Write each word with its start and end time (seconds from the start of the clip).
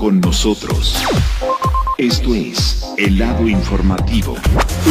con 0.00 0.18
nosotros. 0.18 0.96
Esto 1.98 2.34
es 2.34 2.94
El 2.96 3.18
lado 3.18 3.46
informativo, 3.46 4.34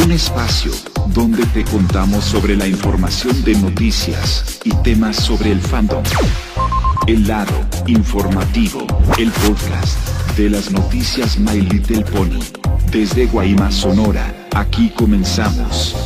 un 0.04 0.12
espacio 0.12 0.70
donde 1.08 1.44
te 1.46 1.64
contamos 1.64 2.24
sobre 2.24 2.56
la 2.56 2.68
información 2.68 3.42
de 3.42 3.54
noticias 3.56 4.60
y 4.62 4.70
temas 4.84 5.16
sobre 5.16 5.50
el 5.50 5.60
fandom. 5.60 6.04
El 7.08 7.26
lado 7.26 7.52
informativo, 7.88 8.86
el 9.18 9.32
podcast 9.32 9.98
de 10.38 10.48
las 10.48 10.70
noticias 10.70 11.36
My 11.40 11.60
Little 11.60 12.04
Pony. 12.04 12.38
Desde 12.92 13.26
Guaymas, 13.26 13.74
Sonora, 13.74 14.32
aquí 14.54 14.90
comenzamos. 14.90 15.96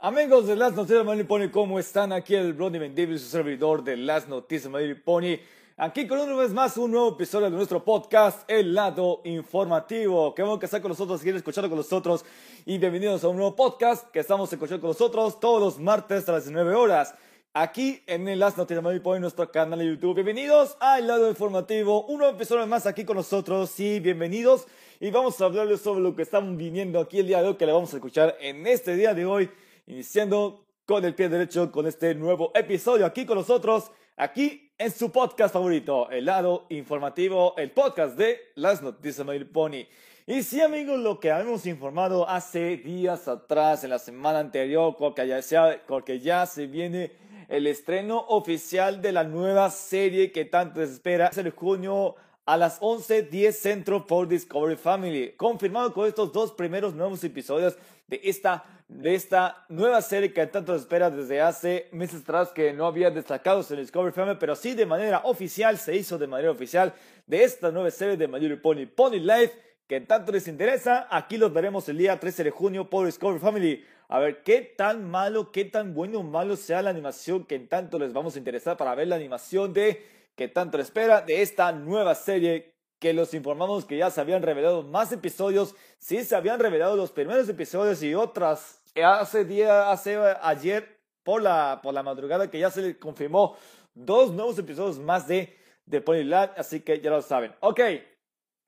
Amigos 0.00 0.48
de 0.48 0.56
Las 0.56 0.74
Noticias 0.74 1.04
My 1.04 1.12
Little 1.12 1.24
Pony, 1.24 1.50
¿cómo 1.52 1.78
están? 1.78 2.12
Aquí 2.12 2.34
el 2.34 2.52
Brody 2.52 2.80
Davis, 2.88 3.22
su 3.22 3.28
servidor 3.28 3.84
de 3.84 3.96
Las 3.96 4.28
Noticias 4.28 4.72
My 4.72 4.80
Little 4.80 4.96
Pony. 4.96 5.36
Aquí 5.80 6.08
con 6.08 6.18
una 6.18 6.34
vez 6.34 6.52
más 6.52 6.76
un 6.76 6.90
nuevo 6.90 7.10
episodio 7.10 7.48
de 7.48 7.54
nuestro 7.54 7.84
podcast, 7.84 8.42
El 8.50 8.74
Lado 8.74 9.20
Informativo. 9.22 10.34
Qué 10.34 10.42
bueno 10.42 10.58
que 10.58 10.66
están 10.66 10.82
con 10.82 10.88
nosotros, 10.88 11.22
quieren 11.22 11.36
escuchar 11.36 11.68
con 11.68 11.76
nosotros. 11.76 12.24
Y 12.66 12.78
bienvenidos 12.78 13.22
a 13.22 13.28
un 13.28 13.36
nuevo 13.36 13.54
podcast 13.54 14.10
que 14.10 14.18
estamos 14.18 14.52
escuchando 14.52 14.80
con 14.80 14.90
nosotros 14.90 15.38
todos 15.38 15.60
los 15.60 15.78
martes 15.78 16.28
a 16.28 16.32
las 16.32 16.46
19 16.46 16.74
horas. 16.74 17.14
Aquí 17.54 18.02
en 18.08 18.26
el 18.26 18.40
Las 18.40 18.56
Noticias 18.56 18.84
Pony, 19.02 19.20
nuestro 19.20 19.52
canal 19.52 19.78
de 19.78 19.86
YouTube. 19.86 20.16
Bienvenidos 20.16 20.76
a 20.80 20.98
El 20.98 21.06
Lado 21.06 21.28
Informativo. 21.28 22.06
Un 22.06 22.18
nuevo 22.18 22.34
episodio 22.34 22.66
más 22.66 22.84
aquí 22.84 23.04
con 23.04 23.16
nosotros. 23.16 23.70
Sí, 23.70 24.00
bienvenidos. 24.00 24.66
Y 24.98 25.12
vamos 25.12 25.40
a 25.40 25.44
hablarles 25.44 25.80
sobre 25.80 26.00
lo 26.00 26.16
que 26.16 26.22
estamos 26.22 26.56
viniendo 26.56 26.98
aquí 26.98 27.20
el 27.20 27.28
día 27.28 27.40
de 27.40 27.50
hoy, 27.50 27.54
que 27.54 27.66
le 27.66 27.72
vamos 27.72 27.92
a 27.92 27.98
escuchar 27.98 28.36
en 28.40 28.66
este 28.66 28.96
día 28.96 29.14
de 29.14 29.26
hoy 29.26 29.48
iniciando 29.86 30.64
con 30.84 31.04
el 31.04 31.14
pie 31.14 31.28
derecho 31.28 31.70
con 31.70 31.86
este 31.86 32.16
nuevo 32.16 32.50
episodio 32.56 33.06
aquí 33.06 33.24
con 33.26 33.36
nosotros, 33.36 33.92
aquí 34.18 34.72
en 34.76 34.90
su 34.90 35.10
podcast 35.10 35.52
favorito, 35.52 36.10
el 36.10 36.26
lado 36.26 36.66
informativo, 36.68 37.54
el 37.56 37.70
podcast 37.70 38.16
de 38.16 38.38
las 38.56 38.82
noticias 38.82 39.26
de 39.26 39.44
Pony. 39.46 39.86
Y 40.26 40.42
sí, 40.42 40.60
amigos, 40.60 40.98
lo 40.98 41.20
que 41.20 41.30
habíamos 41.30 41.64
informado 41.66 42.28
hace 42.28 42.76
días 42.76 43.28
atrás, 43.28 43.84
en 43.84 43.90
la 43.90 43.98
semana 43.98 44.40
anterior, 44.40 44.94
porque 44.98 45.26
ya, 45.26 45.40
sea, 45.40 46.46
se 46.46 46.66
viene 46.66 47.12
el 47.48 47.66
estreno 47.66 48.18
oficial 48.28 49.00
de 49.00 49.12
la 49.12 49.24
nueva 49.24 49.70
serie 49.70 50.32
que 50.32 50.44
tanto 50.44 50.84
se 50.84 50.92
espera. 50.92 51.28
Es 51.28 51.38
el 51.38 51.50
junio 51.50 52.16
a 52.44 52.56
las 52.56 52.80
11.10 52.80 53.52
Centro 53.52 54.06
por 54.06 54.28
Discovery 54.28 54.76
Family. 54.76 55.32
Confirmado 55.36 55.94
con 55.94 56.06
estos 56.06 56.32
dos 56.32 56.52
primeros 56.52 56.94
nuevos 56.94 57.22
episodios 57.24 57.78
de 58.06 58.20
esta 58.24 58.77
de 58.88 59.14
esta 59.14 59.66
nueva 59.68 60.00
serie 60.00 60.32
que 60.32 60.46
tanto 60.46 60.74
espera 60.74 61.10
desde 61.10 61.42
hace 61.42 61.88
meses 61.92 62.22
atrás 62.22 62.48
que 62.48 62.72
no 62.72 62.86
había 62.86 63.10
destacado 63.10 63.64
en 63.68 63.76
Discovery 63.76 64.12
Family, 64.12 64.38
pero 64.40 64.56
sí 64.56 64.74
de 64.74 64.86
manera 64.86 65.20
oficial, 65.24 65.76
se 65.76 65.94
hizo 65.94 66.16
de 66.16 66.26
manera 66.26 66.50
oficial 66.50 66.94
de 67.26 67.44
esta 67.44 67.70
nueva 67.70 67.90
serie 67.90 68.16
de 68.16 68.26
My 68.26 68.56
Pony 68.56 68.86
Pony 68.86 69.20
Life 69.20 69.52
que 69.86 70.00
tanto 70.00 70.32
les 70.32 70.48
interesa. 70.48 71.06
Aquí 71.10 71.36
los 71.36 71.52
veremos 71.52 71.88
el 71.88 71.98
día 71.98 72.18
13 72.18 72.44
de 72.44 72.50
junio 72.50 72.88
por 72.88 73.06
Discovery 73.06 73.38
Family. 73.38 73.84
A 74.08 74.18
ver 74.20 74.42
qué 74.42 74.62
tan 74.62 75.08
malo, 75.10 75.52
qué 75.52 75.66
tan 75.66 75.92
bueno 75.92 76.20
o 76.20 76.22
malo 76.22 76.56
sea 76.56 76.80
la 76.80 76.90
animación 76.90 77.44
que 77.44 77.58
tanto 77.58 77.98
les 77.98 78.14
vamos 78.14 78.36
a 78.36 78.38
interesar 78.38 78.78
para 78.78 78.94
ver 78.94 79.08
la 79.08 79.16
animación 79.16 79.74
de 79.74 80.02
que 80.34 80.48
tanto 80.48 80.78
espera 80.78 81.20
de 81.20 81.42
esta 81.42 81.72
nueva 81.72 82.14
serie 82.14 82.77
que 82.98 83.12
los 83.12 83.34
informamos 83.34 83.84
que 83.84 83.96
ya 83.96 84.10
se 84.10 84.20
habían 84.20 84.42
revelado 84.42 84.82
más 84.82 85.12
episodios, 85.12 85.74
sí 85.98 86.24
se 86.24 86.34
habían 86.34 86.58
revelado 86.58 86.96
los 86.96 87.12
primeros 87.12 87.48
episodios 87.48 88.02
y 88.02 88.14
otras 88.14 88.80
hace 89.04 89.44
día, 89.44 89.90
hace 89.90 90.16
ayer 90.42 90.98
por 91.22 91.42
la, 91.42 91.80
por 91.82 91.94
la 91.94 92.02
madrugada 92.02 92.50
que 92.50 92.58
ya 92.58 92.70
se 92.70 92.82
le 92.82 92.98
confirmó 92.98 93.56
dos 93.94 94.32
nuevos 94.32 94.58
episodios 94.58 94.98
más 94.98 95.28
de 95.28 95.56
The 95.88 96.00
Ponyland, 96.00 96.52
así 96.56 96.80
que 96.80 97.00
ya 97.00 97.10
lo 97.10 97.22
saben. 97.22 97.54
Ok, 97.60 97.80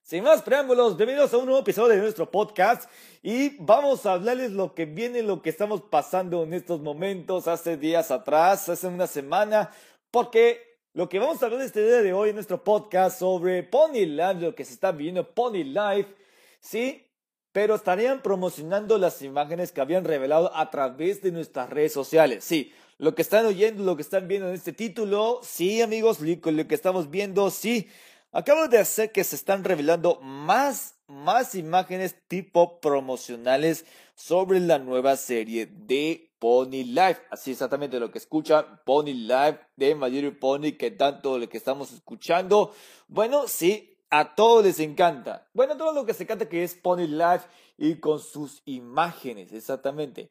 sin 0.02 0.24
más 0.24 0.42
preámbulos, 0.42 0.96
bienvenidos 0.96 1.32
a 1.34 1.38
un 1.38 1.46
nuevo 1.46 1.60
episodio 1.60 1.94
de 1.94 2.02
nuestro 2.02 2.30
podcast 2.30 2.90
y 3.22 3.56
vamos 3.58 4.06
a 4.06 4.12
hablarles 4.12 4.52
lo 4.52 4.74
que 4.74 4.86
viene, 4.86 5.22
lo 5.22 5.42
que 5.42 5.50
estamos 5.50 5.82
pasando 5.82 6.42
en 6.44 6.54
estos 6.54 6.80
momentos, 6.80 7.48
hace 7.48 7.76
días 7.76 8.10
atrás, 8.10 8.68
hace 8.68 8.86
una 8.86 9.06
semana, 9.06 9.70
porque 10.10 10.69
lo 10.92 11.08
que 11.08 11.20
vamos 11.20 11.40
a 11.40 11.46
hablar 11.46 11.62
este 11.62 11.84
día 11.84 12.02
de 12.02 12.12
hoy 12.12 12.30
en 12.30 12.34
nuestro 12.34 12.64
podcast 12.64 13.18
sobre 13.18 13.62
Ponyland, 13.62 14.42
lo 14.42 14.54
que 14.56 14.64
se 14.64 14.72
está 14.72 14.90
viendo 14.90 15.34
Pony 15.34 15.62
Life, 15.62 16.12
sí, 16.58 17.06
pero 17.52 17.76
estarían 17.76 18.22
promocionando 18.22 18.98
las 18.98 19.22
imágenes 19.22 19.70
que 19.70 19.80
habían 19.80 20.04
revelado 20.04 20.54
a 20.54 20.68
través 20.70 21.22
de 21.22 21.30
nuestras 21.30 21.70
redes 21.70 21.92
sociales. 21.92 22.42
Sí, 22.42 22.72
lo 22.98 23.14
que 23.14 23.22
están 23.22 23.46
oyendo, 23.46 23.84
lo 23.84 23.94
que 23.94 24.02
están 24.02 24.26
viendo 24.26 24.48
en 24.48 24.54
este 24.54 24.72
título, 24.72 25.40
sí, 25.44 25.80
amigos, 25.80 26.18
lo 26.20 26.66
que 26.68 26.74
estamos 26.74 27.08
viendo, 27.08 27.50
sí. 27.50 27.88
Acabo 28.32 28.66
de 28.66 28.78
hacer 28.78 29.12
que 29.12 29.24
se 29.24 29.36
están 29.36 29.62
revelando 29.62 30.20
más, 30.20 30.96
más 31.06 31.54
imágenes 31.54 32.16
tipo 32.26 32.80
promocionales 32.80 33.84
sobre 34.14 34.58
la 34.58 34.78
nueva 34.78 35.16
serie 35.16 35.66
de 35.66 36.29
Pony 36.40 36.82
Life. 36.84 37.20
Así 37.30 37.52
exactamente 37.52 38.00
lo 38.00 38.10
que 38.10 38.18
escucha 38.18 38.82
Pony 38.84 39.14
Life 39.14 39.60
de 39.76 39.94
Mayor 39.94 40.36
Pony, 40.40 40.72
que 40.76 40.90
tanto 40.90 41.38
lo 41.38 41.48
que 41.48 41.58
estamos 41.58 41.92
escuchando. 41.92 42.74
Bueno, 43.06 43.46
sí, 43.46 43.96
a 44.10 44.34
todos 44.34 44.64
les 44.64 44.80
encanta. 44.80 45.46
Bueno, 45.54 45.76
todo 45.76 45.92
lo 45.92 46.04
que 46.04 46.14
se 46.14 46.24
encanta 46.24 46.48
que 46.48 46.64
es 46.64 46.74
Pony 46.74 47.06
Life 47.06 47.46
y 47.78 48.00
con 48.00 48.18
sus 48.18 48.62
imágenes, 48.64 49.52
exactamente. 49.52 50.30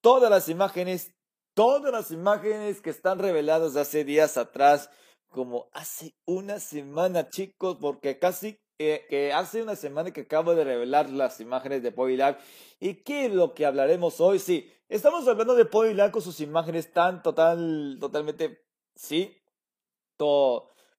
Todas 0.00 0.30
las 0.30 0.48
imágenes, 0.48 1.14
todas 1.54 1.92
las 1.92 2.10
imágenes 2.10 2.80
que 2.80 2.90
están 2.90 3.18
reveladas 3.18 3.76
hace 3.76 4.02
días 4.02 4.36
atrás, 4.36 4.90
como 5.28 5.68
hace 5.72 6.14
una 6.26 6.58
semana, 6.58 7.28
chicos, 7.28 7.76
porque 7.80 8.18
casi 8.18 8.58
que 8.78 9.30
hace 9.34 9.62
una 9.62 9.76
semana 9.76 10.10
que 10.10 10.22
acabo 10.22 10.54
de 10.54 10.64
revelar 10.64 11.10
las 11.10 11.38
imágenes 11.40 11.82
de 11.82 11.92
Pony 11.92 12.16
Life. 12.16 12.38
¿Y 12.80 12.94
qué 12.94 13.26
es 13.26 13.32
lo 13.32 13.52
que 13.52 13.66
hablaremos 13.66 14.20
hoy? 14.22 14.38
Sí, 14.38 14.72
estamos 14.90 15.26
hablando 15.28 15.54
de 15.54 15.64
Pony 15.64 15.94
Life 15.94 16.10
con 16.10 16.22
sus 16.22 16.40
imágenes 16.40 16.92
tan 16.92 17.22
total, 17.22 17.96
totalmente, 18.00 18.64
sí, 18.94 19.40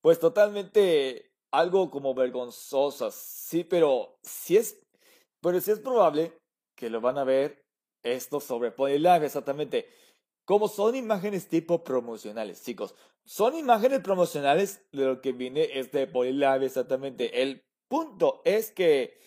pues 0.01 0.19
totalmente 0.19 1.31
algo 1.51 1.91
como 1.91 2.15
vergonzosas, 2.15 3.13
sí, 3.13 3.63
pero 3.63 4.17
si 4.23 4.57
es, 4.57 4.81
pero 5.41 5.59
sí 5.59 5.71
es 5.71 5.79
probable 5.79 6.37
que 6.75 6.89
lo 6.89 7.01
van 7.01 7.17
a 7.17 7.23
ver 7.23 7.63
esto 8.01 8.39
sobre 8.39 8.73
Live, 8.97 9.25
exactamente. 9.25 9.87
Como 10.45 10.67
son 10.67 10.95
imágenes 10.95 11.47
tipo 11.47 11.83
promocionales, 11.83 12.63
chicos. 12.63 12.95
Son 13.25 13.55
imágenes 13.55 13.99
promocionales 13.99 14.83
de 14.91 15.05
lo 15.05 15.21
que 15.21 15.33
viene 15.33 15.69
es 15.79 15.91
de 15.91 16.07
Live, 16.07 16.65
exactamente. 16.65 17.41
El 17.43 17.63
punto 17.87 18.41
es 18.43 18.71
que 18.71 19.19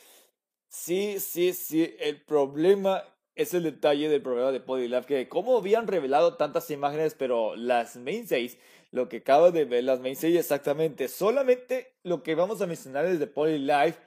sí, 0.68 1.20
sí, 1.20 1.52
sí, 1.52 1.94
el 2.00 2.24
problema 2.24 3.04
es 3.34 3.54
el 3.54 3.64
detalle 3.64 4.08
del 4.08 4.22
problema 4.22 4.52
de 4.52 4.60
Live, 4.60 5.06
que 5.06 5.28
como 5.28 5.56
habían 5.58 5.86
revelado 5.86 6.36
tantas 6.36 6.70
imágenes, 6.70 7.14
pero 7.14 7.56
las 7.56 7.96
main 7.96 8.26
6 8.26 8.58
lo 8.92 9.08
que 9.08 9.18
acabo 9.18 9.50
de 9.50 9.64
ver, 9.64 9.82
las 9.82 10.00
main 10.00 10.16
exactamente. 10.22 11.08
Solamente 11.08 11.96
lo 12.04 12.22
que 12.22 12.36
vamos 12.36 12.62
a 12.62 12.66
mencionar 12.66 13.06
es 13.06 13.18
de 13.18 13.58
Life. 13.58 13.98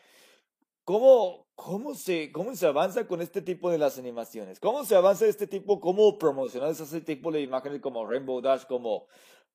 ¿Cómo, 0.85 1.45
cómo, 1.55 1.93
se, 1.93 2.31
¿Cómo 2.31 2.55
se 2.55 2.65
avanza 2.65 3.05
con 3.05 3.21
este 3.21 3.41
tipo 3.41 3.69
de 3.69 3.77
las 3.77 3.97
animaciones? 3.97 4.61
¿Cómo 4.61 4.85
se 4.85 4.95
avanza 4.95 5.25
este 5.25 5.45
tipo? 5.45 5.81
¿Cómo 5.81 6.17
promocionar 6.17 6.71
ese 6.71 7.01
tipo 7.01 7.29
de 7.33 7.41
imágenes 7.41 7.81
como 7.81 8.09
Rainbow 8.09 8.39
Dash? 8.39 8.63
Como, 8.63 9.07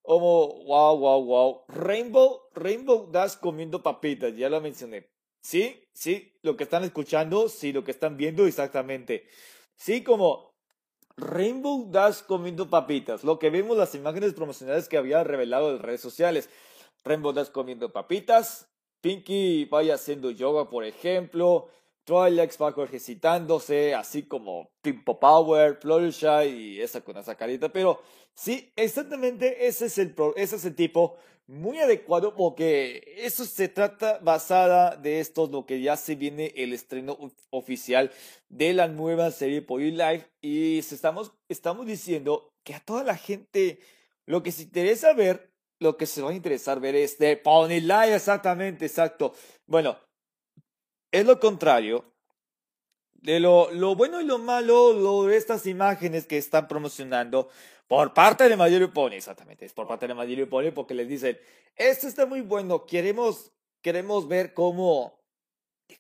como, 0.03 0.65
wow, 0.65 0.99
wow, 0.99 1.25
wow. 1.25 1.65
Rainbow, 1.69 2.43
Rainbow 2.53 3.11
Dash 3.11 3.37
comiendo 3.37 3.83
papitas, 3.83 4.37
ya 4.37 4.51
lo 4.51 4.61
mencioné. 4.61 5.09
Sí, 5.41 5.83
sí, 5.95 6.39
lo 6.43 6.57
que 6.59 6.65
están 6.65 6.85
escuchando, 6.85 7.49
sí, 7.49 7.73
lo 7.73 7.83
que 7.83 7.93
están 7.93 8.19
viendo 8.19 8.47
exactamente. 8.47 9.27
Sí, 9.85 10.05
como 10.05 10.55
Rainbow 11.17 11.91
Dash 11.91 12.23
comiendo 12.23 12.71
papitas. 12.71 13.25
Lo 13.25 13.41
que 13.41 13.51
vimos 13.51 13.77
las 13.77 13.97
imágenes 13.97 14.33
promocionales 14.33 14.89
que 14.89 14.97
había 14.97 15.25
revelado 15.25 15.73
en 15.73 15.81
redes 15.81 16.01
sociales. 16.01 16.49
Rainbow 17.03 17.33
Dash 17.33 17.49
comiendo 17.49 17.93
papitas. 17.93 18.71
Pinky 19.01 19.65
vaya 19.65 19.97
haciendo 19.97 20.31
yoga, 20.31 20.71
por 20.71 20.85
ejemplo. 20.85 21.67
Twilight 22.05 22.51
Sparkle 22.53 22.85
ejercitándose, 22.85 23.95
así 23.95 24.25
como 24.25 24.71
Pimpo 24.83 25.19
Power, 25.19 25.79
Fluttershy 25.81 26.49
y 26.49 26.81
esa 26.81 27.01
con 27.01 27.17
esa 27.17 27.35
carita. 27.37 27.73
Pero 27.73 28.01
sí, 28.35 28.73
exactamente 28.77 29.67
ese 29.67 29.87
es 29.87 29.99
el, 29.99 30.15
ese 30.37 30.57
es 30.57 30.65
el 30.65 30.75
tipo 30.75 31.17
muy 31.47 31.79
adecuado 31.81 32.35
porque 32.35 33.15
eso 33.19 33.45
se 33.45 33.69
trata 33.69 34.19
basada 34.23 34.97
de 34.97 35.21
esto, 35.21 35.49
lo 35.49 35.67
que 35.67 35.81
ya 35.81 35.97
se 35.97 36.15
viene 36.15 36.53
el 36.57 36.73
estreno 36.73 37.19
oficial 37.51 38.11
de 38.49 38.73
la 38.73 38.89
nueva 38.89 39.31
serie 39.31 39.63
Pony 39.63 39.91
Life 39.91 40.31
y 40.41 40.79
estamos, 40.79 41.33
estamos 41.49 41.87
diciendo 41.87 42.53
que 42.65 42.75
a 42.75 42.81
toda 42.81 43.05
la 43.05 43.17
gente 43.17 43.81
lo 44.27 44.43
que 44.43 44.53
se 44.53 44.63
interesa 44.63 45.13
ver, 45.15 45.51
lo 45.81 45.97
que 45.97 46.07
se 46.07 46.23
va 46.23 46.31
a 46.31 46.35
interesar 46.35 46.81
ver 46.81 46.95
es 46.95 47.19
de 47.19 47.37
Pony 47.37 47.81
Life, 47.81 48.15
exactamente, 48.15 48.87
exacto. 48.87 49.35
Bueno, 49.67 49.99
es 51.13 51.27
lo 51.27 51.39
contrario. 51.39 52.05
de 53.15 53.39
lo, 53.39 53.71
lo 53.71 53.95
bueno 53.95 54.21
y 54.21 54.25
lo 54.25 54.39
malo 54.39 54.93
lo, 54.93 55.25
de 55.25 55.37
estas 55.37 55.67
imágenes 55.67 56.27
que 56.27 56.39
están 56.39 56.67
promocionando 56.67 57.49
por 57.87 58.15
parte 58.15 58.49
de 58.49 58.57
My 58.57 58.87
Pony, 58.89 59.13
exactamente, 59.13 59.65
es 59.65 59.73
por 59.73 59.87
parte 59.87 60.09
de 60.09 60.15
My 60.15 60.47
Pony 60.47 60.73
porque 60.75 60.95
les 60.95 61.07
dicen, 61.09 61.39
esto 61.77 62.09
está 62.09 62.27
muy 62.27 62.41
bueno, 62.41 62.87
queremos, 62.87 63.53
queremos 63.83 64.27
ver 64.27 64.55
cómo, 64.55 65.21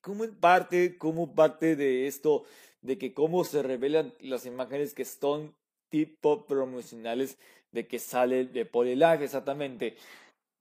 cómo 0.00 0.24
parte, 0.40 0.96
cómo 0.98 1.34
parte 1.34 1.76
de 1.76 2.06
esto, 2.06 2.44
de 2.80 2.98
que 2.98 3.14
cómo 3.14 3.44
se 3.44 3.62
revelan 3.62 4.14
las 4.20 4.46
imágenes 4.46 4.94
que 4.94 5.04
son 5.04 5.54
tipo 5.90 6.46
promocionales 6.46 7.38
de 7.70 7.86
que 7.86 7.98
sale 7.98 8.46
de 8.46 8.64
Polylife, 8.64 9.24
exactamente. 9.24 9.96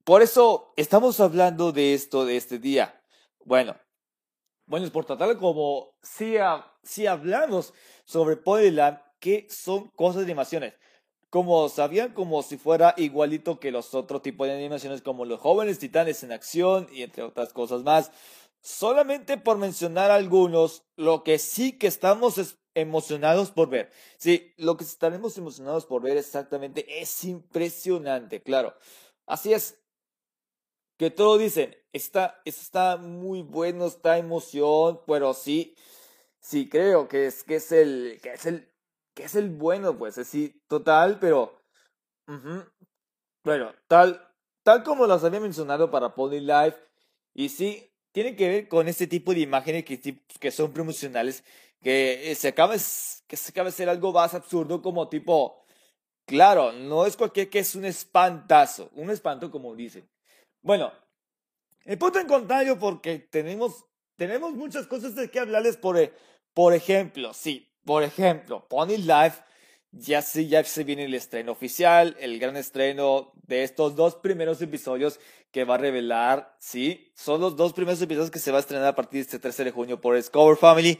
Por 0.03 0.21
eso 0.21 0.73
estamos 0.75 1.19
hablando 1.19 1.71
de 1.71 1.93
esto 1.93 2.25
de 2.25 2.37
este 2.37 2.59
día. 2.59 3.01
Bueno, 3.45 3.75
bueno, 4.65 4.85
es 4.85 4.91
por 4.91 5.05
tratar 5.05 5.37
como 5.37 5.93
si, 6.01 6.35
si 6.83 7.07
hablamos 7.07 7.73
sobre 8.05 8.37
Polyland, 8.37 8.99
que 9.19 9.47
son 9.49 9.89
cosas 9.89 10.17
de 10.17 10.23
animaciones. 10.23 10.73
Como 11.29 11.69
sabían, 11.69 12.13
como 12.13 12.43
si 12.43 12.57
fuera 12.57 12.93
igualito 12.97 13.59
que 13.59 13.71
los 13.71 13.93
otros 13.93 14.21
tipos 14.21 14.47
de 14.47 14.53
animaciones, 14.53 15.01
como 15.01 15.25
los 15.25 15.39
jóvenes 15.39 15.79
titanes 15.79 16.23
en 16.23 16.31
acción 16.31 16.87
y 16.91 17.03
entre 17.03 17.23
otras 17.23 17.53
cosas 17.53 17.83
más. 17.83 18.11
Solamente 18.61 19.37
por 19.37 19.57
mencionar 19.57 20.11
algunos, 20.11 20.83
lo 20.95 21.23
que 21.23 21.39
sí 21.39 21.77
que 21.77 21.87
estamos 21.87 22.57
emocionados 22.73 23.51
por 23.51 23.69
ver. 23.69 23.91
Sí, 24.17 24.53
lo 24.57 24.77
que 24.77 24.83
estaremos 24.83 25.37
emocionados 25.37 25.85
por 25.85 26.01
ver 26.01 26.17
exactamente 26.17 27.01
es 27.01 27.23
impresionante, 27.23 28.41
claro. 28.41 28.75
Así 29.25 29.53
es, 29.53 29.81
que 30.97 31.09
todo 31.09 31.37
dicen, 31.37 31.75
está, 31.93 32.41
está 32.45 32.97
muy 32.97 33.41
bueno, 33.41 33.85
está 33.85 34.17
emoción, 34.17 35.01
pero 35.05 35.33
sí, 35.33 35.75
sí 36.39 36.69
creo 36.69 37.07
que 37.07 37.27
es, 37.27 37.43
que 37.43 37.55
es 37.55 37.71
el, 37.71 38.19
que 38.21 38.33
es 38.33 38.45
el, 38.45 38.71
que 39.13 39.23
es 39.23 39.35
el 39.35 39.49
bueno, 39.49 39.97
pues, 39.97 40.15
sí, 40.27 40.61
total, 40.67 41.19
pero, 41.19 41.61
bueno, 43.43 43.73
tal, 43.87 44.27
tal 44.63 44.83
como 44.83 45.05
los 45.05 45.23
había 45.23 45.39
mencionado 45.39 45.91
para 45.91 46.15
Pony 46.15 46.39
Life, 46.39 46.77
y 47.33 47.49
sí, 47.49 47.91
tiene 48.11 48.35
que 48.35 48.47
ver 48.47 48.67
con 48.67 48.87
ese 48.87 49.07
tipo 49.07 49.33
de 49.33 49.41
imágenes 49.41 49.85
que, 49.85 49.99
que 50.39 50.51
son 50.51 50.73
promocionales, 50.73 51.43
que 51.81 52.33
se 52.35 52.49
acaba, 52.49 52.73
que 52.73 53.37
se 53.37 53.51
acaba 53.51 53.69
de 53.69 53.75
ser 53.75 53.89
algo 53.89 54.11
más 54.11 54.33
absurdo 54.33 54.81
como 54.81 55.09
tipo, 55.09 55.63
claro, 56.25 56.71
no 56.71 57.05
es 57.05 57.17
cualquier 57.17 57.49
que 57.49 57.59
es 57.59 57.75
un 57.75 57.85
espantazo, 57.85 58.89
un 58.93 59.09
espanto 59.09 59.49
como 59.49 59.75
dicen. 59.75 60.07
Bueno, 60.61 60.91
el 61.85 61.97
punto 61.97 62.19
en 62.19 62.27
contrario 62.27 62.77
porque 62.77 63.19
tenemos, 63.19 63.85
tenemos 64.15 64.53
muchas 64.53 64.87
cosas 64.87 65.15
de 65.15 65.29
que 65.29 65.39
hablarles 65.39 65.77
por, 65.77 65.97
por 66.53 66.73
ejemplo, 66.73 67.33
sí, 67.33 67.71
por 67.85 68.03
ejemplo, 68.03 68.67
Pony 68.67 68.97
Life 68.97 69.43
ya 69.91 70.21
sí, 70.21 70.47
ya 70.47 70.63
se 70.63 70.83
viene 70.83 71.05
el 71.05 71.13
estreno 71.13 71.51
oficial, 71.51 72.15
el 72.19 72.39
gran 72.39 72.55
estreno 72.55 73.33
de 73.43 73.63
estos 73.63 73.95
dos 73.95 74.15
primeros 74.15 74.61
episodios 74.61 75.19
que 75.51 75.65
va 75.65 75.75
a 75.75 75.79
revelar, 75.79 76.55
sí, 76.59 77.11
son 77.13 77.41
los 77.41 77.57
dos 77.57 77.73
primeros 77.73 78.01
episodios 78.01 78.31
que 78.31 78.39
se 78.39 78.51
va 78.51 78.57
a 78.57 78.61
estrenar 78.61 78.87
a 78.87 78.95
partir 78.95 79.17
de 79.17 79.21
este 79.21 79.39
13 79.39 79.65
de 79.65 79.71
junio 79.71 79.99
por 79.99 80.15
Discover 80.15 80.55
Family. 80.55 80.97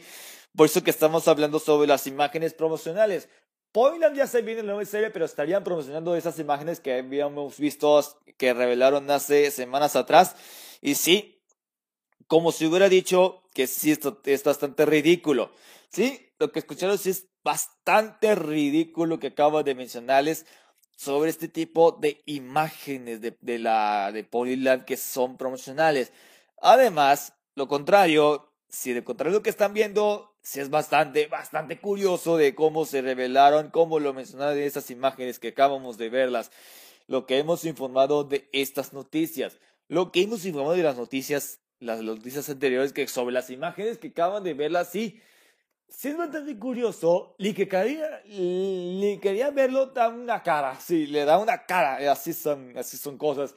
Por 0.54 0.66
eso 0.66 0.84
que 0.84 0.90
estamos 0.90 1.26
hablando 1.26 1.58
sobre 1.58 1.88
las 1.88 2.06
imágenes 2.06 2.52
promocionales. 2.52 3.30
Pointland 3.72 4.14
ya 4.14 4.26
se 4.26 4.42
viene 4.42 4.62
la 4.62 4.74
nueva 4.74 4.84
serie, 4.84 5.08
pero 5.08 5.24
estarían 5.24 5.64
promocionando 5.64 6.14
esas 6.14 6.38
imágenes 6.38 6.78
que 6.78 6.98
habíamos 6.98 7.58
visto 7.58 8.04
que 8.36 8.52
revelaron 8.52 9.10
hace 9.10 9.50
semanas 9.50 9.96
atrás. 9.96 10.36
Y 10.82 10.96
sí, 10.96 11.42
como 12.26 12.52
si 12.52 12.66
hubiera 12.66 12.88
dicho 12.88 13.44
que 13.54 13.66
sí, 13.66 13.92
esto 13.92 14.20
es 14.24 14.42
bastante 14.42 14.84
ridículo. 14.84 15.52
Sí, 15.88 16.32
lo 16.38 16.50
que 16.50 16.58
escucharon 16.58 16.98
sí 16.98 17.10
es 17.10 17.28
bastante 17.44 18.34
ridículo 18.34 19.18
que 19.18 19.28
acabo 19.28 19.62
de 19.62 19.74
mencionarles 19.74 20.44
sobre 20.96 21.30
este 21.30 21.48
tipo 21.48 21.92
de 21.92 22.20
imágenes 22.26 23.20
de, 23.20 23.36
de 23.40 23.58
la 23.58 24.12
de 24.12 24.28
que 24.86 24.96
son 24.96 25.36
promocionales. 25.36 26.12
Además, 26.60 27.34
lo 27.54 27.68
contrario, 27.68 28.52
si 28.68 28.92
de 28.92 29.04
contrario 29.04 29.38
lo 29.38 29.42
que 29.42 29.50
están 29.50 29.74
viendo 29.74 30.34
sí 30.42 30.60
es 30.60 30.70
bastante, 30.70 31.26
bastante 31.26 31.80
curioso 31.80 32.36
de 32.36 32.54
cómo 32.54 32.84
se 32.84 33.02
revelaron, 33.02 33.70
cómo 33.70 34.00
lo 34.00 34.14
mencionaron 34.14 34.56
de 34.56 34.66
esas 34.66 34.90
imágenes 34.90 35.38
que 35.38 35.48
acabamos 35.48 35.98
de 35.98 36.08
verlas, 36.08 36.50
lo 37.06 37.26
que 37.26 37.38
hemos 37.38 37.64
informado 37.64 38.24
de 38.24 38.48
estas 38.52 38.92
noticias, 38.92 39.58
lo 39.88 40.12
que 40.12 40.22
hemos 40.22 40.44
informado 40.44 40.76
de 40.76 40.82
las 40.82 40.96
noticias, 40.96 41.60
las 41.78 42.00
noticias 42.00 42.48
anteriores 42.48 42.92
que 42.92 43.06
sobre 43.08 43.32
las 43.32 43.50
imágenes 43.50 43.98
que 43.98 44.08
acaban 44.08 44.44
de 44.44 44.54
verlas, 44.54 44.90
sí, 44.90 45.20
sí 45.88 46.08
es 46.08 46.16
bastante 46.16 46.58
curioso, 46.58 47.34
y 47.38 47.52
que 47.54 47.68
quería, 47.68 48.22
ni 48.26 49.18
quería 49.20 49.50
verlo 49.50 49.86
da 49.86 50.08
una 50.08 50.42
cara, 50.42 50.78
sí, 50.80 51.06
le 51.06 51.24
da 51.24 51.38
una 51.38 51.66
cara, 51.66 52.10
así 52.10 52.32
son, 52.32 52.76
así 52.76 52.96
son 52.96 53.18
cosas. 53.18 53.54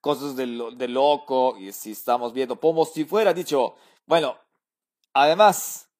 Cosas 0.00 0.36
de, 0.36 0.46
de 0.76 0.88
loco 0.88 1.56
y 1.58 1.72
si 1.72 1.92
estamos 1.92 2.32
viendo 2.32 2.60
como 2.60 2.84
si 2.84 3.04
fuera 3.04 3.34
dicho, 3.34 3.74
bueno, 4.06 4.38
Además, 5.18 5.90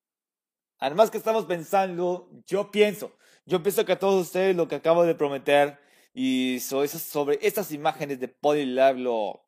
además 0.79 1.11
que 1.11 1.17
estamos 1.17 1.47
pensando, 1.47 2.29
yo 2.47 2.71
pienso, 2.71 3.13
yo 3.47 3.63
pienso 3.63 3.87
que 3.87 3.93
a 3.93 3.99
todos 3.99 4.27
ustedes 4.27 4.55
lo 4.55 4.69
que 4.69 4.75
acabo 4.75 5.05
de 5.05 5.15
prometer 5.15 5.79
y 6.19 6.61
sobre, 6.61 7.39
estas 7.43 7.73
imágenes 7.73 8.19
de 8.19 8.29
Polylab 8.29 8.97
lo, 8.97 9.45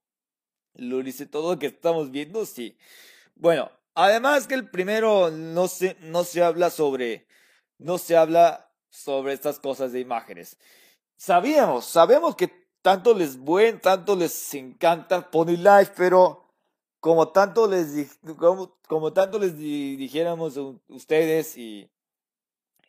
lo 0.74 1.02
dice 1.02 1.24
todo 1.24 1.54
lo 1.54 1.58
que 1.58 1.68
estamos 1.68 2.10
viendo, 2.10 2.44
sí. 2.44 2.76
Bueno, 3.36 3.70
además 3.94 4.46
que 4.46 4.52
el 4.52 4.68
primero 4.68 5.30
no 5.30 5.66
se, 5.66 5.96
no 6.00 6.24
se 6.24 6.42
habla 6.42 6.68
sobre, 6.68 7.26
no 7.78 7.96
se 7.96 8.18
habla 8.18 8.70
sobre 8.90 9.32
estas 9.32 9.58
cosas 9.58 9.92
de 9.92 10.00
imágenes. 10.00 10.58
Sabíamos, 11.16 11.86
sabemos 11.86 12.36
que 12.36 12.52
tanto 12.82 13.14
les 13.14 13.38
buen, 13.38 13.80
tanto 13.80 14.14
les 14.14 14.52
encanta 14.52 15.30
Pony 15.30 15.56
Life, 15.56 15.92
pero 15.96 16.52
como 17.00 17.28
tanto 17.28 17.66
les, 17.66 18.18
como, 18.38 18.76
como 18.86 19.14
tanto 19.14 19.38
les 19.38 19.56
dijéramos 19.56 20.58
ustedes 20.88 21.56
y 21.56 21.90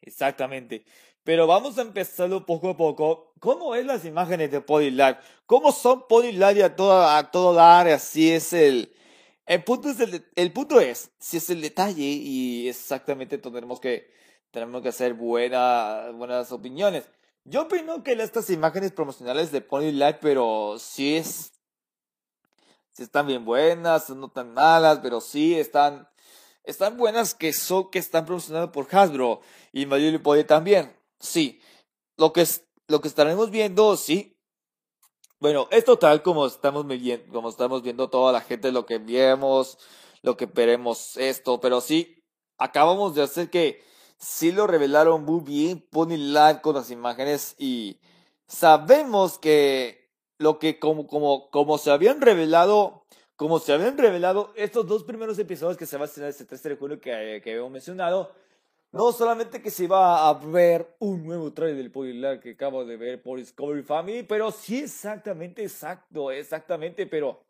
exactamente. 0.02 0.86
Pero 1.24 1.48
vamos 1.48 1.78
a 1.78 1.82
empezarlo 1.82 2.46
poco 2.46 2.70
a 2.70 2.78
poco. 2.78 3.34
¿Cómo 3.40 3.76
es 3.76 3.86
las 3.86 4.06
imágenes 4.06 4.52
de 4.52 4.64
Live? 4.92 5.18
¿Cómo 5.46 5.72
son 5.72 6.06
Live 6.10 6.64
a 6.64 6.76
todo, 6.76 7.08
a 7.08 7.32
todo 7.32 7.54
dar? 7.54 7.88
Así 7.88 8.32
es 8.32 8.54
el... 8.54 8.94
El 9.46 9.64
punto 9.64 9.90
es, 9.90 10.00
el, 10.00 10.24
el 10.36 10.54
punto 10.54 10.80
es, 10.80 11.10
si 11.18 11.38
es 11.38 11.50
el 11.50 11.62
detalle 11.62 12.04
y 12.04 12.70
exactamente 12.70 13.40
tendremos 13.40 13.80
que, 13.80 14.14
tenemos 14.52 14.84
que 14.84 14.90
hacer 14.90 15.16
buena, 15.16 16.12
buenas 16.14 16.52
opiniones. 16.52 17.10
Yo 17.46 17.64
opino 17.64 18.04
que 18.04 18.12
estas 18.12 18.52
imágenes 18.52 18.92
promocionales 18.92 19.52
de 19.52 19.62
Live, 19.72 20.20
pero 20.22 20.76
si 20.78 21.16
es 21.16 21.52
están 23.04 23.28
bien 23.28 23.46
buenas, 23.46 24.10
no 24.10 24.30
tan 24.30 24.54
malas, 24.54 25.00
pero 25.00 25.22
sí 25.22 25.56
están, 25.56 26.08
están 26.64 26.98
buenas 26.98 27.34
que 27.34 27.54
son, 27.54 27.90
que 27.90 28.00
están 28.00 28.26
promocionadas 28.26 28.70
por 28.70 28.88
Hasbro 28.92 29.42
y 29.72 29.86
Mario 29.86 30.22
Pony 30.22 30.44
también. 30.44 30.96
Sí, 31.20 31.62
lo 32.18 32.34
que, 32.34 32.42
es, 32.42 32.66
lo 32.88 33.02
que 33.02 33.08
estaremos 33.08 33.50
viendo, 33.50 33.98
sí. 33.98 34.38
Bueno, 35.40 35.68
es 35.72 35.86
total 35.86 36.22
como 36.22 36.46
estamos 36.46 36.86
viendo, 36.86 37.34
como 37.34 37.50
estamos 37.50 37.82
viendo 37.82 38.10
toda 38.10 38.32
la 38.32 38.42
gente, 38.42 38.72
lo 38.72 38.86
que 38.86 38.98
vemos, 38.98 39.78
lo 40.22 40.36
que 40.36 40.46
veremos 40.46 41.16
esto, 41.18 41.60
pero 41.60 41.82
sí, 41.82 42.24
acabamos 42.58 43.16
de 43.16 43.24
hacer 43.24 43.50
que 43.50 43.82
sí 44.18 44.52
lo 44.52 44.68
revelaron 44.68 45.24
muy 45.24 45.42
bien, 45.42 45.86
Pony 45.90 46.18
Live 46.18 46.62
con 46.62 46.76
las 46.76 46.92
imágenes 46.92 47.56
y 47.58 48.00
sabemos 48.48 49.38
que 49.40 50.12
lo 50.38 50.60
que 50.60 50.80
como, 50.80 51.08
como, 51.08 51.50
como 51.50 51.78
se 51.78 51.92
habían 51.92 52.22
revelado, 52.22 53.06
como 53.40 53.58
se 53.58 53.72
habían 53.72 53.98
revelado 53.98 54.52
estos 54.58 54.86
dos 54.86 55.06
primeros 55.06 55.40
episodios 55.40 55.78
que 55.78 55.86
se 55.86 55.96
va 55.96 56.04
a 56.04 56.08
estrenar 56.08 56.30
este 56.30 56.44
13 56.44 56.70
de 56.70 56.76
junio 56.76 57.00
que, 57.00 57.40
que 57.42 57.52
habíamos 57.52 57.72
mencionado, 57.72 58.34
no 58.92 59.14
solamente 59.14 59.62
que 59.62 59.72
se 59.72 59.86
iba 59.86 60.28
a 60.28 60.34
ver 60.34 60.98
un 61.00 61.26
nuevo 61.26 61.54
trailer 61.54 61.78
del 61.78 61.90
Polylar 61.90 62.42
que 62.42 62.52
acabo 62.52 62.84
de 62.84 62.98
ver 62.98 63.24
por 63.24 63.40
Discovery 63.40 63.82
Family, 63.82 64.24
pero 64.24 64.52
sí 64.52 64.80
exactamente, 64.80 65.64
exacto, 65.64 66.32
exactamente, 66.32 67.06
pero 67.06 67.42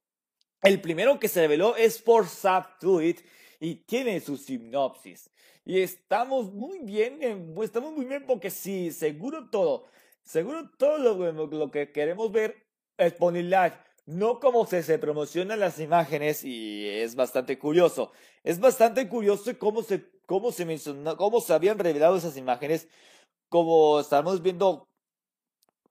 el 0.62 0.80
primero 0.80 1.20
que 1.20 1.28
se 1.28 1.42
reveló 1.42 1.76
es 1.76 2.00
por 2.00 2.28
Zap 2.28 2.80
to 2.80 3.02
It 3.02 3.22
y 3.60 3.74
tiene 3.74 4.20
su 4.20 4.38
sinopsis. 4.38 5.32
Y 5.66 5.82
estamos 5.82 6.54
muy 6.54 6.82
bien, 6.82 7.20
estamos 7.64 7.94
muy 7.94 8.06
bien 8.06 8.28
porque 8.28 8.52
sí, 8.52 8.92
seguro 8.92 9.50
todo, 9.50 9.88
seguro 10.22 10.70
todo 10.78 11.00
lo, 11.00 11.48
lo 11.48 11.72
que 11.72 11.92
queremos 11.92 12.32
ver 12.32 12.64
es 12.96 13.12
Pony 13.14 13.42
Live, 13.42 13.89
no 14.10 14.40
como 14.40 14.66
se, 14.66 14.82
se 14.82 14.98
promocionan 14.98 15.60
las 15.60 15.80
imágenes 15.80 16.44
y 16.44 16.88
es 16.88 17.16
bastante 17.16 17.60
curioso. 17.60 18.12
Es 18.44 18.60
bastante 18.60 19.08
curioso 19.08 19.52
cómo 19.60 19.84
se, 19.84 20.10
cómo 20.26 20.52
se 20.52 20.66
mencionó, 20.66 21.16
cómo 21.16 21.40
se 21.42 21.54
habían 21.54 21.78
revelado 21.78 22.18
esas 22.18 22.36
imágenes, 22.36 22.88
como 23.50 24.00
estamos 24.00 24.42
viendo 24.42 24.88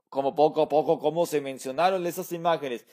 como 0.08 0.34
poco 0.34 0.62
a 0.62 0.68
poco 0.68 0.98
cómo 0.98 1.26
se 1.26 1.40
mencionaron 1.40 2.06
esas 2.06 2.32
imágenes. 2.32 2.86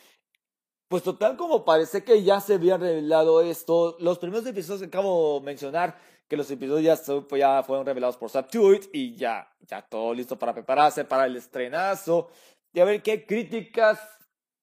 pues 0.90 1.02
total 1.02 1.38
como 1.38 1.66
parece 1.66 2.04
que 2.04 2.22
ya 2.24 2.40
se 2.40 2.54
había 2.56 2.78
revelado 2.78 3.42
esto, 3.42 3.98
los 4.00 4.20
primeros 4.20 4.46
episodios 4.46 4.82
que 4.82 4.88
acabo 4.88 5.40
de 5.40 5.46
mencionar, 5.46 5.98
que 6.28 6.38
los 6.38 6.52
episodios 6.52 7.04
ya, 7.08 7.38
ya 7.38 7.64
fueron 7.64 7.86
revelados 7.86 8.18
por 8.18 8.30
Subtuit 8.30 8.86
y 8.94 9.16
ya, 9.16 9.52
ya 9.62 9.82
todo 9.82 10.14
listo 10.14 10.38
para 10.38 10.54
prepararse 10.54 11.04
para 11.04 11.26
el 11.26 11.36
estrenazo 11.36 12.30
y 12.74 12.80
a 12.80 12.86
ver 12.86 13.02
qué 13.02 13.26
críticas 13.26 14.15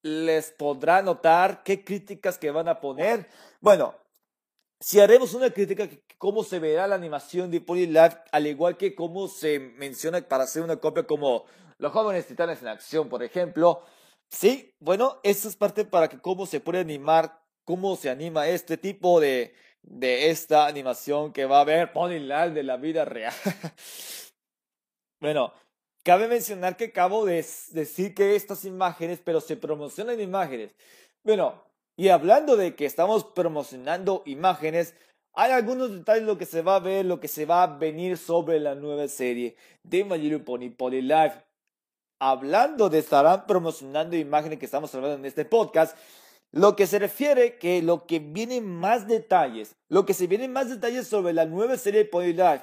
les 0.02 0.50
podrá 0.50 1.02
notar, 1.02 1.62
qué 1.62 1.85
críticas 1.85 2.38
que 2.38 2.50
van 2.50 2.68
a 2.68 2.80
poner. 2.80 3.28
Bueno, 3.61 3.94
si 4.80 5.00
haremos 5.00 5.35
una 5.35 5.50
crítica 5.50 5.88
cómo 6.18 6.44
se 6.44 6.59
verá 6.59 6.87
la 6.87 6.97
animación 6.97 7.50
de 7.50 7.61
Polylab, 7.61 8.25
al 8.32 8.47
igual 8.47 8.76
que 8.76 8.94
cómo 8.94 9.28
se 9.28 9.59
menciona 9.59 10.21
para 10.21 10.44
hacer 10.44 10.62
una 10.62 10.76
copia 10.76 11.04
como 11.04 11.44
Los 11.78 11.92
jóvenes 11.92 12.26
titanes 12.26 12.62
en 12.62 12.68
acción, 12.68 13.09
por 13.09 13.23
ejemplo, 13.23 13.82
Sí, 14.32 14.75
bueno, 14.80 15.21
eso 15.23 15.49
es 15.49 15.56
parte 15.56 15.85
para 15.85 16.09
que 16.09 16.18
cómo 16.18 16.47
se 16.47 16.61
puede 16.61 16.80
animar, 16.80 17.42
cómo 17.64 17.97
se 17.97 18.11
anima 18.11 18.49
este 18.49 18.78
tipo 18.78 19.21
de, 19.21 19.54
de 19.82 20.30
esta 20.30 20.66
animación 20.66 21.32
que 21.32 21.44
va 21.44 21.59
a 21.59 21.61
haber 21.61 21.92
Ponyland 21.92 22.54
de 22.54 22.62
la 22.62 22.78
vida 22.78 23.04
real. 23.04 23.35
bueno, 25.21 25.52
cabe 26.02 26.28
mencionar 26.28 26.76
que 26.76 26.87
acabo 26.87 27.25
de 27.25 27.44
decir 27.71 28.14
que 28.14 28.37
estas 28.37 28.64
imágenes, 28.64 29.21
pero 29.25 29.40
se 29.40 29.56
promocionan 29.56 30.21
imágenes. 30.21 30.71
Bueno, 31.25 31.62
y 31.97 32.09
hablando 32.09 32.56
de 32.56 32.75
que 32.75 32.87
estamos 32.87 33.25
promocionando 33.25 34.23
imágenes, 34.26 34.94
hay 35.35 35.52
algunos 35.52 35.92
detalles 35.92 36.25
lo 36.25 36.38
que 36.38 36.47
se 36.47 36.62
va 36.62 36.76
a 36.76 36.80
ver, 36.80 37.04
lo 37.04 37.21
que 37.21 37.28
se 37.28 37.47
va 37.47 37.62
a 37.62 37.78
venir 37.78 38.18
sobre 38.18 38.61
la 38.61 38.75
nueva 38.75 39.09
serie 39.09 39.56
de 39.82 40.04
My 40.04 40.18
Little 40.18 40.40
Pony 40.40 40.71
Poly 40.71 41.02
Life 41.02 41.42
hablando 42.23 42.88
de 42.88 43.00
estarán 43.00 43.49
promocionando 43.49 44.16
imágenes 44.16 44.61
que 44.61 44.66
estamos 44.66 44.94
hablando 44.94 45.16
en 45.16 45.25
este 45.25 45.44
podcast, 45.44 45.97
lo 46.52 46.76
que 46.76 46.87
se 46.87 47.00
refiere 47.00 47.59
que 47.59 47.82
lo 47.82 48.06
que 48.06 48.21
vienen 48.21 48.64
más 48.64 49.09
detalles, 49.09 49.75
lo 49.88 50.06
que 50.06 50.14
se 50.14 50.28
vienen 50.28 50.52
más 50.52 50.68
detalles 50.68 51.09
sobre 51.09 51.32
la 51.32 51.47
nueva 51.47 51.76
serie 51.76 52.04
de 52.04 52.09
Pony 52.09 52.26
Life. 52.26 52.62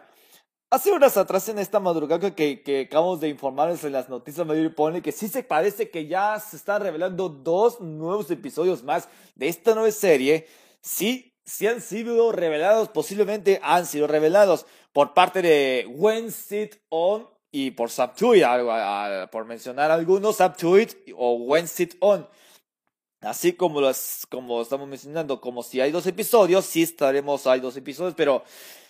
Hace 0.72 0.92
horas 0.92 1.18
atrás 1.18 1.50
en 1.50 1.58
esta 1.58 1.80
madrugada 1.80 2.36
que, 2.36 2.62
que 2.62 2.82
acabamos 2.82 3.20
de 3.20 3.28
informarles 3.28 3.84
en 3.84 3.92
las 3.92 4.08
noticias 4.08 4.48
de 4.48 4.70
Pony 4.70 5.02
que 5.02 5.12
sí 5.12 5.28
se 5.28 5.42
parece 5.42 5.90
que 5.90 6.06
ya 6.06 6.40
se 6.40 6.58
están 6.58 6.84
revelando 6.84 7.28
dos 7.28 7.82
nuevos 7.82 8.30
episodios 8.30 8.84
más 8.84 9.10
de 9.34 9.48
esta 9.48 9.74
nueva 9.74 9.90
serie. 9.90 10.46
Sí, 10.80 11.34
sí 11.44 11.66
han 11.66 11.82
sido 11.82 12.32
revelados, 12.32 12.88
posiblemente 12.90 13.60
han 13.64 13.88
sido 13.88 14.06
revelados 14.06 14.68
por 14.94 15.16
parte 15.16 15.42
de 15.42 15.88
When 15.90 16.32
Sit 16.32 16.76
On 16.90 17.28
y 17.52 17.72
por 17.72 17.90
Subtweet, 17.90 18.46
por 19.32 19.46
mencionar 19.46 19.90
algunos, 19.90 20.38
Subtweet 20.38 21.14
o 21.18 21.34
When 21.34 21.68
Sit 21.68 21.96
On. 22.00 22.30
Así 23.22 23.54
como, 23.54 23.82
los, 23.82 24.28
como 24.30 24.62
estamos 24.62 24.88
mencionando, 24.88 25.42
como 25.42 25.64
si 25.64 25.82
hay 25.82 25.92
dos 25.92 26.06
episodios, 26.06 26.66
sí 26.66 26.84
estaremos, 26.84 27.48
hay 27.48 27.60
dos 27.60 27.76
episodios, 27.76 28.14
pero 28.16 28.44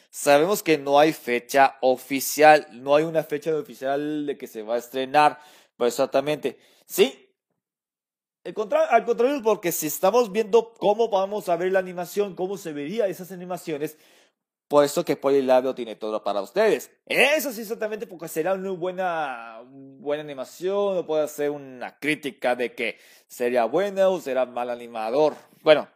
sabemos 0.09 0.63
que 0.63 0.77
no 0.77 0.99
hay 0.99 1.13
fecha 1.13 1.77
oficial, 1.81 2.67
no 2.71 2.95
hay 2.95 3.03
una 3.03 3.23
fecha 3.23 3.55
oficial 3.55 4.25
de 4.25 4.37
que 4.37 4.47
se 4.47 4.63
va 4.63 4.75
a 4.75 4.79
estrenar, 4.79 5.39
pues 5.77 5.93
exactamente, 5.93 6.57
sí. 6.85 7.25
Al 8.43 8.53
contrario, 8.53 9.41
porque 9.43 9.71
si 9.71 9.87
estamos 9.87 10.31
viendo 10.31 10.73
cómo 10.73 11.09
vamos 11.09 11.49
a 11.49 11.55
ver 11.55 11.71
la 11.71 11.79
animación, 11.79 12.35
cómo 12.35 12.57
se 12.57 12.73
vería 12.73 13.07
esas 13.07 13.31
animaciones, 13.31 13.97
por 14.67 14.85
eso 14.85 15.03
que 15.03 15.17
Polylabio 15.17 15.73
tiene 15.75 15.95
todo 15.95 16.23
para 16.23 16.41
ustedes. 16.41 16.91
Eso 17.05 17.51
sí, 17.51 17.61
exactamente, 17.61 18.07
porque 18.07 18.27
será 18.27 18.53
una 18.53 18.71
buena, 18.71 19.61
buena 19.65 20.21
animación, 20.21 20.97
o 20.97 21.05
puede 21.05 21.27
ser 21.27 21.49
una 21.49 21.97
crítica 21.99 22.55
de 22.55 22.73
que 22.75 22.97
sería 23.27 23.65
buena 23.65 24.09
o 24.09 24.21
será 24.21 24.45
mal 24.45 24.69
animador. 24.69 25.35
Bueno, 25.63 25.87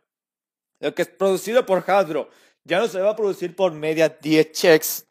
lo 0.79 0.93
que 0.93 1.03
es 1.03 1.07
producido 1.07 1.65
por 1.65 1.83
Hasbro 1.89 2.29
ya 2.63 2.79
no 2.79 2.87
se 2.87 3.01
va 3.01 3.11
a 3.11 3.15
producir 3.15 3.55
por 3.55 3.73
media 3.73 4.09
10 4.09 4.51
checks, 4.51 5.07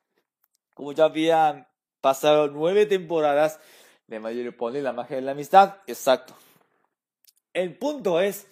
como 0.75 0.93
ya 0.93 1.05
habían 1.05 1.67
pasado 2.01 2.49
nueve 2.49 2.87
temporadas 2.87 3.61
de 4.07 4.21
Mayor 4.21 4.57
Pony, 4.57 4.81
la 4.81 4.93
magia 4.93 5.17
de 5.17 5.23
la 5.23 5.33
amistad. 5.33 5.77
Exacto. 5.87 6.35
El 7.53 7.77
punto 7.77 8.21
es 8.21 8.47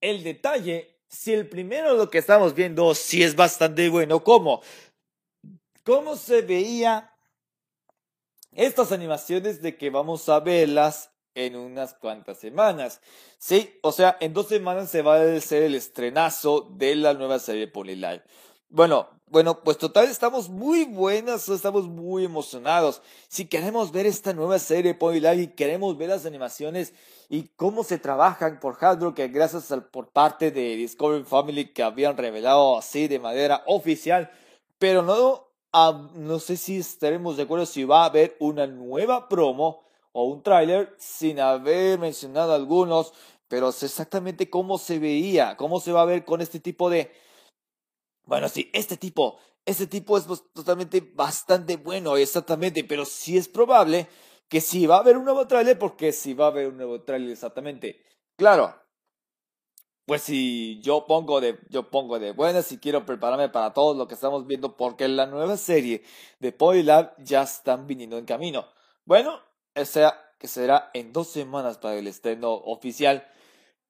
el 0.00 0.22
detalle 0.22 0.94
si 1.08 1.32
el 1.32 1.48
primero 1.48 1.94
lo 1.94 2.10
que 2.10 2.18
estamos 2.18 2.54
viendo 2.54 2.94
sí 2.94 3.22
es 3.22 3.36
bastante 3.36 3.88
bueno, 3.88 4.24
¿cómo? 4.24 4.62
¿Cómo 5.84 6.16
se 6.16 6.42
veía 6.42 7.12
estas 8.52 8.90
animaciones 8.90 9.62
de 9.62 9.76
que 9.76 9.90
vamos 9.90 10.28
a 10.28 10.40
verlas 10.40 11.13
en 11.34 11.56
unas 11.56 11.94
cuantas 11.94 12.38
semanas? 12.38 13.00
Sí, 13.38 13.78
o 13.82 13.92
sea, 13.92 14.16
en 14.20 14.32
dos 14.32 14.48
semanas 14.48 14.90
se 14.90 15.02
va 15.02 15.16
a 15.16 15.36
hacer 15.36 15.62
el 15.62 15.74
estrenazo 15.74 16.68
de 16.72 16.96
la 16.96 17.14
nueva 17.14 17.38
serie 17.38 17.70
Live. 17.74 18.22
Bueno, 18.68 19.08
bueno, 19.28 19.60
pues 19.64 19.78
total 19.78 20.08
estamos 20.08 20.48
muy 20.48 20.84
buenas, 20.84 21.48
estamos 21.48 21.88
muy 21.88 22.24
emocionados. 22.24 23.02
Si 23.28 23.46
queremos 23.46 23.90
ver 23.90 24.06
esta 24.06 24.32
nueva 24.32 24.58
serie 24.58 24.96
Live 25.00 25.42
y 25.42 25.46
queremos 25.48 25.96
ver 25.96 26.10
las 26.10 26.26
animaciones 26.26 26.92
y 27.28 27.48
cómo 27.56 27.84
se 27.84 27.98
trabajan 27.98 28.60
por 28.60 28.76
Hasbro, 28.80 29.14
que 29.14 29.28
gracias 29.28 29.72
al, 29.72 29.86
por 29.86 30.10
parte 30.10 30.50
de 30.50 30.76
Discovery 30.76 31.24
Family 31.24 31.72
que 31.72 31.82
habían 31.82 32.16
revelado 32.16 32.78
así 32.78 33.08
de 33.08 33.18
manera 33.18 33.62
oficial, 33.66 34.30
pero 34.78 35.02
no, 35.02 35.48
no 36.14 36.38
sé 36.38 36.56
si 36.56 36.78
estaremos 36.78 37.36
de 37.36 37.44
acuerdo 37.44 37.66
si 37.66 37.84
va 37.84 38.02
a 38.02 38.06
haber 38.06 38.36
una 38.38 38.66
nueva 38.66 39.28
promo 39.28 39.82
o 40.14 40.24
un 40.24 40.42
tráiler 40.42 40.94
sin 40.96 41.40
haber 41.40 41.98
mencionado 41.98 42.54
algunos, 42.54 43.12
pero 43.48 43.72
sé 43.72 43.86
exactamente 43.86 44.48
cómo 44.48 44.78
se 44.78 45.00
veía, 45.00 45.56
cómo 45.56 45.80
se 45.80 45.92
va 45.92 46.02
a 46.02 46.06
ver 46.06 46.24
con 46.24 46.40
este 46.40 46.60
tipo 46.60 46.88
de... 46.88 47.12
Bueno, 48.24 48.48
sí, 48.48 48.70
este 48.72 48.96
tipo, 48.96 49.38
este 49.66 49.88
tipo 49.88 50.16
es 50.16 50.26
totalmente 50.52 51.00
bastante 51.00 51.76
bueno, 51.76 52.16
exactamente, 52.16 52.84
pero 52.84 53.04
sí 53.04 53.36
es 53.36 53.48
probable 53.48 54.06
que 54.48 54.60
si 54.60 54.86
va 54.86 54.96
a 54.96 55.00
haber 55.00 55.16
un 55.16 55.24
nuevo 55.24 55.48
trailer, 55.48 55.78
porque 55.78 56.12
si 56.12 56.32
va 56.32 56.46
a 56.46 56.48
haber 56.48 56.68
un 56.68 56.76
nuevo 56.76 57.02
trailer 57.02 57.30
exactamente. 57.30 58.00
Claro, 58.36 58.72
pues 60.06 60.22
si 60.22 60.80
yo 60.80 61.06
pongo 61.06 61.40
de, 61.40 61.58
yo 61.70 61.90
pongo 61.90 62.20
de 62.20 62.30
buenas 62.30 62.70
y 62.70 62.78
quiero 62.78 63.04
prepararme 63.04 63.48
para 63.48 63.72
todo 63.72 63.94
lo 63.94 64.06
que 64.06 64.14
estamos 64.14 64.46
viendo, 64.46 64.76
porque 64.76 65.08
la 65.08 65.26
nueva 65.26 65.56
serie 65.56 66.04
de 66.38 66.52
Polylab 66.52 67.14
ya 67.18 67.42
están 67.42 67.88
viniendo 67.88 68.16
en 68.16 68.26
camino. 68.26 68.66
Bueno, 69.04 69.40
o 69.76 69.84
sea 69.84 70.20
que 70.38 70.48
será 70.48 70.90
en 70.94 71.12
dos 71.12 71.28
semanas 71.28 71.78
para 71.78 71.96
el 71.96 72.06
estreno 72.06 72.52
oficial. 72.52 73.26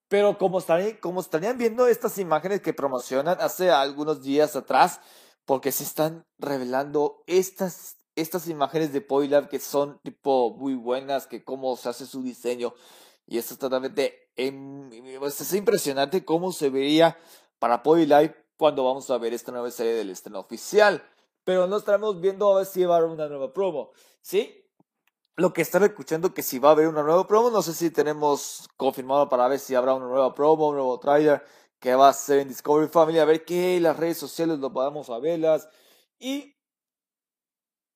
Pero 0.08 0.38
como 0.38 0.58
estarían, 0.58 0.96
como 0.98 1.20
estarían 1.20 1.58
viendo 1.58 1.86
estas 1.86 2.18
imágenes 2.18 2.60
que 2.60 2.72
promocionan 2.72 3.38
hace 3.40 3.70
algunos 3.70 4.22
días 4.22 4.54
atrás, 4.54 5.00
porque 5.44 5.72
se 5.72 5.84
están 5.84 6.24
revelando 6.38 7.22
estas 7.26 7.96
estas 8.16 8.48
imágenes 8.48 8.92
de 8.92 9.00
Polylab 9.00 9.48
que 9.48 9.58
son 9.58 9.98
tipo 10.02 10.54
muy 10.56 10.74
buenas, 10.74 11.26
que 11.26 11.44
cómo 11.44 11.76
se 11.76 11.88
hace 11.88 12.06
su 12.06 12.22
diseño. 12.22 12.74
Y 13.26 13.38
es 13.38 13.58
totalmente, 13.58 14.30
pues, 15.18 15.40
es 15.40 15.54
impresionante 15.54 16.24
cómo 16.24 16.52
se 16.52 16.70
vería 16.70 17.18
para 17.58 17.82
Polylab 17.82 18.34
cuando 18.56 18.84
vamos 18.84 19.10
a 19.10 19.18
ver 19.18 19.32
esta 19.32 19.50
nueva 19.52 19.70
serie 19.70 19.94
del 19.94 20.10
estreno 20.10 20.40
oficial. 20.40 21.02
Pero 21.44 21.66
no 21.66 21.76
estaremos 21.76 22.20
viendo 22.20 22.52
a 22.52 22.58
ver 22.58 22.66
si 22.66 22.84
va 22.84 23.04
una 23.04 23.28
nueva 23.28 23.52
promo. 23.52 23.90
¿Sí? 24.20 24.63
Lo 25.36 25.52
que 25.52 25.62
están 25.62 25.82
escuchando 25.82 26.32
que 26.32 26.42
si 26.42 26.60
va 26.60 26.68
a 26.68 26.72
haber 26.72 26.86
una 26.86 27.02
nueva 27.02 27.26
promo, 27.26 27.50
no 27.50 27.60
sé 27.60 27.74
si 27.74 27.90
tenemos 27.90 28.68
confirmado 28.76 29.28
para 29.28 29.48
ver 29.48 29.58
si 29.58 29.74
habrá 29.74 29.94
una 29.94 30.06
nueva 30.06 30.32
promo, 30.32 30.68
un 30.68 30.76
nuevo 30.76 31.00
trailer 31.00 31.44
que 31.80 31.94
va 31.96 32.08
a 32.08 32.12
ser 32.12 32.38
en 32.38 32.48
Discovery 32.48 32.88
Family, 32.88 33.18
a 33.18 33.24
ver 33.24 33.44
qué 33.44 33.80
las 33.80 33.96
redes 33.96 34.16
sociales 34.16 34.60
lo 34.60 34.72
podamos 34.72 35.10
a 35.10 35.18
verlas. 35.18 35.68
Y 36.20 36.54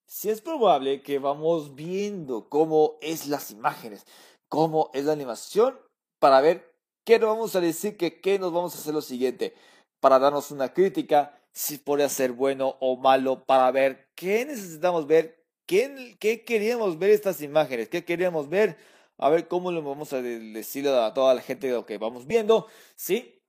si 0.05 0.31
es 0.31 0.41
probable 0.41 1.03
que 1.03 1.21
vamos 1.21 1.77
viendo 1.77 2.49
cómo 2.49 2.99
es 3.01 3.29
las 3.29 3.53
imágenes, 3.53 4.05
cómo 4.49 4.91
es 4.93 5.05
la 5.05 5.13
animación, 5.13 5.79
para 6.19 6.41
ver 6.41 6.75
qué 7.05 7.21
nos 7.21 7.29
vamos 7.29 7.55
a 7.55 7.61
decir, 7.61 7.97
que 7.97 8.21
qué 8.21 8.41
nos 8.41 8.53
vamos 8.53 8.75
a 8.75 8.79
hacer 8.79 8.95
lo 8.95 9.01
siguiente, 9.01 9.55
para 10.01 10.19
darnos 10.19 10.51
una 10.51 10.75
crítica, 10.75 11.41
si 11.53 11.79
puede 11.79 12.09
ser 12.09 12.33
bueno 12.33 12.77
o 12.81 12.97
malo, 12.97 13.45
para 13.45 13.71
ver 13.71 14.09
qué 14.17 14.45
necesitamos 14.45 15.07
ver, 15.07 15.38
qué, 15.69 16.17
qué 16.19 16.45
queríamos 16.45 16.99
ver 16.99 17.11
estas 17.11 17.43
imágenes, 17.43 17.89
qué 17.91 18.05
queríamos 18.05 18.49
ver, 18.49 18.79
a 19.19 19.29
ver 19.29 19.47
cómo 19.49 19.71
lo 19.71 19.83
vamos 19.83 20.13
a 20.15 20.23
decir 20.23 20.89
a 20.89 21.13
toda 21.13 21.35
la 21.35 21.43
gente 21.43 21.71
lo 21.71 21.85
que 21.85 21.99
vamos 21.99 22.27
viendo, 22.27 22.67
¿sí? 22.97 23.41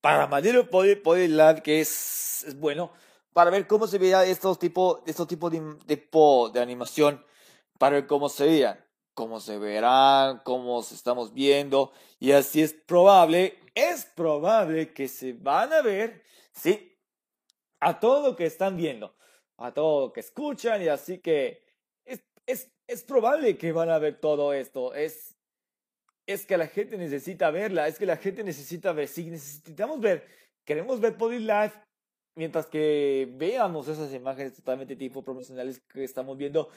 Para 0.00 0.26
Madero 0.26 0.68
poder 0.68 1.02
que 1.62 1.80
es, 1.80 2.44
es 2.46 2.60
bueno, 2.60 2.92
para 3.32 3.50
ver 3.50 3.66
cómo 3.66 3.86
se 3.86 3.98
veía 3.98 4.24
estos 4.26 4.58
tipos 4.58 5.00
estos 5.06 5.26
tipos 5.26 5.50
de, 5.50 5.60
de, 5.86 6.60
animación, 6.60 7.24
para 7.78 7.96
ver 7.96 8.06
cómo 8.06 8.28
se 8.28 8.44
veían, 8.44 8.84
cómo 9.14 9.40
se 9.40 9.58
verán, 9.58 10.42
cómo 10.44 10.82
se 10.82 10.94
estamos 10.94 11.32
viendo, 11.32 11.92
y 12.20 12.32
así 12.32 12.60
es 12.60 12.74
probable, 12.74 13.58
es 13.74 14.04
probable 14.04 14.92
que 14.92 15.08
se 15.08 15.32
van 15.32 15.72
a 15.72 15.80
ver, 15.80 16.22
sí, 16.52 16.98
a 17.80 17.98
todo 17.98 18.28
lo 18.28 18.36
que 18.36 18.44
están 18.44 18.76
viendo, 18.76 19.14
a 19.56 19.72
todo 19.72 20.06
lo 20.06 20.12
que 20.12 20.20
escuchan, 20.20 20.82
y 20.82 20.88
así 20.88 21.18
que 21.18 21.62
es, 22.04 22.24
es, 22.46 22.72
es 22.86 23.04
probable 23.04 23.56
que 23.56 23.72
van 23.72 23.90
a 23.90 23.98
ver 23.98 24.20
todo 24.20 24.52
esto, 24.52 24.94
es, 24.94 25.36
es 26.26 26.46
que 26.46 26.56
la 26.56 26.66
gente 26.66 26.96
necesita 26.96 27.50
verla, 27.50 27.88
es 27.88 27.98
que 27.98 28.06
la 28.06 28.16
gente 28.16 28.42
necesita 28.44 28.92
ver, 28.92 29.08
si 29.08 29.24
necesitamos 29.30 30.00
ver, 30.00 30.26
queremos 30.64 31.00
ver 31.00 31.16
Pony 31.16 31.38
Life, 31.38 31.78
mientras 32.36 32.66
que 32.66 33.28
veamos 33.36 33.88
esas 33.88 34.12
imágenes 34.12 34.54
totalmente 34.54 34.96
tipo 34.96 35.22
promocionales 35.22 35.80
que 35.80 36.04
estamos 36.04 36.36
viendo, 36.36 36.68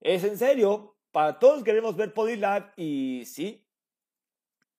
es 0.00 0.24
en 0.24 0.36
serio, 0.36 0.96
para 1.10 1.38
todos 1.38 1.64
queremos 1.64 1.96
ver 1.96 2.12
Pony 2.12 2.36
Life 2.36 2.72
y 2.76 3.24
sí, 3.24 3.64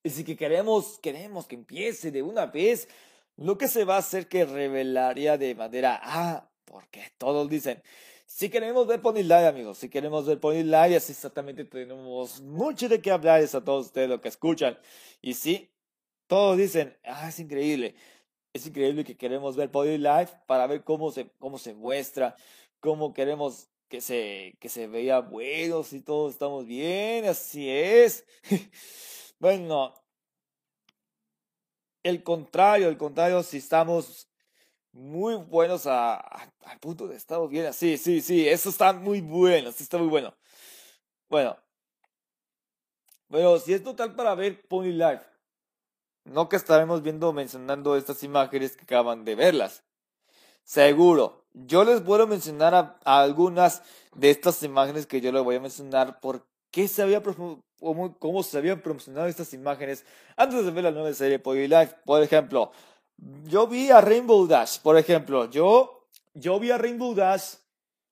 y 0.03 0.09
si 0.09 0.23
que 0.23 0.37
queremos, 0.37 0.99
queremos 0.99 1.45
que 1.45 1.55
empiece 1.55 2.11
de 2.11 2.21
una 2.21 2.45
vez, 2.45 2.87
lo 3.35 3.57
que 3.57 3.67
se 3.67 3.85
va 3.85 3.95
a 3.95 3.99
hacer 3.99 4.27
que 4.27 4.45
revelaría 4.45 5.37
de 5.37 5.55
manera, 5.55 5.99
ah, 6.01 6.49
porque 6.69 7.11
todos 7.17 7.49
dicen, 7.49 7.81
si 8.25 8.49
queremos 8.49 8.85
ver 8.85 9.01
Pony 9.01 9.23
Live, 9.23 9.47
amigos, 9.47 9.79
si 9.79 9.89
queremos 9.89 10.25
ver 10.27 10.39
Pony 10.39 10.63
Live, 10.63 10.95
así 10.97 11.13
exactamente 11.13 11.65
tenemos 11.65 12.41
mucho 12.41 12.87
de 12.87 13.01
qué 13.01 13.11
hablar 13.11 13.41
a 13.41 13.61
todos 13.61 13.87
ustedes 13.87 14.07
lo 14.07 14.21
que 14.21 14.29
escuchan. 14.29 14.77
Y 15.21 15.33
sí, 15.33 15.71
todos 16.27 16.57
dicen, 16.57 16.95
ah, 17.05 17.27
es 17.29 17.39
increíble. 17.39 17.95
Es 18.53 18.67
increíble 18.67 19.03
que 19.03 19.17
queremos 19.17 19.55
ver 19.55 19.71
Pony 19.71 19.97
Live 19.97 20.29
para 20.45 20.67
ver 20.67 20.83
cómo 20.83 21.11
se, 21.11 21.29
cómo 21.39 21.57
se 21.57 21.73
muestra, 21.73 22.35
cómo 22.79 23.13
queremos 23.13 23.69
que 23.87 24.01
se, 24.01 24.55
que 24.59 24.69
se 24.69 24.87
vea 24.87 25.19
bueno, 25.21 25.83
si 25.83 26.01
todos 26.01 26.33
estamos 26.33 26.65
bien, 26.65 27.25
así 27.25 27.69
es. 27.69 28.25
Bueno, 29.41 29.93
el 32.03 32.23
contrario, 32.23 32.89
el 32.89 32.97
contrario, 32.97 33.41
si 33.41 33.57
estamos 33.57 34.28
muy 34.91 35.35
buenos 35.35 35.87
a, 35.87 36.15
al 36.17 36.79
punto 36.79 37.07
de 37.07 37.15
estar 37.15 37.45
bien 37.47 37.67
así, 37.67 37.97
sí, 37.97 38.21
sí, 38.21 38.47
eso 38.47 38.69
está 38.69 38.93
muy 38.93 39.21
bueno, 39.21 39.71
sí 39.71 39.83
está 39.83 39.97
muy 39.97 40.07
bueno. 40.07 40.33
Bueno, 41.29 41.57
bueno, 43.29 43.59
si 43.59 43.73
es 43.73 43.83
total 43.83 44.15
para 44.15 44.33
ver 44.33 44.67
Pony 44.67 44.91
Life, 44.91 45.23
no 46.25 46.49
que 46.49 46.55
estaremos 46.55 47.03
viendo 47.03 47.31
mencionando 47.31 47.95
estas 47.95 48.23
imágenes 48.23 48.75
que 48.75 48.83
acaban 48.83 49.23
de 49.23 49.35
verlas. 49.35 49.83
Seguro, 50.63 51.45
yo 51.53 51.83
les 51.83 52.01
puedo 52.01 52.27
mencionar 52.27 52.73
a, 52.73 52.97
algunas 53.03 53.83
de 54.15 54.29
estas 54.31 54.61
imágenes 54.63 55.05
que 55.05 55.21
yo 55.21 55.31
les 55.31 55.43
voy 55.43 55.55
a 55.55 55.59
mencionar 55.59 56.19
por 56.19 56.45
qué 56.71 56.87
se 56.87 57.01
había 57.01 57.21
cómo, 57.21 58.17
cómo 58.17 58.43
se 58.43 58.57
habían 58.57 58.81
promocionado 58.81 59.27
estas 59.27 59.53
imágenes 59.53 60.05
antes 60.35 60.65
de 60.65 60.71
ver 60.71 60.83
la 60.83 60.91
nueva 60.91 61.13
serie 61.13 61.39
Pony 61.39 61.67
Life. 61.67 61.95
Por 62.05 62.21
ejemplo, 62.21 62.71
yo 63.45 63.67
vi 63.67 63.89
a 63.91 64.01
Rainbow 64.01 64.47
Dash, 64.47 64.79
por 64.79 64.97
ejemplo, 64.97 65.49
yo, 65.49 66.07
yo 66.33 66.59
vi 66.59 66.71
a 66.71 66.77
Rainbow 66.77 67.13
Dash, 67.13 67.55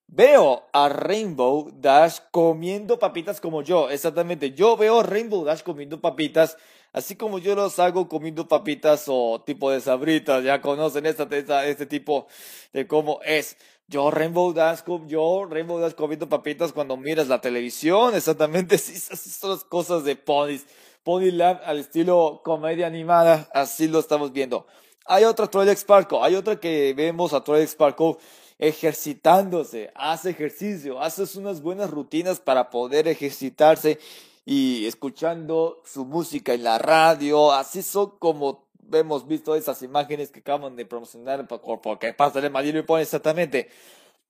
veo 0.07 0.63
a 0.73 0.89
Rainbow 0.89 1.71
Dash 1.73 2.19
comiendo 2.31 2.99
papitas 2.99 3.39
como 3.39 3.61
yo, 3.61 3.89
exactamente, 3.89 4.51
yo 4.51 4.75
veo 4.75 4.99
a 4.99 5.03
Rainbow 5.03 5.45
Dash 5.45 5.61
comiendo 5.63 6.01
papitas, 6.01 6.57
así 6.93 7.15
como 7.15 7.39
yo 7.39 7.55
los 7.55 7.79
hago 7.79 8.07
comiendo 8.07 8.47
papitas 8.47 9.05
o 9.07 9.43
tipo 9.45 9.71
de 9.71 9.81
sabritas, 9.81 10.43
ya 10.43 10.61
conocen 10.61 11.05
esta, 11.05 11.65
este 11.65 11.85
tipo 11.85 12.27
de 12.73 12.87
cómo 12.87 13.19
es. 13.23 13.57
Yo 13.89 14.11
Rainbow 14.11 14.51
Dash, 14.51 14.79
yo 15.07 15.45
Rainbow 15.49 15.79
Dash 15.79 15.93
comiendo 15.93 16.27
papitas 16.27 16.73
cuando 16.73 16.97
miras 16.97 17.29
la 17.29 17.39
televisión, 17.39 18.15
exactamente, 18.15 18.75
esas 18.75 19.19
son 19.19 19.51
las 19.51 19.63
cosas 19.63 20.03
de 20.03 20.15
Ponies. 20.17 20.65
Pony 21.03 21.31
Land 21.31 21.61
al 21.63 21.79
estilo 21.79 22.41
comedia 22.43 22.85
animada, 22.85 23.47
así 23.53 23.87
lo 23.87 23.99
estamos 23.99 24.33
viendo. 24.33 24.67
Hay 25.09 25.23
otra 25.23 25.47
Troy 25.47 25.73
Sparkle, 25.73 26.19
hay 26.21 26.35
otra 26.35 26.59
que 26.59 26.93
vemos 26.93 27.31
a 27.31 27.41
Troy 27.41 27.65
Sparkle 27.65 28.17
ejercitándose, 28.59 29.89
hace 29.95 30.31
ejercicio, 30.31 31.01
hace 31.01 31.23
unas 31.37 31.61
buenas 31.61 31.89
rutinas 31.89 32.41
para 32.41 32.69
poder 32.69 33.07
ejercitarse 33.07 33.99
y 34.45 34.85
escuchando 34.85 35.81
su 35.85 36.03
música 36.05 36.53
en 36.53 36.63
la 36.63 36.77
radio, 36.77 37.53
así 37.53 37.83
son 37.83 38.17
como 38.19 38.67
hemos 38.91 39.25
visto 39.27 39.55
esas 39.55 39.81
imágenes 39.81 40.29
que 40.29 40.39
acaban 40.39 40.75
de 40.75 40.85
promocionar 40.85 41.47
porque 41.47 42.13
pasa 42.13 42.39
el 42.39 42.51
Madrid 42.51 42.75
y 42.75 42.81
pone 42.81 43.03
exactamente. 43.03 43.69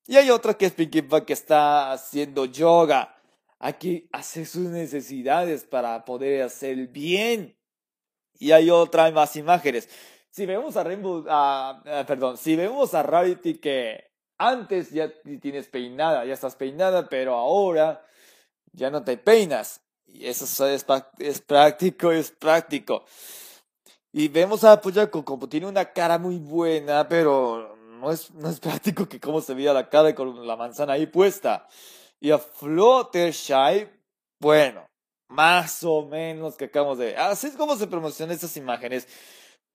Y 0.05 0.15
hay 0.15 0.29
otra 0.29 0.53
que 0.53 0.67
es 0.67 0.73
Pinky 0.73 1.01
Pie 1.01 1.25
que 1.25 1.33
está 1.33 1.91
haciendo 1.91 2.45
yoga. 2.45 3.15
Aquí 3.59 4.07
hace 4.11 4.45
sus 4.45 4.67
necesidades 4.67 5.63
para 5.63 6.05
poder 6.05 6.43
hacer 6.43 6.87
bien. 6.87 7.57
Y 8.39 8.51
hay 8.51 8.69
otra 8.69 9.09
más 9.11 9.35
imágenes 9.35 9.89
si 10.37 10.45
vemos 10.45 10.77
a 10.77 10.83
Rainbow, 10.83 11.23
perdón, 12.05 12.37
si 12.37 12.55
vemos 12.55 12.93
a 12.93 13.01
Rarity 13.01 13.55
que 13.55 14.11
antes 14.37 14.91
ya 14.91 15.11
tienes 15.41 15.67
peinada, 15.67 16.25
ya 16.25 16.33
estás 16.35 16.55
peinada, 16.55 17.09
pero 17.09 17.33
ahora 17.33 18.05
ya 18.71 18.91
no 18.91 19.03
te 19.03 19.17
peinas. 19.17 19.81
Y 20.05 20.27
eso 20.27 20.45
es, 20.67 20.85
es 21.17 21.41
práctico, 21.41 22.11
es 22.11 22.29
práctico. 22.29 23.03
Y 24.11 24.27
vemos 24.27 24.63
a 24.63 24.79
Puyako 24.79 25.25
como 25.25 25.49
tiene 25.49 25.65
una 25.65 25.85
cara 25.85 26.19
muy 26.19 26.37
buena, 26.37 27.07
pero 27.07 27.75
no 27.99 28.11
es, 28.11 28.29
no 28.35 28.51
es 28.51 28.59
práctico 28.67 29.09
que 29.09 29.19
cómo 29.19 29.41
se 29.41 29.55
veía 29.55 29.73
la 29.73 29.89
cara 29.89 30.13
con 30.13 30.45
la 30.45 30.55
manzana 30.55 30.93
ahí 30.93 31.07
puesta. 31.07 31.67
Y 32.19 32.29
a 32.29 32.37
Fluttershy, 32.37 33.89
bueno, 34.39 34.85
más 35.29 35.83
o 35.83 36.05
menos 36.05 36.57
que 36.57 36.65
acabamos 36.65 36.99
de... 36.99 37.17
Así 37.17 37.47
es 37.47 37.55
como 37.55 37.75
se 37.75 37.87
promocionan 37.87 38.35
estas 38.35 38.55
imágenes. 38.55 39.07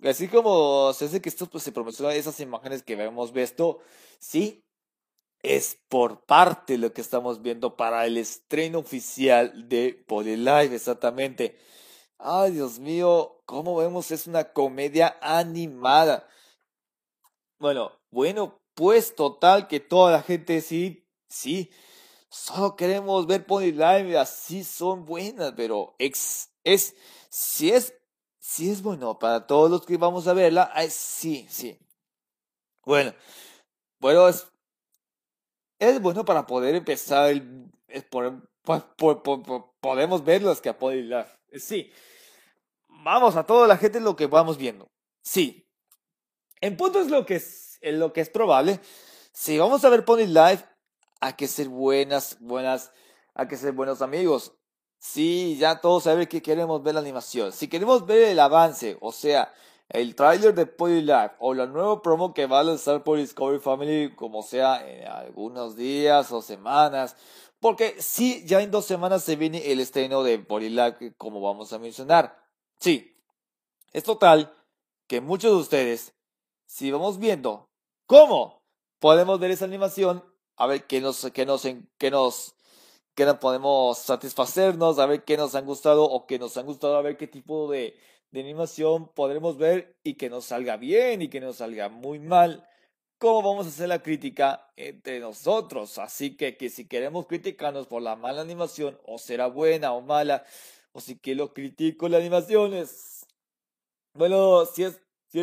Así 0.05 0.29
como 0.29 0.93
se 0.93 1.05
hace 1.05 1.21
que 1.21 1.29
esto 1.29 1.47
pues, 1.47 1.63
se 1.65 1.73
promociona 1.73 2.15
esas 2.15 2.41
imágenes 2.41 2.83
que 2.83 2.95
hemos 2.95 3.33
visto, 3.33 3.79
sí, 4.19 4.65
es 5.43 5.79
por 5.89 6.25
parte 6.25 6.79
lo 6.79 6.93
que 6.93 7.01
estamos 7.01 7.43
viendo 7.43 7.77
para 7.77 8.07
el 8.07 8.17
estreno 8.17 8.81
oficial 8.81 9.69
de 9.69 10.05
Live, 10.09 10.75
exactamente. 10.75 11.57
Ay, 12.19 12.53
Dios 12.53 12.79
mío, 12.79 13.43
como 13.47 13.77
vemos, 13.77 14.11
es 14.11 14.27
una 14.27 14.53
comedia 14.53 15.19
animada. 15.21 16.29
Bueno, 17.59 17.93
bueno, 18.11 18.61
pues 18.75 19.15
total 19.15 19.69
que 19.69 19.81
toda 19.81 20.13
la 20.13 20.23
gente 20.23 20.61
sí, 20.61 21.05
sí, 21.29 21.71
solo 22.29 22.77
queremos 22.77 23.27
ver 23.27 23.45
Live, 23.49 24.19
así 24.19 24.65
son 24.65 25.05
buenas, 25.05 25.53
pero 25.57 25.95
es, 25.99 26.51
es, 26.65 26.95
si 27.29 27.71
es 27.71 27.95
sí 28.43 28.71
es 28.71 28.83
bueno 28.83 29.19
para 29.19 29.47
todos 29.47 29.71
los 29.71 29.87
que 29.87 29.97
vamos 29.97 30.27
a 30.27 30.35
verla. 30.35 30.73
sí, 30.91 31.47
sí. 31.49 31.79
Bueno, 32.85 33.15
bueno, 34.01 34.29
es, 34.29 34.49
es 35.79 36.03
bueno 36.03 36.25
para 36.25 36.45
poder 36.47 36.75
empezar 36.75 37.31
el, 37.31 37.71
es 37.87 38.05
por, 38.05 38.49
podemos 39.81 40.25
ver 40.25 40.43
los 40.43 40.61
que 40.61 40.75
Sí. 41.55 41.91
Vamos 43.05 43.37
a 43.37 43.45
toda 43.47 43.67
la 43.67 43.77
gente 43.77 44.01
lo 44.01 44.17
que 44.17 44.27
vamos 44.27 44.59
viendo. 44.59 44.89
Sí. 45.23 45.69
En 46.61 46.77
punto 46.77 47.01
es 47.01 47.09
lo 47.09 47.25
que 47.25 47.37
es, 47.37 47.79
lo 47.83 48.13
que 48.13 48.21
es 48.21 48.31
probable. 48.31 48.81
Si 49.33 49.59
vamos 49.59 49.85
a 49.85 49.89
ver 49.89 50.05
Pony 50.05 50.27
Live, 50.27 50.65
hay 51.21 51.33
que 51.35 51.47
ser 51.47 51.69
buenas, 51.69 52.39
buenas, 52.41 52.93
hay 53.35 53.47
que 53.47 53.57
ser 53.57 53.73
buenos 53.73 54.03
amigos. 54.03 54.53
Sí, 55.03 55.57
ya 55.59 55.81
todos 55.81 56.05
saben 56.05 56.29
que 56.29 56.41
queremos 56.43 56.81
ver 56.81 56.95
la 56.95 57.01
animación. 57.01 57.53
Si 57.53 57.67
queremos 57.67 58.07
ver 58.07 58.23
el 58.23 58.39
avance, 58.39 58.97
o 59.01 59.11
sea, 59.11 59.53
el 59.89 60.15
trailer 60.15 60.55
de 60.55 60.65
Life 61.03 61.35
o 61.41 61.55
la 61.55 61.67
nueva 61.67 62.01
promo 62.01 62.33
que 62.33 62.47
va 62.47 62.61
a 62.61 62.63
lanzar 62.63 63.03
por 63.03 63.19
Discovery 63.19 63.59
Family, 63.59 64.15
como 64.15 64.45
sea 64.45 64.89
en 64.89 65.09
algunos 65.09 65.75
días 65.75 66.31
o 66.31 66.41
semanas, 66.41 67.17
porque 67.59 67.97
sí, 68.01 68.45
ya 68.47 68.63
en 68.63 68.71
dos 68.71 68.85
semanas 68.85 69.25
se 69.25 69.35
viene 69.35 69.73
el 69.73 69.81
estreno 69.81 70.23
de 70.23 70.39
Life, 70.39 71.15
como 71.19 71.41
vamos 71.41 71.73
a 71.73 71.81
mencionar. 71.81 72.41
Sí, 72.79 73.13
es 73.93 74.05
total 74.05 74.55
que 75.09 75.21
muchos 75.21 75.51
de 75.51 75.57
ustedes, 75.57 76.15
si 76.67 76.93
vamos 76.93 77.19
viendo 77.19 77.69
cómo 78.07 78.63
podemos 79.01 79.41
ver 79.41 79.51
esa 79.51 79.65
animación, 79.65 80.25
a 80.57 80.69
ver 80.69 80.87
qué 80.87 81.01
nos, 81.01 81.29
qué 81.33 81.45
nos, 81.45 81.67
qué 81.99 82.11
nos 82.13 82.55
que 83.15 83.25
no 83.27 83.39
podemos 83.41 83.99
satisfacernos, 83.99 84.99
a 84.99 85.07
ver 85.07 85.25
qué 85.25 85.37
nos 85.37 85.55
han 85.55 85.67
gustado 85.67 86.05
o 86.05 86.27
que 86.27 86.39
nos 86.39 86.57
han 86.57 86.67
gustado, 86.67 86.97
a 86.97 87.03
ver 87.03 87.17
qué 87.17 87.27
tipo 87.27 87.71
de, 87.71 87.97
de 88.31 88.41
animación 88.41 89.13
podremos 89.15 89.59
ver 89.59 89.97
y 90.03 90.15
que 90.15 90.31
nos 90.31 90.47
salga 90.47 90.77
bien 90.77 91.23
y 91.23 91.29
que 91.29 91.41
nos 91.41 91.57
salga 91.57 91.89
muy 91.89 92.19
mal. 92.19 92.67
¿Cómo 93.19 93.43
vamos 93.43 93.67
a 93.67 93.69
hacer 93.69 93.89
la 93.89 94.03
crítica 94.03 94.69
entre 94.77 95.21
nosotros? 95.21 95.99
Así 95.99 96.37
que, 96.37 96.57
que 96.57 96.71
si 96.71 96.89
queremos 96.89 97.27
criticarnos 97.27 97.87
por 97.87 98.03
la 98.03 98.17
mala 98.17 98.41
animación, 98.43 98.99
o 99.07 99.19
será 99.19 99.47
buena 99.47 99.93
o 99.93 100.01
mala, 100.01 100.45
o 100.93 101.01
si 101.01 101.19
que 101.19 101.35
lo 101.35 101.55
critico 101.55 102.09
la 102.09 102.19
animación, 102.19 102.75
es. 102.75 103.25
Bueno, 104.15 104.67
si 104.67 104.85
es. 104.85 105.01
Si 105.29 105.41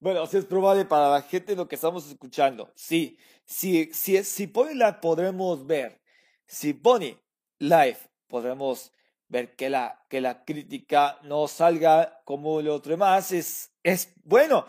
bueno, 0.00 0.26
si 0.26 0.38
es 0.38 0.44
probable 0.44 0.84
para 0.84 1.08
la 1.08 1.22
gente 1.22 1.56
lo 1.56 1.68
que 1.68 1.76
estamos 1.76 2.06
escuchando. 2.08 2.72
Sí, 2.74 3.16
sí, 3.44 3.90
sí, 3.92 4.22
si 4.24 4.52
la 4.74 5.00
podremos 5.00 5.66
ver 5.66 6.03
si 6.46 6.74
pone 6.74 7.18
live, 7.58 7.98
podremos 8.28 8.92
ver 9.28 9.56
que 9.56 9.70
la, 9.70 10.04
que 10.08 10.20
la 10.20 10.44
crítica 10.44 11.18
no 11.22 11.48
salga 11.48 12.22
como 12.24 12.60
lo 12.60 12.74
otro 12.74 12.96
más 12.96 13.32
es, 13.32 13.72
es 13.82 14.12
bueno. 14.24 14.66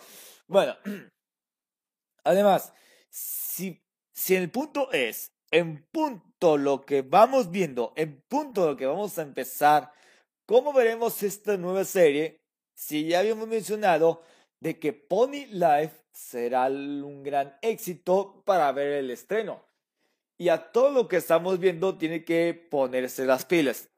Bueno, 0.47 0.75
además, 2.23 2.73
si, 3.09 3.83
si 4.13 4.35
el 4.35 4.49
punto 4.49 4.91
es, 4.91 5.31
en 5.51 5.85
punto 5.91 6.57
lo 6.57 6.85
que 6.85 7.01
vamos 7.01 7.51
viendo, 7.51 7.93
en 7.95 8.21
punto 8.27 8.65
lo 8.65 8.77
que 8.77 8.85
vamos 8.85 9.17
a 9.17 9.21
empezar 9.21 9.91
¿Cómo 10.47 10.73
veremos 10.73 11.23
esta 11.23 11.57
nueva 11.57 11.83
serie? 11.85 12.39
Si 12.75 13.07
ya 13.07 13.19
habíamos 13.19 13.47
mencionado 13.47 14.21
de 14.59 14.77
que 14.79 14.93
Pony 14.93 15.47
Life 15.49 16.05
será 16.11 16.67
un 16.67 17.23
gran 17.23 17.57
éxito 17.63 18.43
para 18.45 18.71
ver 18.71 18.91
el 18.91 19.09
estreno. 19.09 19.65
Y 20.37 20.49
a 20.49 20.71
todo 20.71 20.91
lo 20.91 21.07
que 21.07 21.17
estamos 21.17 21.59
viendo 21.59 21.97
tiene 21.97 22.25
que 22.25 22.53
ponerse 22.53 23.25
las 23.25 23.45
pilas. 23.45 23.89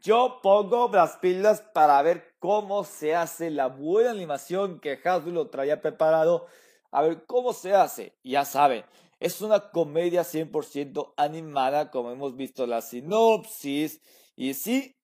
Yo 0.00 0.40
pongo 0.42 0.90
las 0.92 1.16
pilas 1.16 1.62
para 1.72 2.02
ver 2.02 2.34
cómo 2.38 2.84
se 2.84 3.14
hace 3.14 3.50
la 3.50 3.68
buena 3.68 4.10
animación 4.10 4.78
que 4.78 5.00
Hasbro 5.02 5.48
traía 5.48 5.80
preparado. 5.80 6.46
A 6.90 7.02
ver 7.02 7.24
cómo 7.24 7.54
se 7.54 7.74
hace. 7.74 8.14
Ya 8.22 8.44
saben, 8.44 8.84
es 9.18 9.40
una 9.40 9.70
comedia 9.70 10.22
100% 10.22 11.14
animada, 11.16 11.90
como 11.90 12.10
hemos 12.10 12.36
visto 12.36 12.66
la 12.66 12.82
sinopsis. 12.82 14.02
Y 14.36 14.52
sí, 14.52 14.94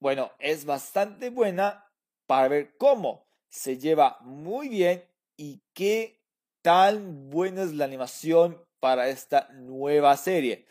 bueno, 0.00 0.30
es 0.38 0.66
bastante 0.66 1.30
buena 1.30 1.90
para 2.26 2.48
ver 2.48 2.76
cómo 2.76 3.26
se 3.48 3.78
lleva 3.78 4.18
muy 4.20 4.68
bien 4.68 5.08
y 5.38 5.62
qué 5.72 6.20
tan 6.60 7.30
buena 7.30 7.62
es 7.62 7.72
la 7.72 7.86
animación 7.86 8.65
para 8.86 9.08
esta 9.08 9.48
nueva 9.52 10.16
serie. 10.16 10.64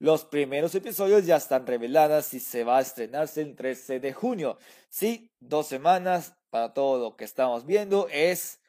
Los 0.00 0.24
primeros 0.24 0.74
episodios 0.74 1.24
ya 1.24 1.36
están 1.36 1.68
revelados 1.68 2.34
y 2.34 2.40
se 2.40 2.64
va 2.64 2.78
a 2.78 2.80
estrenarse 2.80 3.42
el 3.42 3.54
13 3.54 4.00
de 4.00 4.12
junio. 4.12 4.58
Sí, 4.88 5.30
dos 5.38 5.68
semanas 5.68 6.34
para 6.50 6.74
todo 6.74 6.98
lo 6.98 7.16
que 7.16 7.24
estamos 7.24 7.66
viendo 7.66 8.08
es, 8.10 8.60